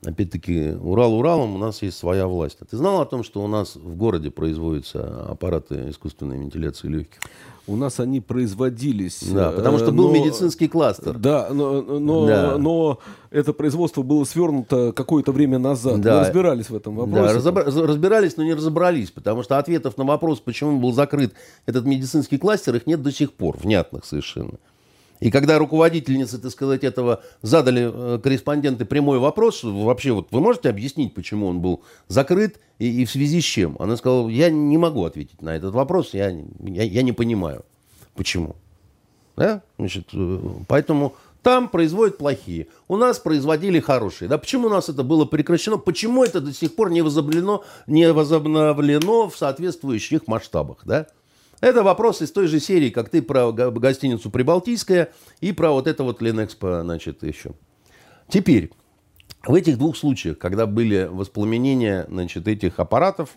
опять-таки, 0.04 0.70
Урал 0.80 1.14
Уралом 1.14 1.54
у 1.54 1.58
нас 1.58 1.82
есть 1.82 1.98
своя 1.98 2.26
власть. 2.26 2.58
А 2.60 2.64
ты 2.64 2.76
знал 2.76 3.00
о 3.00 3.06
том, 3.06 3.22
что 3.22 3.42
у 3.42 3.46
нас 3.46 3.76
в 3.76 3.96
городе 3.96 4.30
производятся 4.30 5.24
аппараты 5.30 5.90
искусственной 5.90 6.38
вентиляции 6.38 6.88
легких? 6.88 7.20
У 7.66 7.76
нас 7.76 8.00
они 8.00 8.20
производились. 8.20 9.22
Да, 9.22 9.50
потому 9.52 9.76
э, 9.76 9.80
что 9.80 9.92
был 9.92 10.08
но- 10.08 10.14
медицинский 10.14 10.66
кластер. 10.66 11.16
Да, 11.18 11.48
но, 11.52 11.82
но, 11.82 12.26
Да. 12.26 12.58
но 12.58 12.98
это 13.30 13.52
производство 13.52 14.02
было 14.02 14.24
свернуто 14.24 14.92
какое-то 14.92 15.30
время 15.30 15.58
назад. 15.58 16.00
Да. 16.00 16.14
Мы 16.16 16.20
разбирались 16.26 16.70
в 16.70 16.74
этом 16.74 16.96
вопросе. 16.96 17.22
Да, 17.34 17.38
разобра- 17.38 17.64
раз- 17.64 17.76
разбирались, 17.76 18.36
но 18.36 18.42
не 18.42 18.54
разобрались, 18.54 19.10
потому 19.10 19.42
что 19.42 19.58
ответов 19.58 19.96
на 19.98 20.04
вопрос, 20.04 20.40
почему 20.40 20.80
был 20.80 20.92
закрыт 20.92 21.34
этот 21.66 21.84
медицинский 21.84 22.38
кластер, 22.38 22.74
их 22.74 22.86
нет 22.86 23.02
до 23.02 23.12
сих 23.12 23.32
пор, 23.34 23.56
внятных 23.58 24.04
совершенно. 24.04 24.54
И 25.20 25.30
когда 25.30 25.58
руководительницы, 25.58 26.38
так 26.38 26.50
сказать, 26.50 26.82
этого 26.82 27.22
задали 27.42 27.90
э, 27.92 28.18
корреспонденты 28.18 28.86
прямой 28.86 29.18
вопрос, 29.18 29.62
вообще 29.62 30.12
вот 30.12 30.28
вы 30.30 30.40
можете 30.40 30.70
объяснить, 30.70 31.14
почему 31.14 31.46
он 31.46 31.60
был 31.60 31.82
закрыт 32.08 32.58
и, 32.78 33.02
и 33.02 33.04
в 33.04 33.10
связи 33.10 33.40
с 33.40 33.44
чем? 33.44 33.76
Она 33.78 33.96
сказала, 33.96 34.28
я 34.28 34.50
не 34.50 34.78
могу 34.78 35.04
ответить 35.04 35.42
на 35.42 35.54
этот 35.54 35.74
вопрос, 35.74 36.14
я, 36.14 36.30
я, 36.60 36.82
я 36.82 37.02
не 37.02 37.12
понимаю, 37.12 37.64
почему. 38.14 38.56
Да? 39.36 39.62
Значит, 39.78 40.08
э, 40.14 40.40
поэтому 40.66 41.14
там 41.42 41.68
производят 41.68 42.18
плохие. 42.18 42.68
У 42.88 42.96
нас 42.96 43.18
производили 43.18 43.80
хорошие. 43.80 44.28
Да? 44.28 44.38
Почему 44.38 44.66
у 44.66 44.70
нас 44.70 44.88
это 44.88 45.02
было 45.02 45.24
прекращено? 45.24 45.78
Почему 45.78 46.24
это 46.24 46.40
до 46.40 46.52
сих 46.52 46.74
пор 46.74 46.90
не 46.90 47.02
возобновлено, 47.02 47.64
не 47.86 48.12
возобновлено 48.12 49.28
в 49.28 49.36
соответствующих 49.36 50.26
масштабах? 50.26 50.78
Да? 50.84 51.06
Это 51.60 51.82
вопрос 51.82 52.22
из 52.22 52.32
той 52.32 52.46
же 52.46 52.58
серии, 52.58 52.90
как 52.90 53.10
ты 53.10 53.20
про 53.20 53.52
го- 53.52 53.70
гостиницу 53.70 54.30
Прибалтийская 54.30 55.12
и 55.40 55.52
про 55.52 55.70
вот 55.70 55.86
это 55.86 56.04
вот 56.04 56.22
Ленэкспо, 56.22 56.80
значит, 56.82 57.22
еще. 57.22 57.52
Теперь, 58.28 58.70
в 59.46 59.54
этих 59.54 59.76
двух 59.78 59.96
случаях, 59.96 60.38
когда 60.38 60.66
были 60.66 61.08
воспламенения, 61.10 62.06
значит, 62.08 62.48
этих 62.48 62.78
аппаратов, 62.80 63.36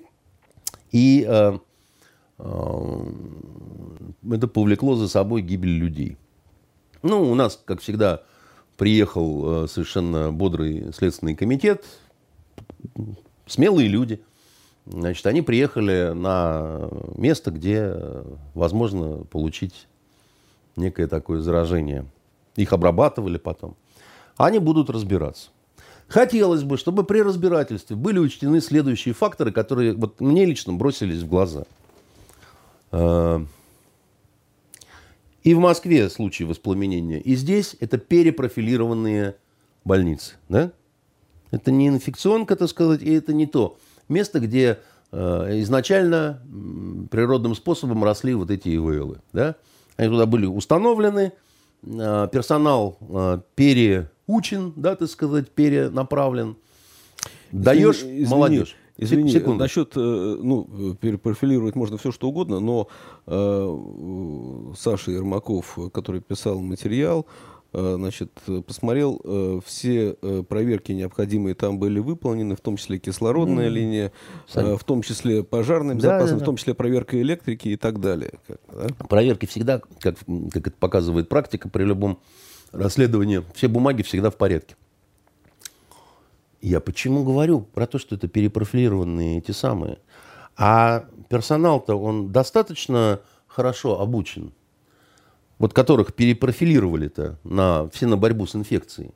и 0.91 1.25
э, 1.27 1.57
э, 2.39 3.11
это 4.31 4.47
повлекло 4.47 4.95
за 4.95 5.09
собой 5.09 5.41
гибель 5.41 5.77
людей. 5.77 6.17
Ну, 7.01 7.29
у 7.29 7.35
нас, 7.35 7.61
как 7.65 7.81
всегда, 7.81 8.23
приехал 8.77 9.63
э, 9.63 9.67
совершенно 9.67 10.31
бодрый 10.31 10.93
следственный 10.93 11.35
комитет, 11.35 11.85
смелые 13.47 13.89
люди. 13.89 14.21
Значит, 14.85 15.25
они 15.25 15.41
приехали 15.41 16.11
на 16.13 16.89
место, 17.15 17.51
где 17.51 17.93
э, 17.93 18.23
возможно 18.53 19.23
получить 19.23 19.87
некое 20.75 21.07
такое 21.07 21.39
заражение. 21.39 22.05
Их 22.55 22.73
обрабатывали 22.73 23.37
потом. 23.37 23.75
Они 24.35 24.59
будут 24.59 24.89
разбираться. 24.89 25.49
Хотелось 26.07 26.63
бы, 26.63 26.77
чтобы 26.77 27.05
при 27.05 27.19
разбирательстве 27.19 27.95
были 27.95 28.19
учтены 28.19 28.59
следующие 28.59 29.13
факторы, 29.13 29.51
которые 29.51 29.93
вот 29.93 30.19
мне 30.19 30.45
лично 30.45 30.73
бросились 30.73 31.21
в 31.21 31.29
глаза. 31.29 31.63
Э, 32.91 33.45
И 35.43 35.53
в 35.53 35.59
Москве 35.59 36.09
случаи 36.09 36.43
воспламенения, 36.43 37.19
и 37.19 37.35
здесь 37.35 37.77
это 37.79 37.97
перепрофилированные 37.97 39.35
больницы. 39.85 40.35
Да? 40.49 40.71
Это 41.51 41.71
не 41.71 41.87
инфекционка, 41.87 42.57
так 42.57 42.69
сказать, 42.69 43.01
и 43.01 43.13
это 43.13 43.33
не 43.33 43.47
то 43.47 43.77
место, 44.09 44.39
где 44.39 44.79
э, 45.11 45.61
изначально 45.61 46.41
природным 47.11 47.55
способом 47.55 48.03
росли 48.03 48.33
вот 48.33 48.51
эти 48.51 48.75
ИВЛы. 48.75 49.19
Да? 49.31 49.55
Они 49.97 50.09
туда 50.09 50.25
были 50.25 50.45
установлены, 50.45 51.33
э, 51.83 52.27
персонал 52.31 52.97
переучен, 53.55 54.73
да, 54.75 54.95
так 54.95 55.09
сказать, 55.09 55.49
перенаправлен. 55.49 56.55
Даешь 57.51 57.97
извини, 57.97 58.25
молодежь. 58.25 58.75
Извини, 58.95 59.31
Секунду. 59.31 59.59
насчет, 59.59 59.95
ну, 59.95 60.95
перепрофилировать 60.99 61.75
можно 61.75 61.97
все, 61.97 62.11
что 62.11 62.29
угодно, 62.29 62.59
но 62.59 62.87
э, 63.25 64.73
Саша 64.77 65.11
Ермаков, 65.11 65.79
который 65.91 66.21
писал 66.21 66.59
материал, 66.59 67.25
Э, 67.25 67.52
значит, 67.73 68.31
посмотрел, 68.67 69.19
э, 69.23 69.59
все 69.65 70.15
э, 70.21 70.43
проверки 70.47 70.91
необходимые 70.91 71.55
там 71.55 71.79
были 71.79 71.99
выполнены, 71.99 72.55
в 72.55 72.61
том 72.61 72.77
числе 72.77 72.99
кислородная 72.99 73.67
mm. 73.67 73.71
линия, 73.71 74.11
Сами. 74.47 74.75
в 74.77 74.83
том 74.83 75.01
числе 75.01 75.43
пожарная 75.43 75.95
безопасность, 75.95 76.33
да, 76.33 76.35
да, 76.35 76.39
да. 76.39 76.43
в 76.43 76.45
том 76.45 76.57
числе 76.57 76.75
проверка 76.75 77.19
электрики 77.19 77.69
и 77.69 77.75
так 77.75 77.99
далее. 77.99 78.33
Да? 78.47 78.87
Проверки 79.09 79.47
всегда, 79.47 79.81
как, 79.99 80.17
как 80.51 80.67
это 80.67 80.77
показывает 80.77 81.29
практика 81.29 81.67
при 81.67 81.83
любом 81.83 82.19
расследовании, 82.71 83.41
все 83.55 83.67
бумаги 83.67 84.03
всегда 84.03 84.29
в 84.29 84.35
порядке. 84.35 84.75
Я 86.61 86.79
почему 86.79 87.23
говорю 87.23 87.61
про 87.61 87.87
то, 87.87 87.97
что 87.97 88.15
это 88.15 88.27
перепрофилированные 88.27 89.39
эти 89.39 89.51
самые? 89.51 89.97
А 90.55 91.05
персонал-то, 91.27 91.95
он 91.95 92.31
достаточно 92.31 93.19
хорошо 93.47 93.99
обучен– 93.99 94.53
вот 95.63 95.71
которых 95.71 96.13
перепрофилировали-то 96.13 97.39
на, 97.45 97.87
все 97.93 98.05
на 98.05 98.17
борьбу 98.17 98.45
с 98.45 98.53
инфекцией, 98.53 99.11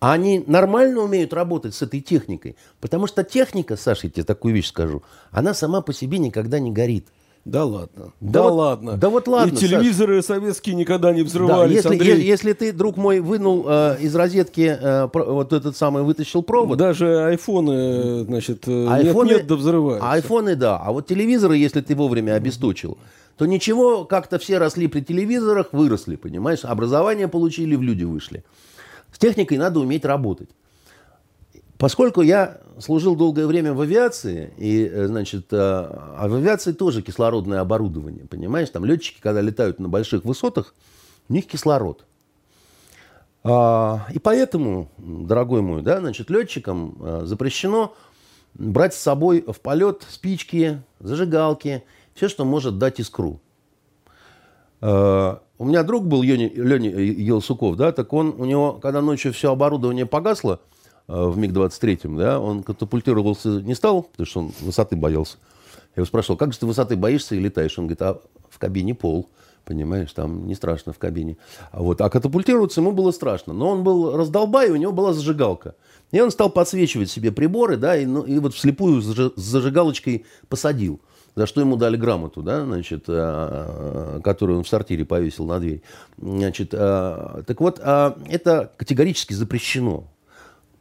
а 0.00 0.14
они 0.14 0.42
нормально 0.44 1.02
умеют 1.02 1.32
работать 1.32 1.76
с 1.76 1.82
этой 1.82 2.00
техникой. 2.00 2.56
Потому 2.80 3.06
что 3.06 3.22
техника, 3.22 3.76
Саша, 3.76 4.08
я 4.08 4.10
тебе 4.10 4.24
такую 4.24 4.52
вещь 4.52 4.66
скажу, 4.66 5.04
она 5.30 5.54
сама 5.54 5.82
по 5.82 5.92
себе 5.92 6.18
никогда 6.18 6.58
не 6.58 6.72
горит. 6.72 7.06
Да 7.44 7.64
ладно. 7.64 8.06
Да, 8.20 8.32
да 8.32 8.42
вот, 8.42 8.50
ладно. 8.50 8.96
Да 8.96 9.08
вот 9.10 9.28
ладно. 9.28 9.54
И 9.54 9.56
телевизоры 9.56 10.20
Саш. 10.22 10.38
советские 10.38 10.74
никогда 10.74 11.12
не 11.12 11.22
взрывались. 11.22 11.84
Да, 11.84 11.92
если, 11.92 12.04
если, 12.04 12.22
если 12.24 12.52
ты, 12.54 12.72
друг 12.72 12.96
мой, 12.96 13.20
вынул 13.20 13.64
э, 13.68 13.98
из 14.00 14.12
розетки 14.16 14.76
э, 14.76 15.06
про, 15.06 15.22
вот 15.22 15.52
этот 15.52 15.76
самый 15.76 16.02
вытащил 16.02 16.42
провод. 16.42 16.76
Даже 16.76 17.26
айфоны, 17.26 18.24
значит, 18.24 18.66
э, 18.66 18.88
айфоны, 18.88 19.28
нет, 19.28 19.38
нет, 19.38 19.46
да 19.46 19.54
взрываются. 19.54 20.10
Айфоны, 20.10 20.56
да. 20.56 20.78
А 20.78 20.90
вот 20.90 21.06
телевизоры, 21.06 21.56
если 21.56 21.80
ты 21.80 21.94
вовремя 21.94 22.34
обесточил, 22.34 22.98
то 23.36 23.44
ничего, 23.46 24.04
как-то 24.04 24.38
все 24.38 24.58
росли 24.58 24.88
при 24.88 25.02
телевизорах, 25.02 25.72
выросли, 25.72 26.16
понимаешь? 26.16 26.64
Образование 26.64 27.28
получили, 27.28 27.76
в 27.76 27.82
люди 27.82 28.04
вышли. 28.04 28.44
С 29.12 29.18
техникой 29.18 29.58
надо 29.58 29.80
уметь 29.80 30.04
работать. 30.04 30.48
Поскольку 31.76 32.22
я 32.22 32.60
служил 32.78 33.14
долгое 33.16 33.46
время 33.46 33.74
в 33.74 33.80
авиации, 33.82 34.54
и, 34.56 34.86
э, 34.86 35.06
значит, 35.06 35.52
э, 35.52 35.56
а 35.58 36.26
в 36.28 36.34
авиации 36.34 36.72
тоже 36.72 37.02
кислородное 37.02 37.60
оборудование, 37.60 38.24
понимаешь? 38.24 38.70
Там 38.70 38.86
летчики, 38.86 39.20
когда 39.20 39.42
летают 39.42 39.78
на 39.78 39.88
больших 39.88 40.24
высотах, 40.24 40.74
у 41.28 41.34
них 41.34 41.46
кислород. 41.46 42.04
А, 43.44 44.06
и 44.12 44.18
поэтому, 44.18 44.90
дорогой 44.96 45.60
мой, 45.60 45.82
да, 45.82 46.00
значит, 46.00 46.30
летчикам 46.30 46.96
э, 46.98 47.22
запрещено 47.24 47.94
брать 48.54 48.94
с 48.94 48.98
собой 48.98 49.44
в 49.46 49.60
полет 49.60 50.02
спички, 50.08 50.80
зажигалки– 51.00 51.84
все, 52.16 52.28
что 52.28 52.44
может 52.44 52.78
дать 52.78 52.98
искру. 52.98 53.40
Э, 54.80 55.36
у 55.58 55.64
меня 55.64 55.82
друг 55.82 56.06
был 56.06 56.22
Леня, 56.22 56.50
Леня 56.52 56.90
Елсуков, 56.90 57.76
да, 57.76 57.92
так 57.92 58.12
он, 58.12 58.34
у 58.38 58.44
него, 58.44 58.74
когда 58.74 59.00
ночью 59.00 59.32
все 59.32 59.52
оборудование 59.52 60.06
погасло 60.06 60.60
э, 61.08 61.12
в 61.14 61.38
МиГ-23, 61.38 62.16
да, 62.16 62.40
он 62.40 62.62
катапультировался 62.62 63.48
не 63.60 63.74
стал, 63.74 64.02
потому 64.02 64.26
что 64.26 64.40
он 64.40 64.52
высоты 64.60 64.96
боялся. 64.96 65.36
Я 65.94 66.00
его 66.00 66.06
спрашивал, 66.06 66.36
как 66.36 66.52
же 66.52 66.58
ты 66.58 66.66
высоты 66.66 66.96
боишься 66.96 67.34
и 67.34 67.38
летаешь? 67.38 67.78
Он 67.78 67.86
говорит, 67.86 68.02
а 68.02 68.20
в 68.50 68.58
кабине 68.58 68.94
пол, 68.94 69.30
понимаешь, 69.64 70.12
там 70.12 70.46
не 70.46 70.54
страшно 70.54 70.92
в 70.92 70.98
кабине. 70.98 71.38
А, 71.70 71.82
вот, 71.82 72.00
а 72.02 72.10
катапультироваться 72.10 72.80
ему 72.80 72.92
было 72.92 73.12
страшно. 73.12 73.54
Но 73.54 73.70
он 73.70 73.82
был 73.82 74.14
раздолбай, 74.14 74.70
у 74.70 74.76
него 74.76 74.92
была 74.92 75.14
зажигалка. 75.14 75.74
И 76.12 76.20
он 76.20 76.30
стал 76.30 76.50
подсвечивать 76.50 77.10
себе 77.10 77.32
приборы, 77.32 77.78
да, 77.78 77.96
и, 77.96 78.04
ну, 78.04 78.22
и 78.22 78.38
вот 78.38 78.54
вслепую 78.54 79.00
с 79.00 79.32
зажигалочкой 79.36 80.26
посадил 80.48 81.00
за 81.36 81.46
что 81.46 81.60
ему 81.60 81.76
дали 81.76 81.96
грамоту, 81.96 82.42
да, 82.42 82.64
значит, 82.64 83.04
а, 83.08 84.20
которую 84.24 84.58
он 84.58 84.64
в 84.64 84.68
сортире 84.68 85.04
повесил 85.04 85.46
на 85.46 85.60
дверь. 85.60 85.82
Значит, 86.16 86.70
а, 86.72 87.42
так 87.46 87.60
вот, 87.60 87.78
это 87.78 88.72
категорически 88.76 89.34
запрещено. 89.34 90.08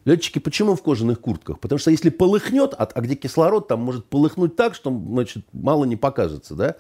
Летчики 0.06 0.40
почему 0.40 0.76
в 0.76 0.82
кожаных 0.82 1.20
куртках? 1.20 1.60
Потому 1.60 1.80
что 1.80 1.92
если 1.92 2.10
полыхнет, 2.10 2.74
а, 2.78 2.86
а 2.86 3.02
где 3.02 3.16
кислород, 3.16 3.68
там 3.68 3.82
может 3.82 4.06
полыхнуть 4.06 4.56
так, 4.56 4.76
что 4.76 4.92
значит, 4.92 5.46
мало 5.52 5.84
не 5.84 5.98
покажется, 5.98 6.56
да? 6.56 6.76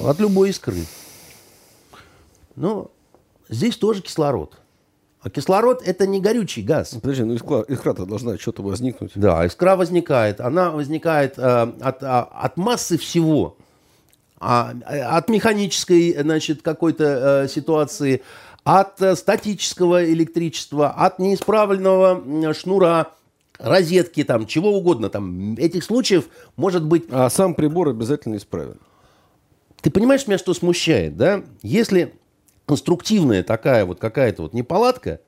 От 0.00 0.18
любой 0.18 0.50
искры. 0.50 0.76
Но 2.56 2.90
здесь 3.48 3.76
тоже 3.76 4.00
кислород. 4.00 4.56
А 5.22 5.28
кислород– 5.28 5.82
это 5.84 6.06
не 6.06 6.20
горючий 6.20 6.62
газ. 6.62 6.96
Подожди, 7.00 7.24
ну 7.24 7.34
искра, 7.34 7.60
искра-то 7.68 8.06
должна 8.06 8.38
что-то 8.38 8.62
возникнуть. 8.62 9.12
Да, 9.14 9.46
искра 9.46 9.76
возникает. 9.76 10.40
Она 10.40 10.70
возникает 10.70 11.38
э, 11.38 11.72
от, 11.80 12.02
а, 12.02 12.22
от 12.22 12.56
массы 12.56 12.96
всего. 12.96 13.56
А, 14.38 14.72
от 14.86 15.28
механической, 15.28 16.16
значит, 16.18 16.62
какой-то 16.62 17.44
э, 17.44 17.48
ситуации, 17.48 18.22
от 18.64 19.02
э, 19.02 19.14
статического 19.14 20.10
электричества, 20.10 20.88
от 20.88 21.18
неисправленного 21.18 22.22
э, 22.48 22.54
шнура, 22.54 23.12
розетки, 23.58 24.24
там, 24.24 24.46
чего 24.46 24.70
угодно. 24.70 25.10
Там, 25.10 25.54
этих 25.56 25.84
случаев 25.84 26.28
может 26.56 26.82
быть... 26.84 27.04
А 27.10 27.28
сам 27.28 27.54
прибор 27.54 27.90
обязательно 27.90 28.36
исправен. 28.36 28.78
Ты 29.82 29.90
понимаешь, 29.90 30.26
меня 30.26 30.38
что 30.38 30.54
смущает, 30.54 31.18
да? 31.18 31.42
Если 31.62 32.14
конструктивная 32.70 33.42
такая 33.42 33.84
вот 33.84 33.98
какая-то 33.98 34.42
вот 34.42 34.54
неполадка, 34.54 35.18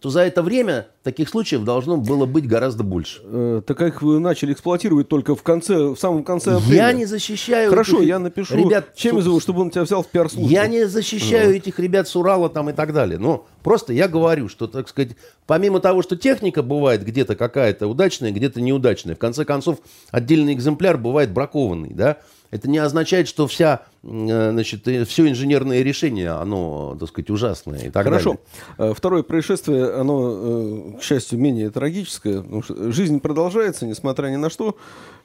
то 0.00 0.10
за 0.10 0.22
это 0.22 0.42
время 0.42 0.88
таких 1.04 1.28
случаев 1.28 1.62
должно 1.62 1.96
было 1.96 2.26
быть 2.26 2.48
гораздо 2.48 2.82
больше. 2.82 3.20
Э, 3.22 3.62
так 3.64 3.78
как 3.78 4.02
вы 4.02 4.18
начали 4.18 4.52
эксплуатировать 4.52 5.08
только 5.08 5.36
в 5.36 5.44
конце, 5.44 5.90
в 5.90 5.96
самом 5.96 6.24
конце 6.24 6.56
апреля. 6.56 6.74
Я 6.74 6.92
не 6.92 7.04
защищаю. 7.04 7.70
Хорошо, 7.70 7.98
этих 7.98 8.08
я 8.08 8.18
напишу 8.18 8.56
ребят 8.56 8.96
Чемизову, 8.96 9.38
чтобы 9.38 9.60
он 9.60 9.70
тебя 9.70 9.84
взял 9.84 10.02
в 10.02 10.08
пиар-службу. 10.08 10.50
Я 10.50 10.66
не 10.66 10.88
защищаю 10.88 11.54
mm. 11.54 11.56
этих 11.56 11.78
ребят 11.78 12.08
с 12.08 12.16
Урала 12.16 12.48
там 12.48 12.68
и 12.68 12.72
так 12.72 12.92
далее. 12.92 13.18
Но 13.18 13.46
просто 13.62 13.92
я 13.92 14.08
говорю, 14.08 14.48
что, 14.48 14.66
так 14.66 14.88
сказать, 14.88 15.12
помимо 15.46 15.78
того, 15.78 16.02
что 16.02 16.16
техника 16.16 16.64
бывает 16.64 17.04
где-то 17.04 17.36
какая-то 17.36 17.86
удачная, 17.86 18.32
где-то 18.32 18.60
неудачная, 18.60 19.14
в 19.14 19.18
конце 19.18 19.44
концов, 19.44 19.78
отдельный 20.10 20.52
экземпляр 20.52 20.98
бывает 20.98 21.32
бракованный, 21.32 21.90
да, 21.90 22.18
это 22.50 22.68
не 22.68 22.78
означает, 22.78 23.28
что 23.28 23.46
вся, 23.46 23.82
э, 24.02 24.50
значит, 24.52 24.88
э, 24.88 25.04
все 25.04 25.28
инженерное 25.28 25.82
решение, 25.82 26.30
оно, 26.30 26.96
так 26.98 27.08
сказать, 27.08 27.30
ужасное 27.30 27.86
и 27.86 27.90
так 27.90 28.04
Хорошо. 28.04 28.38
далее. 28.78 28.92
Э, 28.92 28.94
второе 28.94 29.22
происшествие, 29.22 29.92
оно, 29.92 30.96
к 30.98 31.02
счастью, 31.02 31.38
менее 31.38 31.70
трагическое. 31.70 32.40
Потому 32.40 32.62
что 32.62 32.92
жизнь 32.92 33.20
продолжается, 33.20 33.86
несмотря 33.86 34.28
ни 34.28 34.36
на 34.36 34.50
что. 34.50 34.76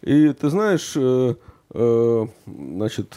И 0.01 0.33
ты 0.33 0.49
знаешь, 0.49 0.97
значит, 2.45 3.15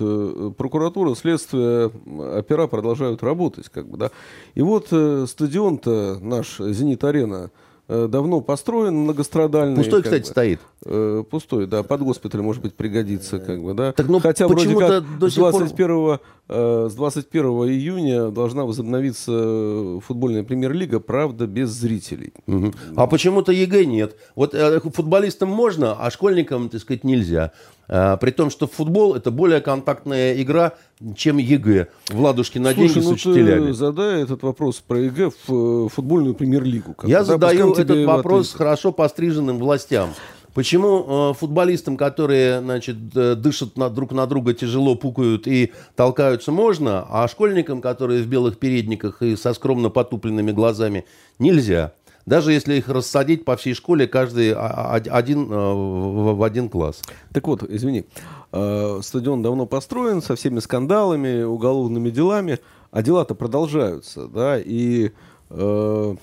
прокуратура, 0.57 1.15
следствие, 1.15 1.91
опера 2.39 2.69
продолжают 2.69 3.23
работать. 3.23 3.69
Как 3.69 3.89
бы, 3.89 3.99
да. 3.99 4.11
И 4.55 4.63
вот 4.63 4.87
стадион-то 4.87 6.19
наш 6.21 6.59
«Зенит-арена», 6.59 7.51
давно 7.89 8.41
построен, 8.41 8.95
многострадальный. 8.95 9.77
Пустой, 9.77 10.03
кстати, 10.03 10.23
бы. 10.23 10.29
стоит. 10.29 10.61
Э, 10.85 11.25
пустой, 11.29 11.67
да, 11.67 11.83
под 11.83 12.03
госпиталь, 12.03 12.43
может 12.43 12.63
быть, 12.63 12.75
пригодится, 12.75 13.39
как 13.39 13.63
бы, 13.63 13.75
да. 13.75 13.93
Так, 13.93 14.09
ну, 14.09 14.21
Хотя 14.21 14.47
вроде 14.47 14.77
как 14.77 15.19
до 15.19 15.29
с 15.29 15.35
21, 15.35 15.89
пор... 15.89 16.21
э, 16.49 16.89
с 16.91 16.95
21 16.95 17.45
июня 17.45 18.31
должна 18.31 18.65
возобновиться 18.65 20.01
футбольная 20.01 20.45
премьер-лига, 20.45 21.01
правда, 21.01 21.47
без 21.47 21.71
зрителей. 21.71 22.33
Угу. 22.47 22.73
А 22.97 23.07
почему-то 23.07 23.53
ЕГЭ 23.53 23.85
нет. 23.85 24.17
Вот 24.35 24.55
э, 24.55 24.81
футболистам 24.81 25.49
можно, 25.49 25.95
а 25.95 26.11
школьникам, 26.11 26.69
так 26.69 26.81
сказать, 26.81 27.05
нельзя. 27.05 27.53
А, 27.89 28.17
при 28.17 28.31
том, 28.31 28.51
что 28.51 28.67
футбол 28.67 29.15
это 29.15 29.31
более 29.31 29.61
контактная 29.61 30.41
игра, 30.41 30.73
чем 31.15 31.39
ЕГЭ. 31.39 31.89
В 32.09 32.21
ладушке 32.21 32.59
на 32.59 32.73
Слушай, 32.73 32.95
деньги 32.95 33.05
ну 33.05 33.11
с 33.11 33.13
учителями. 33.13 33.67
Ты 33.67 33.73
задай 33.75 34.23
этот 34.23 34.43
вопрос 34.43 34.77
про 34.77 34.99
ЕГЭ 34.99 35.31
в 35.47 35.89
футбольную 35.89 36.35
премьер-лигу. 36.35 36.97
Я 37.05 37.19
да, 37.19 37.25
задаю 37.25 37.75
этот 37.75 38.05
вопрос 38.05 38.53
хорошо 38.53 38.93
постриженным 38.93 39.59
властям. 39.59 40.11
Почему 40.57 41.33
э, 41.33 41.35
футболистам, 41.35 41.99
которые 41.99 42.61
значит, 42.61 42.97
э, 43.15 43.35
дышат 43.35 43.77
на, 43.77 43.91
друг 43.91 44.13
на 44.13 44.27
друга, 44.27 44.55
тяжело 44.55 44.95
пукают 44.95 45.47
и 45.47 45.71
толкаются, 45.97 46.51
можно, 46.51 47.07
а 47.11 47.29
школьникам, 47.29 47.83
которые 47.83 48.23
в 48.23 48.27
белых 48.27 48.59
передниках 48.59 49.21
и 49.21 49.37
со 49.37 49.53
скромно 49.53 49.91
потупленными 49.91 50.53
глазами, 50.53 51.05
нельзя? 51.39 51.93
Даже 52.27 52.53
если 52.53 52.75
их 52.75 52.89
рассадить 52.89 53.45
по 53.45 53.57
всей 53.57 53.75
школе, 53.75 54.09
каждый 54.09 54.53
один 54.53 55.51
э, 55.51 55.55
в 55.55 56.43
один 56.43 56.69
класс. 56.69 57.01
Так 57.33 57.47
вот, 57.47 57.63
извини, 57.63 58.05
э, 58.51 59.01
стадион 59.01 59.43
давно 59.43 59.67
построен 59.67 60.21
со 60.21 60.35
всеми 60.35 60.59
скандалами, 60.59 61.45
уголовными 61.45 62.11
делами, 62.11 62.59
а 62.91 63.03
дела-то 63.05 63.37
продолжаются, 63.37 64.27
да, 64.27 64.59
и 64.59 65.13
э, 65.51 66.17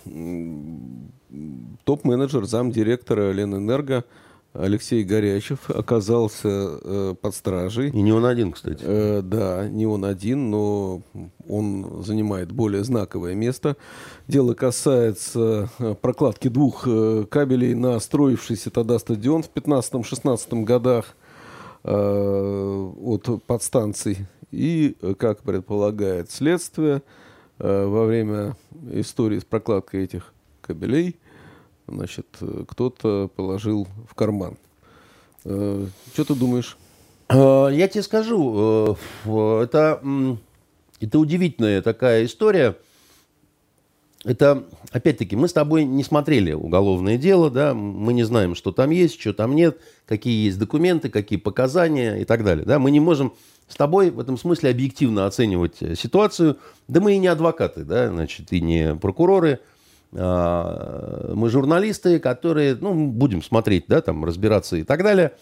топ-менеджер, 1.85 2.45
замдиректора 2.45 3.31
Ленэнерго 3.31 4.03
Алексей 4.53 5.03
Горячев 5.03 5.69
оказался 5.69 6.47
э, 6.49 7.15
под 7.19 7.35
стражей. 7.35 7.89
И 7.89 8.01
не 8.01 8.11
он 8.11 8.23
один, 8.25 8.51
кстати. 8.51 8.83
Э, 8.83 9.21
да, 9.23 9.67
не 9.67 9.87
он 9.87 10.05
один, 10.05 10.51
но 10.51 11.01
он 11.47 12.03
занимает 12.03 12.51
более 12.51 12.83
знаковое 12.83 13.33
место. 13.33 13.77
Дело 14.27 14.53
касается 14.53 15.69
э, 15.79 15.95
прокладки 15.99 16.49
двух 16.49 16.87
э, 16.87 17.25
кабелей 17.29 17.73
на 17.73 17.99
строившийся 17.99 18.69
тогда 18.69 18.99
стадион 18.99 19.41
в 19.41 19.49
15-16 19.51 20.63
годах 20.63 21.15
э, 21.83 22.91
от 23.01 23.43
подстанций. 23.47 24.27
И, 24.51 24.95
как 25.17 25.41
предполагает 25.41 26.29
следствие, 26.29 27.01
э, 27.57 27.85
во 27.85 28.05
время 28.05 28.55
истории 28.91 29.39
с 29.39 29.45
прокладкой 29.45 30.03
этих 30.03 30.31
кабелей 30.61 31.17
значит, 31.87 32.27
кто-то 32.67 33.29
положил 33.35 33.87
в 34.09 34.15
карман. 34.15 34.57
Э, 35.45 35.85
что 36.13 36.25
ты 36.25 36.35
думаешь? 36.35 36.77
Э, 37.29 37.69
я 37.71 37.87
тебе 37.87 38.03
скажу, 38.03 38.97
э, 39.25 39.63
это, 39.63 40.01
это 40.99 41.19
удивительная 41.19 41.81
такая 41.81 42.25
история. 42.25 42.77
Это, 44.23 44.63
опять-таки, 44.91 45.35
мы 45.35 45.49
с 45.49 45.53
тобой 45.53 45.83
не 45.83 46.01
смотрели 46.01 46.53
уголовное 46.53 47.17
дело, 47.17 47.51
да, 47.51 47.73
мы 47.73 48.13
не 48.13 48.23
знаем, 48.23 48.55
что 48.55 48.71
там 48.71 48.89
есть, 48.89 49.19
что 49.19 49.33
там 49.33 49.53
нет, 49.53 49.79
какие 50.05 50.45
есть 50.45 50.57
документы, 50.57 51.09
какие 51.09 51.37
показания 51.37 52.15
и 52.15 52.23
так 52.23 52.45
далее. 52.45 52.65
Да. 52.65 52.79
Мы 52.79 52.91
не 52.91 53.01
можем 53.01 53.33
с 53.67 53.75
тобой 53.75 54.11
в 54.11 54.19
этом 54.21 54.37
смысле 54.37 54.69
объективно 54.69 55.25
оценивать 55.25 55.75
ситуацию. 55.99 56.57
Да 56.87 57.01
мы 57.01 57.15
и 57.15 57.17
не 57.17 57.27
адвокаты, 57.27 57.83
да, 57.83 58.07
значит, 58.07 58.53
и 58.53 58.61
не 58.61 58.95
прокуроры– 58.95 59.59
мы 60.13 61.49
журналисты, 61.49 62.19
которые, 62.19 62.75
ну, 62.75 63.07
будем 63.07 63.41
смотреть, 63.41 63.85
да, 63.87 64.01
там, 64.01 64.23
разбираться 64.23 64.75
и 64.77 64.83
так 64.83 65.01
далее. 65.01 65.33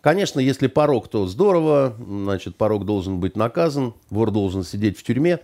Конечно, 0.00 0.40
если 0.40 0.66
порог, 0.66 1.08
то 1.08 1.26
здорово, 1.26 1.96
значит, 1.98 2.56
порог 2.56 2.84
должен 2.84 3.18
быть 3.18 3.36
наказан, 3.36 3.94
вор 4.10 4.30
должен 4.30 4.62
сидеть 4.62 4.98
в 4.98 5.02
тюрьме, 5.02 5.40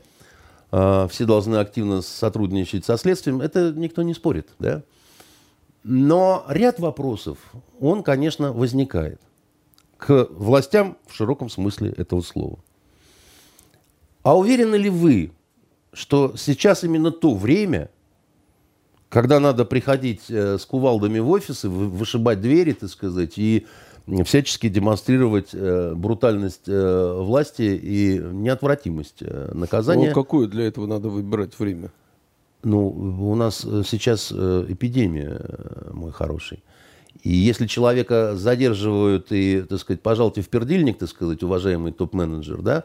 а, 0.71 1.09
все 1.09 1.25
должны 1.25 1.57
активно 1.57 2.01
сотрудничать 2.01 2.85
со 2.85 2.97
следствием, 2.97 3.41
это 3.41 3.73
никто 3.73 4.03
не 4.03 4.15
спорит, 4.15 4.49
да. 4.59 4.83
Но 5.85 6.45
ряд 6.49 6.79
вопросов, 6.79 7.39
он, 7.81 8.05
конечно, 8.05 8.53
возникает 8.53 9.21
к 9.97 10.29
властям 10.31 10.97
в 11.07 11.15
широком 11.15 11.49
смысле 11.49 11.91
этого 11.91 12.21
слова. 12.21 12.61
А 14.23 14.39
уверены 14.39 14.77
ли 14.77 14.91
вы, 14.91 15.33
что 15.93 16.37
сейчас 16.37 16.85
именно 16.85 17.11
то 17.11 17.35
время– 17.35 17.91
когда 19.13 19.41
надо 19.41 19.67
приходить 19.67 20.31
э, 20.31 20.57
с 20.59 20.65
кувалдами 20.65 21.19
в 21.19 21.29
офисы, 21.29 21.69
вышибать 21.69 22.41
двери, 22.41 22.73
так 22.73 22.89
сказать, 22.89 23.35
и 23.37 23.67
всячески 24.25 24.71
демонстрировать 24.71 25.51
э, 25.53 25.93
брутальность 25.95 26.67
э, 26.67 27.17
власти 27.21 27.79
и 27.81 28.19
неотвратимость 28.19 29.21
наказания. 29.21 30.09
Ну, 30.09 30.15
какое 30.15 30.49
для 30.49 30.67
этого 30.67 30.87
надо 30.87 31.11
выбирать 31.11 31.59
время? 31.59 31.91
Ну, 32.63 32.89
у 32.89 33.35
нас 33.35 33.59
сейчас 33.87 34.33
эпидемия, 34.33 35.43
мой 35.93 36.11
хороший. 36.11 36.63
И 37.23 37.33
если 37.33 37.67
человека 37.67 38.35
задерживают 38.37 39.27
и, 39.31 39.61
так 39.69 39.79
сказать, 39.79 40.01
пожалуйте 40.01 40.41
в 40.41 40.49
пердильник, 40.49 40.97
так 40.97 41.11
сказать, 41.11 41.43
уважаемый 41.43 41.93
топ-менеджер, 41.93 42.63
да, 42.63 42.85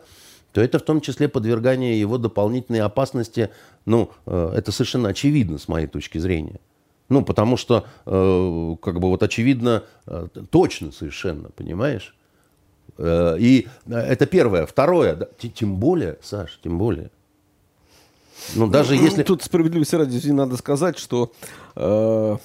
то 0.51 0.61
это 0.61 0.79
в 0.79 0.81
том 0.81 1.01
числе 1.01 1.27
подвергание 1.27 1.99
его 1.99 2.17
дополнительной 2.17 2.81
опасности. 2.81 3.49
Ну, 3.85 4.11
э, 4.25 4.53
это 4.55 4.71
совершенно 4.71 5.09
очевидно 5.09 5.57
с 5.57 5.67
моей 5.67 5.87
точки 5.87 6.17
зрения. 6.17 6.59
Ну, 7.09 7.23
потому 7.23 7.57
что, 7.57 7.85
э, 8.05 8.75
как 8.81 8.99
бы 8.99 9.09
вот 9.09 9.23
очевидно, 9.23 9.83
э, 10.07 10.27
точно 10.49 10.91
совершенно, 10.91 11.49
понимаешь? 11.49 12.13
И 12.99 13.67
это 13.87 14.25
первое. 14.25 14.65
Второе, 14.65 15.29
тем 15.53 15.75
более, 15.75 16.17
Саш, 16.23 16.59
тем 16.63 16.79
более. 16.79 17.11
Ну, 18.55 18.67
даже 18.67 18.95
ну, 18.95 19.03
если... 19.03 19.23
Тут 19.23 19.43
справедливости 19.43 19.95
ради 19.95 20.29
надо 20.31 20.57
сказать, 20.57 20.97
что 20.97 21.31
э, 21.75 22.37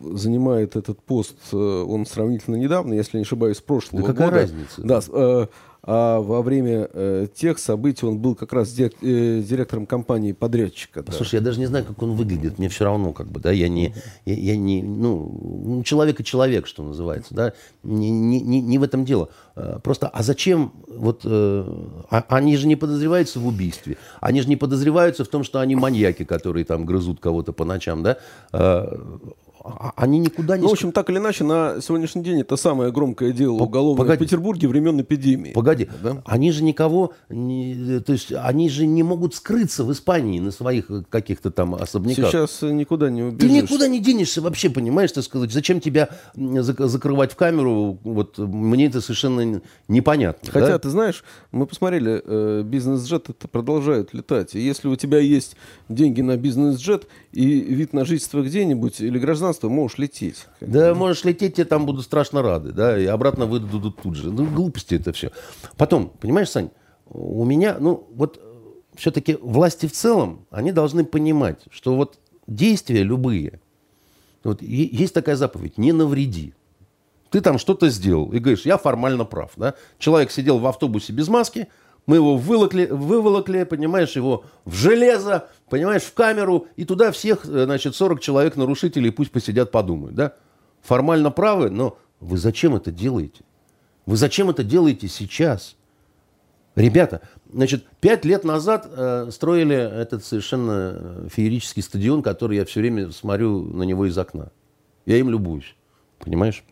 занимает 0.00 0.76
этот 0.76 1.00
пост, 1.02 1.36
э, 1.52 1.56
он 1.56 2.06
сравнительно 2.06 2.56
недавно, 2.56 2.94
если 2.94 3.18
не 3.18 3.22
ошибаюсь, 3.22 3.58
с 3.58 3.60
прошлого 3.60 4.06
да 4.06 4.12
какая 4.12 4.28
года. 4.28 4.40
разница? 4.40 4.82
Да, 4.82 5.00
э, 5.12 5.46
а 5.90 6.20
во 6.20 6.42
время 6.42 6.88
э, 6.92 7.28
тех 7.34 7.58
событий 7.58 8.04
он 8.04 8.18
был 8.18 8.34
как 8.34 8.52
раз 8.52 8.72
дирек, 8.72 8.94
э, 9.00 9.40
директором 9.40 9.86
компании-подрядчика. 9.86 11.02
Да. 11.02 11.12
Слушай, 11.12 11.36
я 11.36 11.40
даже 11.40 11.60
не 11.60 11.66
знаю, 11.66 11.84
как 11.84 12.02
он 12.02 12.12
выглядит, 12.12 12.58
мне 12.58 12.68
все 12.68 12.84
равно, 12.84 13.12
как 13.12 13.28
бы, 13.28 13.40
да, 13.40 13.52
я 13.52 13.68
не, 13.68 13.94
я, 14.26 14.34
я 14.34 14.56
не, 14.56 14.82
ну, 14.82 15.62
ну, 15.64 15.82
человек 15.84 16.20
и 16.20 16.24
человек, 16.24 16.66
что 16.66 16.82
называется, 16.82 17.34
да, 17.34 17.52
не, 17.84 18.10
не, 18.10 18.40
не, 18.40 18.60
не 18.60 18.78
в 18.78 18.82
этом 18.82 19.04
дело. 19.04 19.30
Э, 19.56 19.78
просто, 19.82 20.08
а 20.08 20.22
зачем, 20.22 20.72
вот, 20.88 21.22
э, 21.24 21.64
а, 22.10 22.24
они 22.28 22.56
же 22.56 22.66
не 22.66 22.76
подозреваются 22.76 23.38
в 23.38 23.46
убийстве, 23.46 23.96
они 24.20 24.42
же 24.42 24.48
не 24.48 24.56
подозреваются 24.56 25.24
в 25.24 25.28
том, 25.28 25.44
что 25.44 25.60
они 25.60 25.74
маньяки, 25.74 26.24
которые 26.24 26.64
там 26.64 26.84
грызут 26.84 27.20
кого-то 27.20 27.52
по 27.52 27.64
ночам, 27.64 28.02
да, 28.02 28.18
э, 28.52 28.98
они 29.96 30.18
никуда 30.18 30.56
не... 30.56 30.62
Ну, 30.62 30.68
в 30.68 30.72
общем, 30.72 30.92
так 30.92 31.10
или 31.10 31.18
иначе, 31.18 31.44
на 31.44 31.80
сегодняшний 31.80 32.22
день 32.22 32.40
это 32.40 32.56
самое 32.56 32.92
громкое 32.92 33.32
дело 33.32 33.62
уголовное 33.62 33.98
Погоди. 33.98 34.24
в 34.24 34.26
Петербурге 34.26 34.68
времен 34.68 35.00
эпидемии. 35.00 35.52
Погоди, 35.52 35.88
да? 36.02 36.22
они 36.24 36.52
же 36.52 36.62
никого... 36.62 37.12
Не, 37.28 38.00
то 38.00 38.12
есть 38.12 38.32
они 38.32 38.68
же 38.68 38.86
не 38.86 39.02
могут 39.02 39.34
скрыться 39.34 39.84
в 39.84 39.92
Испании 39.92 40.40
на 40.40 40.50
своих 40.50 40.90
каких-то 41.10 41.50
там 41.50 41.74
особняках. 41.74 42.30
Сейчас 42.30 42.62
никуда 42.62 43.10
не 43.10 43.22
убежишь. 43.22 43.50
Ты 43.50 43.62
никуда 43.62 43.88
не 43.88 44.00
денешься 44.00 44.40
вообще, 44.40 44.70
понимаешь, 44.70 45.12
так 45.12 45.24
сказать. 45.24 45.52
Зачем 45.52 45.80
тебя 45.80 46.08
закрывать 46.34 47.32
в 47.32 47.36
камеру? 47.36 47.98
Вот 48.04 48.38
мне 48.38 48.86
это 48.86 49.00
совершенно 49.00 49.60
непонятно. 49.88 50.52
Хотя, 50.52 50.68
да? 50.68 50.78
ты 50.78 50.88
знаешь, 50.90 51.24
мы 51.50 51.66
посмотрели, 51.66 52.22
э, 52.24 52.62
бизнес-джет 52.64 53.30
это 53.30 53.48
продолжают 53.48 54.14
летать. 54.14 54.54
И 54.54 54.60
если 54.60 54.88
у 54.88 54.96
тебя 54.96 55.18
есть 55.18 55.56
деньги 55.88 56.20
на 56.20 56.36
бизнес-джет 56.36 57.06
и 57.32 57.44
вид 57.44 57.92
на 57.92 58.04
жительство 58.04 58.42
где-нибудь 58.42 59.00
или 59.00 59.18
гражданство 59.18 59.47
пространство, 59.48 59.68
можешь 59.68 59.98
лететь. 59.98 60.46
Да, 60.60 60.94
можешь 60.94 61.24
лететь, 61.24 61.54
тебе 61.54 61.64
там 61.64 61.86
будут 61.86 62.04
страшно 62.04 62.42
рады, 62.42 62.72
да, 62.72 62.98
и 62.98 63.06
обратно 63.06 63.46
выдадут 63.46 64.00
тут 64.02 64.14
же. 64.14 64.30
Ну, 64.30 64.46
глупости 64.46 64.94
это 64.94 65.12
все. 65.12 65.30
Потом, 65.76 66.10
понимаешь, 66.20 66.50
Сань, 66.50 66.70
у 67.06 67.44
меня, 67.44 67.76
ну, 67.80 68.06
вот 68.14 68.40
все-таки 68.96 69.38
власти 69.40 69.86
в 69.86 69.92
целом, 69.92 70.46
они 70.50 70.72
должны 70.72 71.04
понимать, 71.04 71.60
что 71.70 71.96
вот 71.96 72.18
действия 72.46 73.02
любые, 73.02 73.60
вот 74.44 74.62
есть 74.62 75.14
такая 75.14 75.36
заповедь, 75.36 75.78
не 75.78 75.92
навреди. 75.92 76.54
Ты 77.30 77.40
там 77.40 77.58
что-то 77.58 77.90
сделал 77.90 78.32
и 78.32 78.38
говоришь, 78.38 78.66
я 78.66 78.78
формально 78.78 79.24
прав. 79.24 79.50
Да? 79.56 79.74
Человек 79.98 80.30
сидел 80.30 80.58
в 80.58 80.66
автобусе 80.66 81.12
без 81.12 81.28
маски, 81.28 81.68
мы 82.06 82.16
его 82.16 82.36
выволокли, 82.36 82.86
выволокли, 82.86 83.64
понимаешь, 83.64 84.16
его 84.16 84.44
в 84.64 84.74
железо, 84.74 85.48
понимаешь, 85.68 86.02
в 86.02 86.14
камеру, 86.14 86.66
и 86.76 86.84
туда 86.84 87.12
всех, 87.12 87.44
э, 87.46 87.64
значит, 87.64 87.94
40 87.94 88.20
человек 88.20 88.56
нарушителей 88.56 89.12
пусть 89.12 89.30
посидят, 89.30 89.70
подумают, 89.70 90.14
да? 90.14 90.34
Формально 90.82 91.30
правы, 91.30 91.70
но 91.70 91.98
вы 92.20 92.38
зачем 92.38 92.74
это 92.74 92.90
делаете? 92.90 93.44
Вы 94.06 94.16
зачем 94.16 94.50
это 94.50 94.64
делаете 94.64 95.08
сейчас? 95.08 95.76
Ребята, 96.74 97.22
значит, 97.52 97.86
пять 98.00 98.24
лет 98.24 98.44
назад 98.44 98.88
э, 98.88 99.30
строили 99.32 99.76
этот 99.76 100.24
совершенно 100.24 100.94
э, 100.94 101.28
феерический 101.30 101.82
стадион, 101.82 102.22
который 102.22 102.56
я 102.56 102.64
все 102.64 102.80
время 102.80 103.10
смотрю 103.10 103.62
на 103.62 103.82
него 103.82 104.06
из 104.06 104.16
окна. 104.16 104.50
Я 105.04 105.16
им 105.16 105.28
любуюсь, 105.28 105.74
понимаешь? 106.18 106.64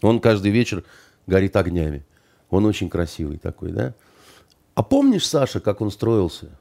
Он 0.00 0.20
каждый 0.20 0.50
вечер 0.50 0.84
горит 1.26 1.56
огнями. 1.56 2.06
Он 2.48 2.64
очень 2.64 2.88
красивый 2.88 3.38
такой, 3.38 3.72
да? 3.72 3.94
А 4.74 4.82
помнишь, 4.82 5.26
Саша, 5.26 5.60
как 5.60 5.82
он 5.82 5.90
строился? 5.90 6.58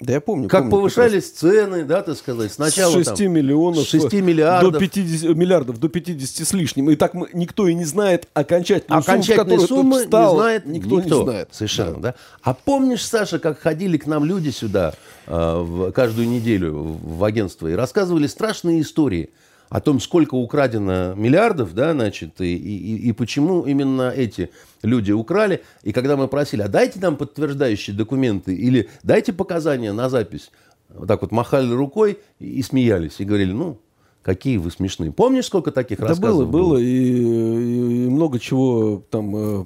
Да 0.00 0.12
я 0.12 0.20
помню. 0.20 0.48
Как 0.48 0.62
помню, 0.62 0.70
повышались 0.72 1.30
цены, 1.30 1.84
да, 1.84 2.02
так 2.02 2.16
сказать. 2.16 2.52
Сначала 2.52 2.90
с 2.90 3.06
6 3.06 3.14
там, 3.16 3.32
миллионов 3.32 3.84
с 3.84 3.90
6 3.90 4.12
миллиардов. 4.14 4.72
До 4.72 4.78
50, 4.80 5.36
миллиардов, 5.36 5.78
до 5.78 5.88
50 5.88 6.46
с 6.46 6.52
лишним. 6.52 6.90
И 6.90 6.96
так 6.96 7.14
мы, 7.14 7.28
никто 7.32 7.68
и 7.68 7.74
не 7.74 7.84
знает 7.84 8.28
окончательную, 8.34 9.02
сумму, 9.02 9.66
сумму 9.66 9.98
встал, 9.98 10.34
не 10.34 10.40
знает 10.40 10.66
никто, 10.66 11.00
никто 11.00 11.18
не 11.18 11.24
знает. 11.24 11.48
Совершенно, 11.52 11.94
да. 11.94 12.00
да. 12.00 12.14
А 12.42 12.54
помнишь, 12.54 13.06
Саша, 13.06 13.38
как 13.38 13.60
ходили 13.60 13.96
к 13.96 14.06
нам 14.06 14.24
люди 14.24 14.50
сюда 14.50 14.94
э, 15.26 15.32
в, 15.32 15.92
каждую 15.92 16.28
неделю 16.28 16.72
в, 16.72 17.18
в 17.18 17.24
агентство 17.24 17.68
и 17.68 17.74
рассказывали 17.74 18.26
страшные 18.26 18.80
истории– 18.80 19.30
о 19.74 19.80
том, 19.80 19.98
сколько 19.98 20.36
украдено 20.36 21.14
миллиардов, 21.16 21.74
да, 21.74 21.94
значит, 21.94 22.40
и, 22.40 22.54
и, 22.54 23.08
и 23.08 23.12
почему 23.12 23.62
именно 23.62 24.08
эти 24.08 24.50
люди 24.84 25.10
украли. 25.10 25.64
И 25.82 25.90
когда 25.90 26.16
мы 26.16 26.28
просили, 26.28 26.62
а 26.62 26.68
дайте 26.68 27.00
нам 27.00 27.16
подтверждающие 27.16 27.96
документы 27.96 28.54
или 28.54 28.88
дайте 29.02 29.32
показания 29.32 29.92
на 29.92 30.08
запись, 30.08 30.52
вот 30.90 31.08
так 31.08 31.22
вот 31.22 31.32
махали 31.32 31.72
рукой 31.72 32.20
и, 32.38 32.60
и 32.60 32.62
смеялись, 32.62 33.18
и 33.18 33.24
говорили, 33.24 33.50
ну, 33.50 33.80
Какие 34.24 34.56
вы 34.56 34.70
смешные. 34.70 35.12
Помнишь, 35.12 35.44
сколько 35.44 35.70
таких 35.70 35.98
Да 36.00 36.06
рассказов 36.08 36.48
было, 36.48 36.70
было, 36.70 36.76
и, 36.78 36.84
и- 36.84 38.04
и 38.06 38.08
много 38.08 38.38
чего 38.38 39.04
там. 39.10 39.34
э, 39.36 39.64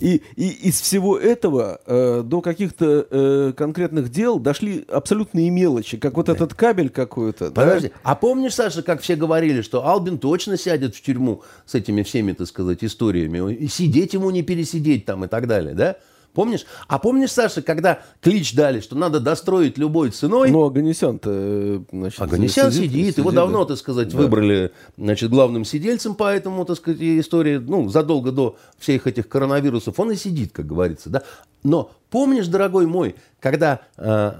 И, 0.00 0.22
и 0.34 0.48
из 0.68 0.80
всего 0.80 1.16
этого 1.16 1.80
э, 1.86 2.22
до 2.24 2.40
каких-то 2.40 3.06
э, 3.08 3.52
конкретных 3.56 4.10
дел 4.10 4.40
дошли 4.40 4.84
абсолютные 4.90 5.50
мелочи, 5.50 5.98
как 5.98 6.16
вот 6.16 6.28
этот 6.28 6.52
кабель 6.54 6.88
какой-то. 6.90 7.50
да? 7.50 7.62
Подожди, 7.62 7.92
а 8.02 8.16
помнишь, 8.16 8.54
Саша, 8.54 8.82
как 8.82 9.02
все 9.02 9.14
говорили, 9.14 9.62
что 9.62 9.86
Албин 9.86 10.18
точно 10.18 10.56
сядет 10.56 10.96
в 10.96 11.00
тюрьму 11.02 11.42
с 11.64 11.76
этими 11.76 12.02
всеми, 12.02 12.32
так 12.32 12.48
сказать, 12.48 12.82
историями, 12.82 13.54
и 13.54 13.68
сидеть 13.68 14.14
ему 14.14 14.30
не 14.30 14.42
пересидеть 14.42 15.04
там 15.04 15.24
и 15.24 15.28
так 15.28 15.46
далее, 15.46 15.74
да? 15.74 15.96
Помнишь? 16.36 16.66
А 16.86 16.98
помнишь, 16.98 17.32
Саша, 17.32 17.62
когда 17.62 18.00
клич 18.20 18.54
дали, 18.54 18.80
что 18.80 18.94
надо 18.94 19.20
достроить 19.20 19.78
любой 19.78 20.10
ценой? 20.10 20.50
Но 20.50 20.64
Аганесян-то, 20.64 21.30
э, 21.32 21.80
значит, 21.90 22.20
Аганесян 22.20 22.70
сидит, 22.70 23.16
его 23.16 23.30
да. 23.30 23.36
давно, 23.36 23.64
так 23.64 23.78
сказать, 23.78 24.12
выбрали 24.12 24.70
значит, 24.98 25.30
главным 25.30 25.64
сидельцем 25.64 26.14
по 26.14 26.30
этому, 26.30 26.66
так 26.66 26.76
сказать, 26.76 27.00
истории, 27.00 27.56
ну, 27.56 27.88
задолго 27.88 28.32
до 28.32 28.58
всех 28.78 29.06
этих 29.06 29.30
коронавирусов, 29.30 29.98
он 29.98 30.12
и 30.12 30.16
сидит, 30.16 30.52
как 30.52 30.66
говорится, 30.66 31.08
да. 31.08 31.22
Но 31.64 31.90
помнишь, 32.10 32.48
дорогой 32.48 32.84
мой, 32.86 33.14
когда 33.40 33.80
э, 33.96 34.32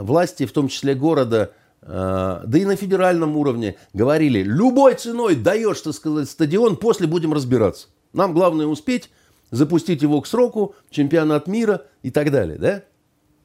власти, 0.00 0.46
в 0.46 0.52
том 0.52 0.68
числе 0.68 0.94
города, 0.94 1.50
э, 1.82 1.86
да 2.46 2.58
и 2.58 2.64
на 2.64 2.76
федеральном 2.76 3.36
уровне, 3.36 3.76
говорили, 3.92 4.42
любой 4.42 4.94
ценой 4.94 5.34
даешь, 5.34 5.82
так 5.82 5.92
сказать, 5.92 6.30
стадион, 6.30 6.76
после 6.76 7.06
будем 7.06 7.34
разбираться. 7.34 7.88
Нам 8.14 8.32
главное 8.32 8.66
успеть, 8.66 9.10
запустить 9.52 10.02
его 10.02 10.20
к 10.20 10.26
сроку, 10.26 10.74
чемпионат 10.90 11.46
мира 11.46 11.82
и 12.02 12.10
так 12.10 12.32
далее, 12.32 12.58
да? 12.58 12.82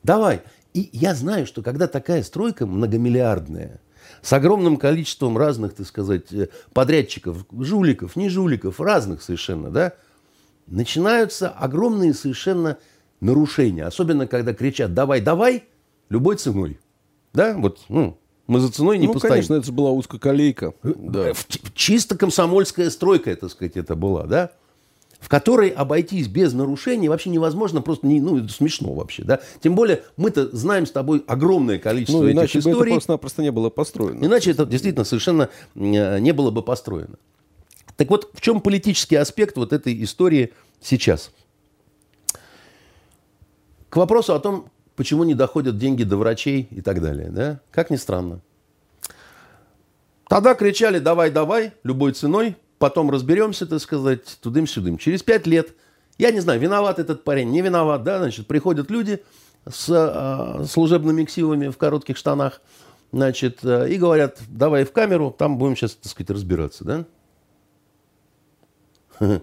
Давай. 0.04 0.42
И 0.74 0.90
я 0.94 1.14
знаю, 1.14 1.46
что 1.46 1.62
когда 1.62 1.88
такая 1.88 2.24
стройка 2.24 2.66
многомиллиардная, 2.66 3.82
с 4.22 4.32
огромным 4.34 4.78
количеством 4.78 5.38
разных, 5.38 5.74
так 5.76 5.86
сказать, 5.86 6.32
э, 6.32 6.48
подрядчиков, 6.74 7.46
жуликов, 7.52 8.16
не 8.16 8.30
жуликов, 8.30 8.80
разных 8.80 9.22
совершенно, 9.22 9.70
да, 9.70 9.94
начинаются 10.66 11.50
огромные 11.50 12.14
совершенно 12.14 12.78
нарушения. 13.20 13.86
Особенно, 13.86 14.28
когда 14.28 14.54
кричат 14.54 14.94
«давай, 14.94 15.22
давай» 15.22 15.66
любой 16.10 16.38
ценой. 16.38 16.80
Да, 17.34 17.56
вот, 17.58 17.80
ну, 17.90 18.18
мы 18.48 18.60
за 18.60 18.72
ценой 18.72 18.98
не 18.98 19.08
Ну, 19.08 19.14
постоим. 19.14 19.32
конечно, 19.34 19.56
это 19.56 19.72
была 19.72 19.92
узкоколейка. 19.92 20.74
Да. 20.84 21.30
Э, 21.30 21.34
В- 21.34 21.74
Чисто 21.74 22.18
комсомольская 22.18 22.90
стройка, 22.90 23.36
так 23.36 23.52
сказать, 23.52 23.76
это 23.76 23.96
была, 23.96 24.24
да? 24.26 24.52
В 25.20 25.30
которой 25.30 25.70
обойтись 25.70 26.28
без 26.28 26.54
нарушений 26.54 27.10
вообще 27.10 27.30
невозможно, 27.30 27.82
просто 27.82 28.06
не, 28.06 28.22
ну, 28.22 28.48
смешно 28.48 28.94
вообще, 28.94 29.24
да? 29.24 29.40
Тем 29.62 29.76
более 29.76 30.04
мы-то 30.16 30.56
знаем 30.56 30.86
с 30.86 30.92
тобой 30.92 31.24
огромное 31.28 31.80
количество 31.80 32.22
Ну, 32.22 32.28
этих 32.28 32.38
иначе 32.38 32.60
бы 32.60 32.70
это 32.70 32.72
историй. 32.72 32.92
просто-напросто 32.94 33.42
не 33.42 33.52
было 33.52 33.70
построено. 33.70 34.24
Иначе 34.24 34.52
это 34.52 34.66
действительно 34.66 35.06
совершенно 35.06 35.50
э, 35.76 36.20
не 36.20 36.32
было 36.34 36.52
бы 36.52 36.62
построено. 36.62 37.18
Так 37.96 38.10
вот, 38.10 38.30
в 38.34 38.42
чем 38.42 38.62
политический 38.62 39.16
аспект 39.16 39.58
вот 39.58 39.74
этой 39.74 40.04
истории 40.04 40.54
сейчас? 40.82 41.32
К 43.90 43.98
вопросу 43.98 44.36
о 44.36 44.40
том, 44.40 44.70
почему 44.96 45.24
не 45.24 45.34
доходят 45.34 45.78
деньги 45.78 46.04
до 46.04 46.18
врачей 46.18 46.68
и 46.70 46.82
так 46.82 47.02
далее. 47.02 47.30
Да? 47.30 47.62
Как 47.72 47.90
ни 47.90 47.96
странно. 47.96 48.42
Тогда 50.30 50.56
кричали 50.56 51.00
«давай, 51.00 51.32
давай», 51.32 51.72
любой 51.84 52.12
ценой, 52.12 52.58
потом 52.80 53.10
разберемся, 53.10 53.66
так 53.66 53.80
сказать, 53.80 54.38
тудым-сюдым. 54.42 54.98
Через 54.98 55.24
пять 55.24 55.48
лет, 55.48 55.74
я 56.18 56.32
не 56.32 56.40
знаю, 56.40 56.60
виноват 56.60 57.00
этот 57.00 57.24
парень, 57.24 57.50
не 57.50 57.62
виноват, 57.62 58.04
да, 58.04 58.20
значит, 58.20 58.48
приходят 58.48 58.92
люди 58.92 59.24
с 59.70 59.90
э, 59.90 60.66
служебными 60.66 61.26
ксивами 61.26 61.68
в 61.68 61.78
коротких 61.78 62.18
штанах, 62.18 62.62
значит, 63.12 63.60
э, 63.64 63.90
и 63.90 63.98
говорят, 63.98 64.40
давай 64.48 64.86
в 64.86 64.92
камеру, 64.92 65.36
там 65.38 65.58
будем 65.58 65.76
сейчас, 65.76 65.96
так 65.96 66.12
сказать, 66.12 66.32
разбираться, 66.32 66.84
да? 66.84 67.06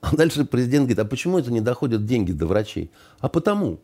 А 0.00 0.14
дальше 0.14 0.44
президент 0.44 0.84
говорит, 0.84 1.00
а 1.00 1.04
почему 1.04 1.40
это 1.40 1.50
не 1.50 1.60
доходят 1.60 2.06
деньги 2.06 2.30
до 2.30 2.46
врачей? 2.46 2.92
А 3.18 3.28
потому, 3.28 3.80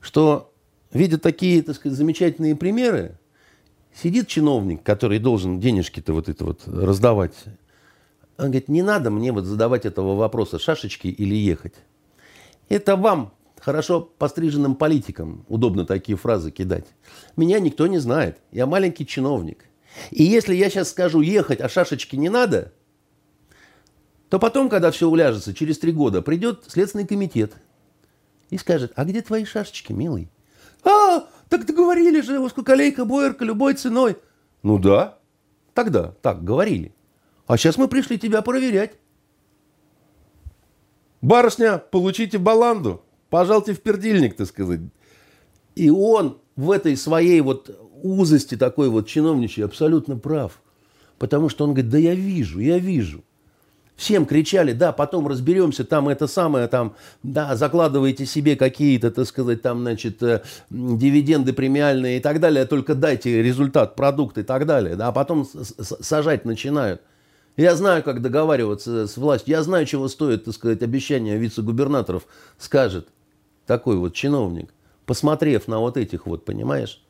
что, 0.00 0.52
видя 0.92 1.18
такие, 1.18 1.64
так 1.64 1.74
сказать, 1.74 1.98
замечательные 1.98 2.54
примеры, 2.54 3.18
сидит 3.92 4.28
чиновник, 4.28 4.84
который 4.84 5.18
должен 5.18 5.58
денежки-то 5.58 6.12
вот 6.12 6.28
это 6.28 6.44
вот 6.44 6.62
раздавать. 6.66 7.34
Он 8.38 8.46
говорит, 8.46 8.68
не 8.68 8.82
надо 8.82 9.10
мне 9.10 9.32
вот 9.32 9.44
задавать 9.44 9.84
этого 9.84 10.16
вопроса, 10.16 10.58
шашечки 10.58 11.08
или 11.08 11.34
ехать. 11.34 11.74
Это 12.68 12.96
вам, 12.96 13.34
хорошо 13.60 14.00
постриженным 14.00 14.74
политикам, 14.74 15.44
удобно 15.48 15.84
такие 15.84 16.16
фразы 16.16 16.50
кидать. 16.50 16.86
Меня 17.36 17.60
никто 17.60 17.86
не 17.86 17.98
знает. 17.98 18.38
Я 18.50 18.66
маленький 18.66 19.06
чиновник. 19.06 19.64
И 20.10 20.24
если 20.24 20.54
я 20.54 20.70
сейчас 20.70 20.90
скажу 20.90 21.20
ехать, 21.20 21.60
а 21.60 21.68
шашечки 21.68 22.16
не 22.16 22.30
надо, 22.30 22.72
то 24.30 24.38
потом, 24.38 24.70
когда 24.70 24.90
все 24.90 25.08
уляжется, 25.08 25.52
через 25.52 25.78
три 25.78 25.92
года, 25.92 26.22
придет 26.22 26.64
Следственный 26.66 27.06
комитет 27.06 27.52
и 28.48 28.56
скажет, 28.56 28.92
а 28.96 29.04
где 29.04 29.20
твои 29.20 29.44
шашечки, 29.44 29.92
милый? 29.92 30.30
А, 30.84 31.26
так 31.50 31.66
договорили 31.66 32.22
же, 32.22 32.40
узкоколейка, 32.40 33.04
боярка, 33.04 33.44
любой 33.44 33.74
ценой. 33.74 34.16
Ну 34.62 34.78
да, 34.78 35.18
тогда 35.74 36.14
так 36.22 36.42
говорили. 36.42 36.94
А 37.46 37.56
сейчас 37.56 37.76
мы 37.76 37.88
пришли 37.88 38.18
тебя 38.18 38.42
проверять. 38.42 38.92
Барышня, 41.20 41.78
получите 41.78 42.38
баланду. 42.38 43.02
Пожалуйте 43.30 43.74
в 43.74 43.80
пердильник, 43.80 44.36
так 44.36 44.46
сказать. 44.46 44.80
И 45.74 45.90
он 45.90 46.38
в 46.56 46.70
этой 46.70 46.96
своей 46.96 47.40
вот 47.40 47.70
узости 48.02 48.56
такой 48.56 48.88
вот 48.88 49.06
чиновничьей 49.06 49.64
абсолютно 49.64 50.16
прав. 50.16 50.60
Потому 51.18 51.48
что 51.48 51.64
он 51.64 51.70
говорит, 51.70 51.90
да 51.90 51.98
я 51.98 52.14
вижу, 52.14 52.58
я 52.58 52.78
вижу. 52.78 53.22
Всем 53.94 54.26
кричали, 54.26 54.72
да, 54.72 54.90
потом 54.90 55.28
разберемся, 55.28 55.84
там 55.84 56.08
это 56.08 56.26
самое, 56.26 56.66
там, 56.66 56.96
да, 57.22 57.54
закладывайте 57.54 58.26
себе 58.26 58.56
какие-то, 58.56 59.10
так 59.12 59.26
сказать, 59.26 59.62
там, 59.62 59.82
значит, 59.82 60.20
э, 60.22 60.42
дивиденды 60.70 61.52
премиальные 61.52 62.16
и 62.16 62.20
так 62.20 62.40
далее, 62.40 62.64
только 62.64 62.94
дайте 62.94 63.42
результат, 63.42 63.94
продукт 63.94 64.38
и 64.38 64.42
так 64.42 64.66
далее, 64.66 64.96
да, 64.96 65.08
а 65.08 65.12
потом 65.12 65.46
сажать 66.00 66.44
начинают. 66.44 67.02
Я 67.56 67.76
знаю, 67.76 68.02
как 68.02 68.22
договариваться 68.22 69.06
с 69.06 69.16
властью, 69.16 69.50
я 69.54 69.62
знаю, 69.62 69.84
чего 69.86 70.08
стоит, 70.08 70.44
так 70.44 70.54
сказать, 70.54 70.82
обещание 70.82 71.36
вице-губернаторов, 71.36 72.26
скажет 72.58 73.08
такой 73.66 73.96
вот 73.96 74.14
чиновник, 74.14 74.70
посмотрев 75.06 75.68
на 75.68 75.78
вот 75.78 75.96
этих 75.96 76.26
вот, 76.26 76.44
понимаешь? 76.44 77.02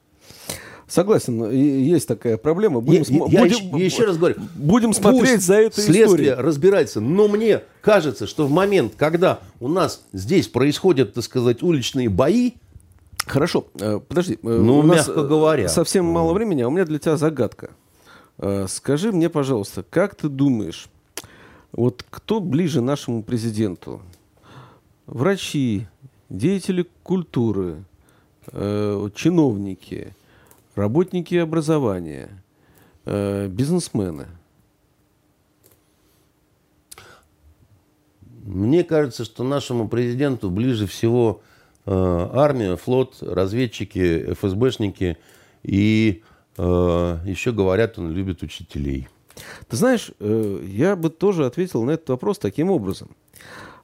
Согласен, 0.89 1.49
есть 1.51 2.07
такая 2.09 2.37
проблема. 2.37 2.81
Будем, 2.81 3.03
Я- 3.09 3.25
я 3.29 3.41
будем- 3.43 3.77
еще- 3.77 3.85
еще 3.85 4.05
раз 4.05 4.19
говорю, 4.19 4.35
будем 4.57 4.93
смотреть 4.93 5.41
за 5.43 5.55
этой 5.55 5.77
следствие 5.81 6.05
историей. 6.05 6.31
разбирается. 6.35 7.01
Но 7.01 7.29
мне 7.29 7.63
кажется, 7.81 8.27
что 8.27 8.47
в 8.47 8.51
момент, 8.51 8.95
когда 8.99 9.39
у 9.61 9.69
нас 9.69 10.03
здесь 10.13 10.49
происходят, 10.49 11.15
так 11.15 11.25
сказать, 11.25 11.63
уличные 11.63 12.09
бои, 12.11 12.53
Хорошо, 13.27 13.67
э, 13.81 14.01
подожди. 14.07 14.35
э, 14.35 14.37
Ну, 14.43 14.81
у 14.81 14.83
нас, 14.83 15.07
мягко 15.07 15.21
э, 15.21 15.27
говоря. 15.29 15.69
Совсем 15.69 16.05
мало 16.05 16.33
времени, 16.35 16.61
а 16.63 16.69
у 16.69 16.71
меня 16.71 16.85
для 16.85 16.99
тебя 16.99 17.17
загадка. 17.17 17.71
Э, 18.39 18.67
Скажи 18.69 19.13
мне, 19.13 19.29
пожалуйста, 19.29 19.85
как 19.89 20.15
ты 20.15 20.29
думаешь, 20.29 20.89
вот 21.73 22.05
кто 22.11 22.41
ближе 22.41 22.81
нашему 22.81 23.23
президенту? 23.23 24.03
Врачи, 25.07 25.87
деятели 26.29 26.87
культуры, 27.03 27.85
э, 28.49 29.09
чиновники, 29.15 30.15
работники 30.75 31.35
образования, 31.35 32.43
э, 33.05 33.49
бизнесмены? 33.49 34.27
мне 38.45 38.83
кажется, 38.83 39.25
что 39.25 39.45
нашему 39.45 39.87
президенту 39.87 40.51
ближе 40.51 40.89
всего 40.89 41.43
армия, 41.87 42.77
флот, 42.77 43.19
разведчики, 43.21 44.35
ФСБшники 44.35 45.17
и 45.63 46.23
еще 46.57 47.53
говорят, 47.53 47.99
он 47.99 48.13
любит 48.13 48.43
учителей. 48.43 49.09
Ты 49.69 49.77
знаешь, 49.77 50.13
э, 50.21 50.65
я 50.67 50.97
бы 50.97 51.11
тоже 51.11 51.47
ответил 51.47 51.83
на 51.85 51.93
этот 51.93 52.11
вопрос 52.11 52.39
таким 52.39 52.71
образом. 52.71 53.11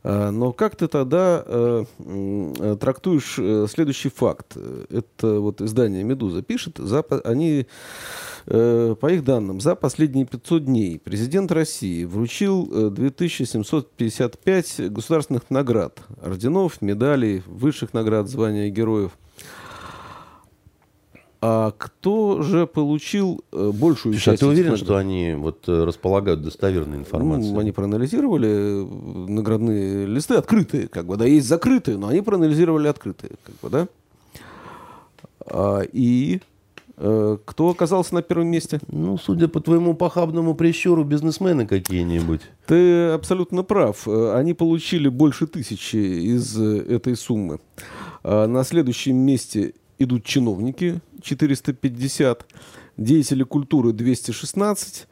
А, 0.04 0.30
Но 0.30 0.52
как 0.52 0.76
ты 0.76 0.88
тогда 0.88 1.42
э, 1.44 1.84
э, 1.98 2.76
трактуешь 2.80 3.36
э, 3.38 3.66
следующий 3.68 4.10
факт? 4.10 4.52
Э, 4.56 4.84
Это 4.90 5.40
вот 5.40 5.60
издание 5.60 6.04
«Медуза» 6.04 6.42
пишет, 6.42 6.78
за, 6.78 7.00
они, 7.24 7.66
э, 8.46 8.94
по 9.00 9.12
их 9.12 9.24
данным, 9.24 9.60
за 9.60 9.74
последние 9.74 10.26
500 10.26 10.64
дней 10.64 10.98
президент 10.98 11.50
России 11.50 12.04
вручил 12.04 12.68
э, 12.72 12.90
2755 12.90 14.92
государственных 14.92 15.50
наград, 15.50 15.98
орденов, 16.22 16.80
медалей, 16.80 17.42
высших 17.46 17.92
наград, 17.92 18.28
звания 18.28 18.70
героев. 18.70 19.12
А 21.40 21.72
кто 21.78 22.42
же 22.42 22.66
получил 22.66 23.44
э, 23.52 23.70
большую 23.72 24.14
Слушай, 24.14 24.30
а 24.30 24.32
часть 24.32 24.40
ты 24.40 24.46
этих 24.46 24.52
уверен, 24.52 24.70
наград? 24.72 24.84
что 24.84 24.96
они 24.96 25.34
вот 25.34 25.68
э, 25.68 25.84
располагают 25.84 26.42
достоверной 26.42 26.98
информацией? 26.98 27.52
Ну, 27.52 27.60
они 27.60 27.70
проанализировали 27.70 28.48
э, 28.48 29.30
наградные 29.30 30.06
листы, 30.06 30.34
открытые, 30.34 30.88
как 30.88 31.06
бы, 31.06 31.16
да, 31.16 31.26
есть 31.26 31.46
закрытые, 31.46 31.96
но 31.96 32.08
они 32.08 32.22
проанализировали 32.22 32.88
открытые, 32.88 33.32
как 33.44 33.54
бы, 33.62 33.70
да. 33.70 33.88
А, 35.46 35.82
и 35.92 36.40
Э, 37.00 37.36
кто 37.44 37.68
оказался 37.68 38.14
на 38.14 38.22
первом 38.22 38.48
месте? 38.48 38.80
Ну, 38.88 39.18
судя 39.18 39.46
по 39.46 39.60
твоему 39.60 39.94
похабному 39.94 40.54
прищуру, 40.54 41.04
бизнесмены 41.04 41.66
какие-нибудь. 41.66 42.40
Ты 42.66 43.10
абсолютно 43.10 43.62
прав. 43.62 44.08
Они 44.08 44.52
получили 44.52 45.08
больше 45.08 45.46
тысячи 45.46 45.96
из 45.96 46.58
этой 46.58 47.16
суммы. 47.16 47.60
А 48.24 48.46
на 48.48 48.64
следующем 48.64 49.16
месте 49.16 49.74
идут 49.98 50.24
чиновники 50.24 51.00
450, 51.22 52.46
деятели 52.96 53.42
культуры 53.42 53.92
216, 53.92 55.06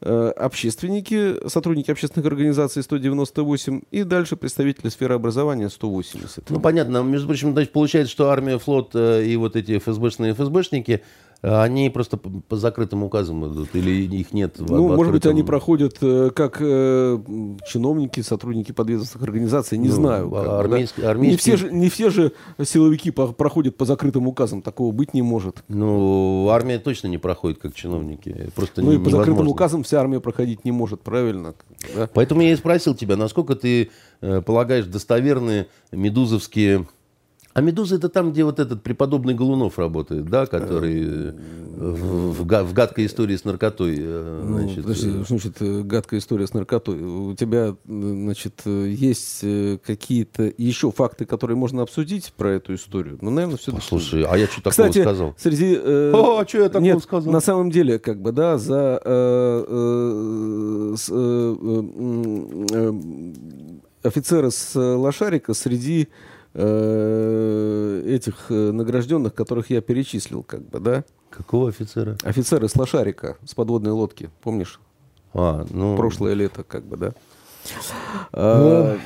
общественники, 0.00 1.46
сотрудники 1.46 1.90
общественных 1.90 2.26
организаций 2.26 2.82
198 2.82 3.82
и 3.90 4.02
дальше 4.02 4.36
представители 4.36 4.88
сферы 4.88 5.14
образования 5.14 5.68
180. 5.68 6.48
Ну, 6.48 6.58
понятно. 6.58 7.02
Между 7.02 7.26
прочим, 7.26 7.52
значит, 7.52 7.72
получается, 7.72 8.10
что 8.10 8.30
армия, 8.30 8.58
флот 8.58 8.94
и 8.94 9.36
вот 9.36 9.56
эти 9.56 9.78
ФСБшные 9.78 10.32
ФСБшники– 10.32 11.02
они 11.42 11.88
просто 11.88 12.18
по, 12.18 12.56
закрытым 12.56 13.02
указам 13.02 13.50
идут, 13.50 13.74
или 13.74 13.90
их 14.16 14.32
нет? 14.34 14.58
В, 14.58 14.70
ну, 14.70 14.88
в 14.88 14.96
может 14.96 15.12
быть, 15.12 15.24
они 15.24 15.42
проходят 15.42 15.96
э, 16.02 16.30
как 16.34 16.58
э, 16.60 17.18
чиновники, 17.66 18.20
сотрудники 18.20 18.72
подведомственных 18.72 19.26
организаций, 19.26 19.78
не 19.78 19.88
ну, 19.88 19.94
знаю. 19.94 20.34
А 20.34 20.60
армейский, 20.60 21.00
да? 21.00 21.10
армейский... 21.10 21.50
Не, 21.50 21.56
все 21.56 21.56
же, 21.56 21.72
не 21.72 21.88
все 21.88 22.10
же 22.10 22.32
силовики 22.62 23.10
проходят 23.10 23.76
по 23.78 23.86
закрытым 23.86 24.26
указам, 24.28 24.60
такого 24.60 24.92
быть 24.92 25.14
не 25.14 25.22
может. 25.22 25.64
Ну, 25.68 26.48
армия 26.50 26.78
точно 26.78 27.08
не 27.08 27.18
проходит 27.18 27.58
как 27.58 27.74
чиновники. 27.74 28.50
Просто 28.54 28.82
ну 28.82 28.90
не, 28.90 28.96
и 28.96 28.98
по 28.98 29.08
невозможно. 29.08 29.24
закрытым 29.24 29.48
указам 29.48 29.82
вся 29.82 30.00
армия 30.00 30.20
проходить 30.20 30.66
не 30.66 30.72
может, 30.72 31.00
правильно? 31.00 31.54
Да? 31.96 32.08
Поэтому 32.12 32.42
я 32.42 32.52
и 32.52 32.56
спросил 32.56 32.94
тебя, 32.94 33.16
насколько 33.16 33.56
ты 33.56 33.90
э, 34.20 34.42
полагаешь 34.42 34.84
достоверные 34.84 35.68
медузовские 35.90 36.86
а 37.52 37.62
«Медуза»— 37.62 37.96
это 37.96 38.08
там, 38.08 38.30
где 38.30 38.44
вот 38.44 38.60
этот 38.60 38.82
преподобный 38.82 39.34
Голунов 39.34 39.76
работает, 39.78 40.26
да, 40.26 40.46
который 40.46 41.02
э, 41.02 41.32
в, 41.76 42.32
в, 42.32 42.64
в 42.64 42.72
гадкой 42.72 43.06
истории 43.06 43.34
с 43.34 43.44
наркотой. 43.44 43.96
Э, 43.98 44.44
ну, 44.46 44.58
значит, 44.60 44.82
подожди, 44.82 45.08
э, 45.08 45.24
что 45.24 45.38
значит 45.38 45.86
гадкая 45.86 46.20
история 46.20 46.46
с 46.46 46.54
наркотой? 46.54 47.02
У 47.02 47.34
тебя, 47.34 47.74
значит, 47.84 48.62
есть 48.64 49.44
какие-то 49.84 50.52
еще 50.58 50.92
факты, 50.92 51.24
которые 51.24 51.56
можно 51.56 51.82
обсудить 51.82 52.32
про 52.36 52.52
эту 52.52 52.74
историю? 52.74 53.18
Ну, 53.20 53.30
наверное, 53.30 53.56
все 53.56 53.72
Слушай, 53.80 54.24
а 54.28 54.36
я 54.38 54.46
что 54.46 54.62
такого 54.62 54.70
Кстати, 54.70 55.02
сказал? 55.02 55.34
среди... 55.36 55.76
Э, 55.82 56.12
О, 56.14 56.38
а 56.38 56.46
что 56.46 56.58
я 56.58 56.68
такого 56.68 56.84
нет, 56.84 57.02
сказал? 57.02 57.32
на 57.32 57.40
самом 57.40 57.72
деле, 57.72 57.98
как 57.98 58.22
бы, 58.22 58.30
да, 58.30 58.58
за... 58.58 59.02
Э, 59.04 59.64
э, 59.66 60.94
с, 60.96 61.08
э, 61.10 61.56
э, 62.70 62.92
офицера 64.04 64.50
с 64.50 64.76
лошарика 64.76 65.52
среди 65.52 66.02
Э, 66.02 66.06
этих 66.54 68.46
э, 68.50 68.72
награжденных, 68.72 69.34
которых 69.34 69.70
я 69.70 69.80
перечислил, 69.80 70.42
как 70.42 70.68
бы, 70.68 70.80
да? 70.80 71.04
Какого 71.30 71.68
офицера? 71.68 72.16
Офицера 72.22 72.66
с 72.66 72.74
лошарика, 72.74 73.36
с 73.44 73.54
подводной 73.54 73.92
лодки, 73.92 74.30
помнишь? 74.42 74.80
А, 75.32 75.64
ну... 75.70 75.96
Прошлое 75.96 76.34
лето, 76.34 76.64
как 76.64 76.84
бы, 76.84 76.96
да? 76.96 77.14
Ну, 78.32 78.32
а, 78.32 78.98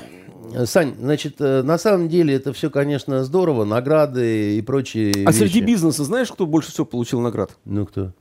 Сань, 0.65 0.95
значит, 0.99 1.41
э, 1.41 1.63
на 1.63 1.77
самом 1.77 2.09
деле 2.09 2.35
это 2.35 2.53
все, 2.53 2.71
конечно, 2.71 3.25
здорово, 3.25 3.65
награды 3.65 4.57
и 4.57 4.63
прочие 4.63 5.13
А 5.27 5.31
вещи. 5.31 5.39
среди 5.39 5.61
бизнеса 5.61 6.05
знаешь, 6.05 6.31
кто 6.31 6.47
больше 6.47 6.71
всего 6.71 6.87
получил 6.87 7.21
наград? 7.21 7.57
Ну, 7.65 7.87
кто? 7.87 8.13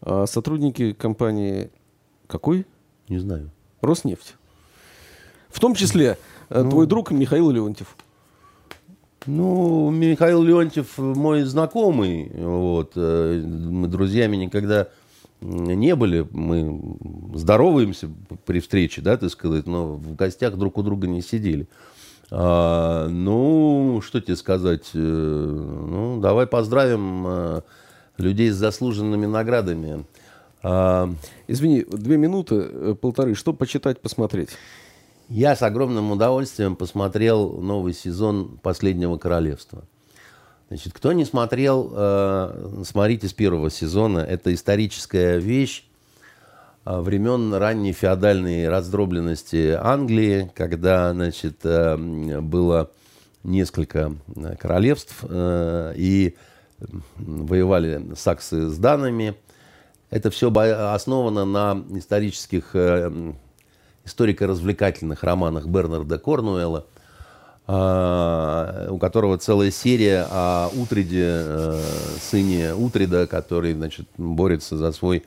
А, 0.00 0.26
сотрудники 0.26 0.92
компании... 0.92 1.70
Какой? 2.26 2.66
Не 3.08 3.18
знаю. 3.18 3.50
Роснефть. 3.82 4.36
В 5.50 5.60
том 5.60 5.74
числе 5.74 6.16
ну... 6.48 6.70
твой 6.70 6.86
друг 6.86 7.10
Михаил 7.10 7.50
Леонтьев. 7.50 7.94
Ну, 9.26 9.90
Михаил 9.90 10.42
Леонтьев 10.42 10.98
мой 10.98 11.42
знакомый. 11.42 12.30
Вот. 12.34 12.92
Э, 12.96 13.40
мы 13.42 13.88
друзьями 13.88 14.36
никогда 14.36 14.88
не 15.40 15.94
были. 15.94 16.26
Мы 16.30 16.96
здороваемся 17.34 18.10
при 18.44 18.60
встрече, 18.60 19.00
да, 19.00 19.16
ты 19.16 19.28
сказать, 19.30 19.66
но 19.66 19.94
в 19.94 20.14
гостях 20.14 20.56
друг 20.56 20.78
у 20.78 20.82
друга 20.82 21.06
не 21.06 21.22
сидели. 21.22 21.66
А, 22.30 23.08
ну, 23.08 24.00
что 24.04 24.20
тебе 24.20 24.36
сказать? 24.36 24.90
Э, 24.94 24.98
ну, 24.98 26.20
давай 26.20 26.46
поздравим 26.46 27.24
э, 27.26 27.60
людей 28.18 28.50
с 28.50 28.56
заслуженными 28.56 29.26
наградами. 29.26 30.04
А... 30.62 31.10
Извини, 31.46 31.84
две 31.90 32.16
минуты, 32.16 32.94
полторы. 32.94 33.34
Что 33.34 33.52
почитать, 33.52 34.00
посмотреть? 34.00 34.50
Я 35.30 35.56
с 35.56 35.62
огромным 35.62 36.10
удовольствием 36.10 36.76
посмотрел 36.76 37.52
новый 37.52 37.94
сезон 37.94 38.58
«Последнего 38.62 39.16
королевства». 39.16 39.84
Значит, 40.68 40.92
кто 40.92 41.12
не 41.12 41.24
смотрел, 41.24 41.90
э, 41.94 42.82
смотрите 42.84 43.28
с 43.28 43.32
первого 43.32 43.70
сезона. 43.70 44.18
Это 44.18 44.52
историческая 44.52 45.38
вещь 45.38 45.84
э, 46.84 47.00
времен 47.00 47.54
ранней 47.54 47.92
феодальной 47.92 48.68
раздробленности 48.68 49.78
Англии, 49.80 50.50
когда, 50.54 51.14
значит, 51.14 51.60
э, 51.64 51.96
было 51.96 52.90
несколько 53.44 54.14
королевств 54.58 55.24
и 55.30 56.34
воевали 57.16 58.14
саксы 58.14 58.68
с 58.68 58.76
данами. 58.76 59.36
Это 60.10 60.30
все 60.30 60.50
основано 60.50 61.44
на 61.44 61.82
исторических 61.96 62.74
историко-развлекательных 64.04 65.22
романах 65.22 65.66
Бернарда 65.66 66.18
Корнуэлла, 66.18 66.86
а, 67.66 68.88
у 68.90 68.98
которого 68.98 69.38
целая 69.38 69.70
серия 69.70 70.26
о 70.30 70.68
Утриде, 70.74 71.24
э, 71.26 71.80
сыне 72.20 72.74
Утрида, 72.74 73.26
который 73.26 73.72
значит, 73.72 74.06
борется 74.18 74.76
за 74.76 74.92
свой 74.92 75.24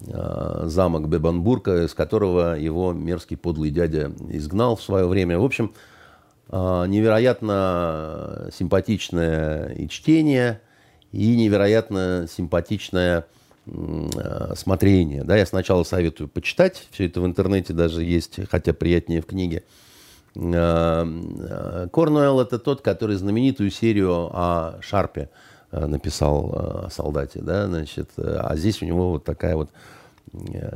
э, 0.00 0.62
замок 0.64 1.08
Бебанбурга, 1.08 1.84
из 1.84 1.94
которого 1.94 2.58
его 2.58 2.92
мерзкий 2.92 3.36
подлый 3.36 3.70
дядя 3.70 4.10
изгнал 4.28 4.74
в 4.74 4.82
свое 4.82 5.06
время. 5.06 5.38
В 5.38 5.44
общем, 5.44 5.72
э, 6.50 6.84
невероятно 6.88 8.48
симпатичное 8.52 9.68
и 9.74 9.88
чтение, 9.88 10.60
и 11.12 11.36
невероятно 11.36 12.26
симпатичное 12.28 13.26
Э, 13.70 14.54
смотрение. 14.56 15.24
Да, 15.24 15.36
я 15.36 15.44
сначала 15.44 15.82
советую 15.82 16.28
почитать, 16.28 16.88
все 16.90 17.06
это 17.06 17.20
в 17.20 17.26
интернете 17.26 17.72
даже 17.72 18.02
есть, 18.02 18.38
хотя 18.50 18.72
приятнее 18.72 19.20
в 19.20 19.26
книге. 19.26 19.64
Э, 20.34 21.04
э, 21.04 21.88
Корнуэлл 21.92 22.40
это 22.40 22.58
тот, 22.58 22.80
который 22.80 23.16
знаменитую 23.16 23.70
серию 23.70 24.30
о 24.32 24.78
Шарпе 24.80 25.28
написал 25.70 26.86
о 26.86 26.90
солдате, 26.90 27.40
да, 27.42 27.66
значит, 27.66 28.12
а 28.16 28.56
здесь 28.56 28.80
у 28.80 28.86
него 28.86 29.10
вот 29.10 29.24
такая 29.24 29.54
вот 29.54 29.68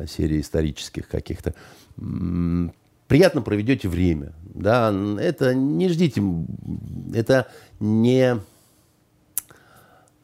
серия 0.07 0.39
исторических 0.39 1.09
каких-то. 1.09 1.55
Приятно 1.97 3.41
проведете 3.41 3.89
время, 3.89 4.35
да, 4.43 4.95
это 5.19 5.55
не 5.55 5.89
ждите, 5.89 6.23
это 7.15 7.47
не 7.81 8.39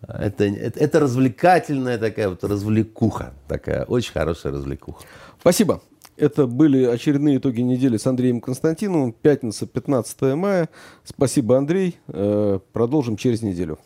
это, 0.07 0.45
это, 0.45 0.79
это 0.79 1.01
развлекательная 1.01 1.99
такая 1.99 2.29
вот 2.29 2.45
развлекуха. 2.45 3.33
Такая 3.49 3.85
очень 3.85 4.13
хорошая 4.13 4.53
развлекуха. 4.53 5.05
Спасибо. 5.41 5.83
Это 6.17 6.47
были 6.47 6.85
очередные 6.85 7.39
итоги 7.39 7.61
недели 7.61 7.97
с 7.97 8.07
Андреем 8.07 8.41
Константиновым. 8.41 9.13
Пятница, 9.13 9.67
15 9.67 10.21
мая. 10.35 10.69
Спасибо, 11.05 11.57
Андрей. 11.57 11.97
Э, 12.09 12.59
продолжим 12.73 13.17
через 13.17 13.43
неделю. 13.43 13.79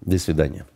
До 0.00 0.18
свидания. 0.18 0.66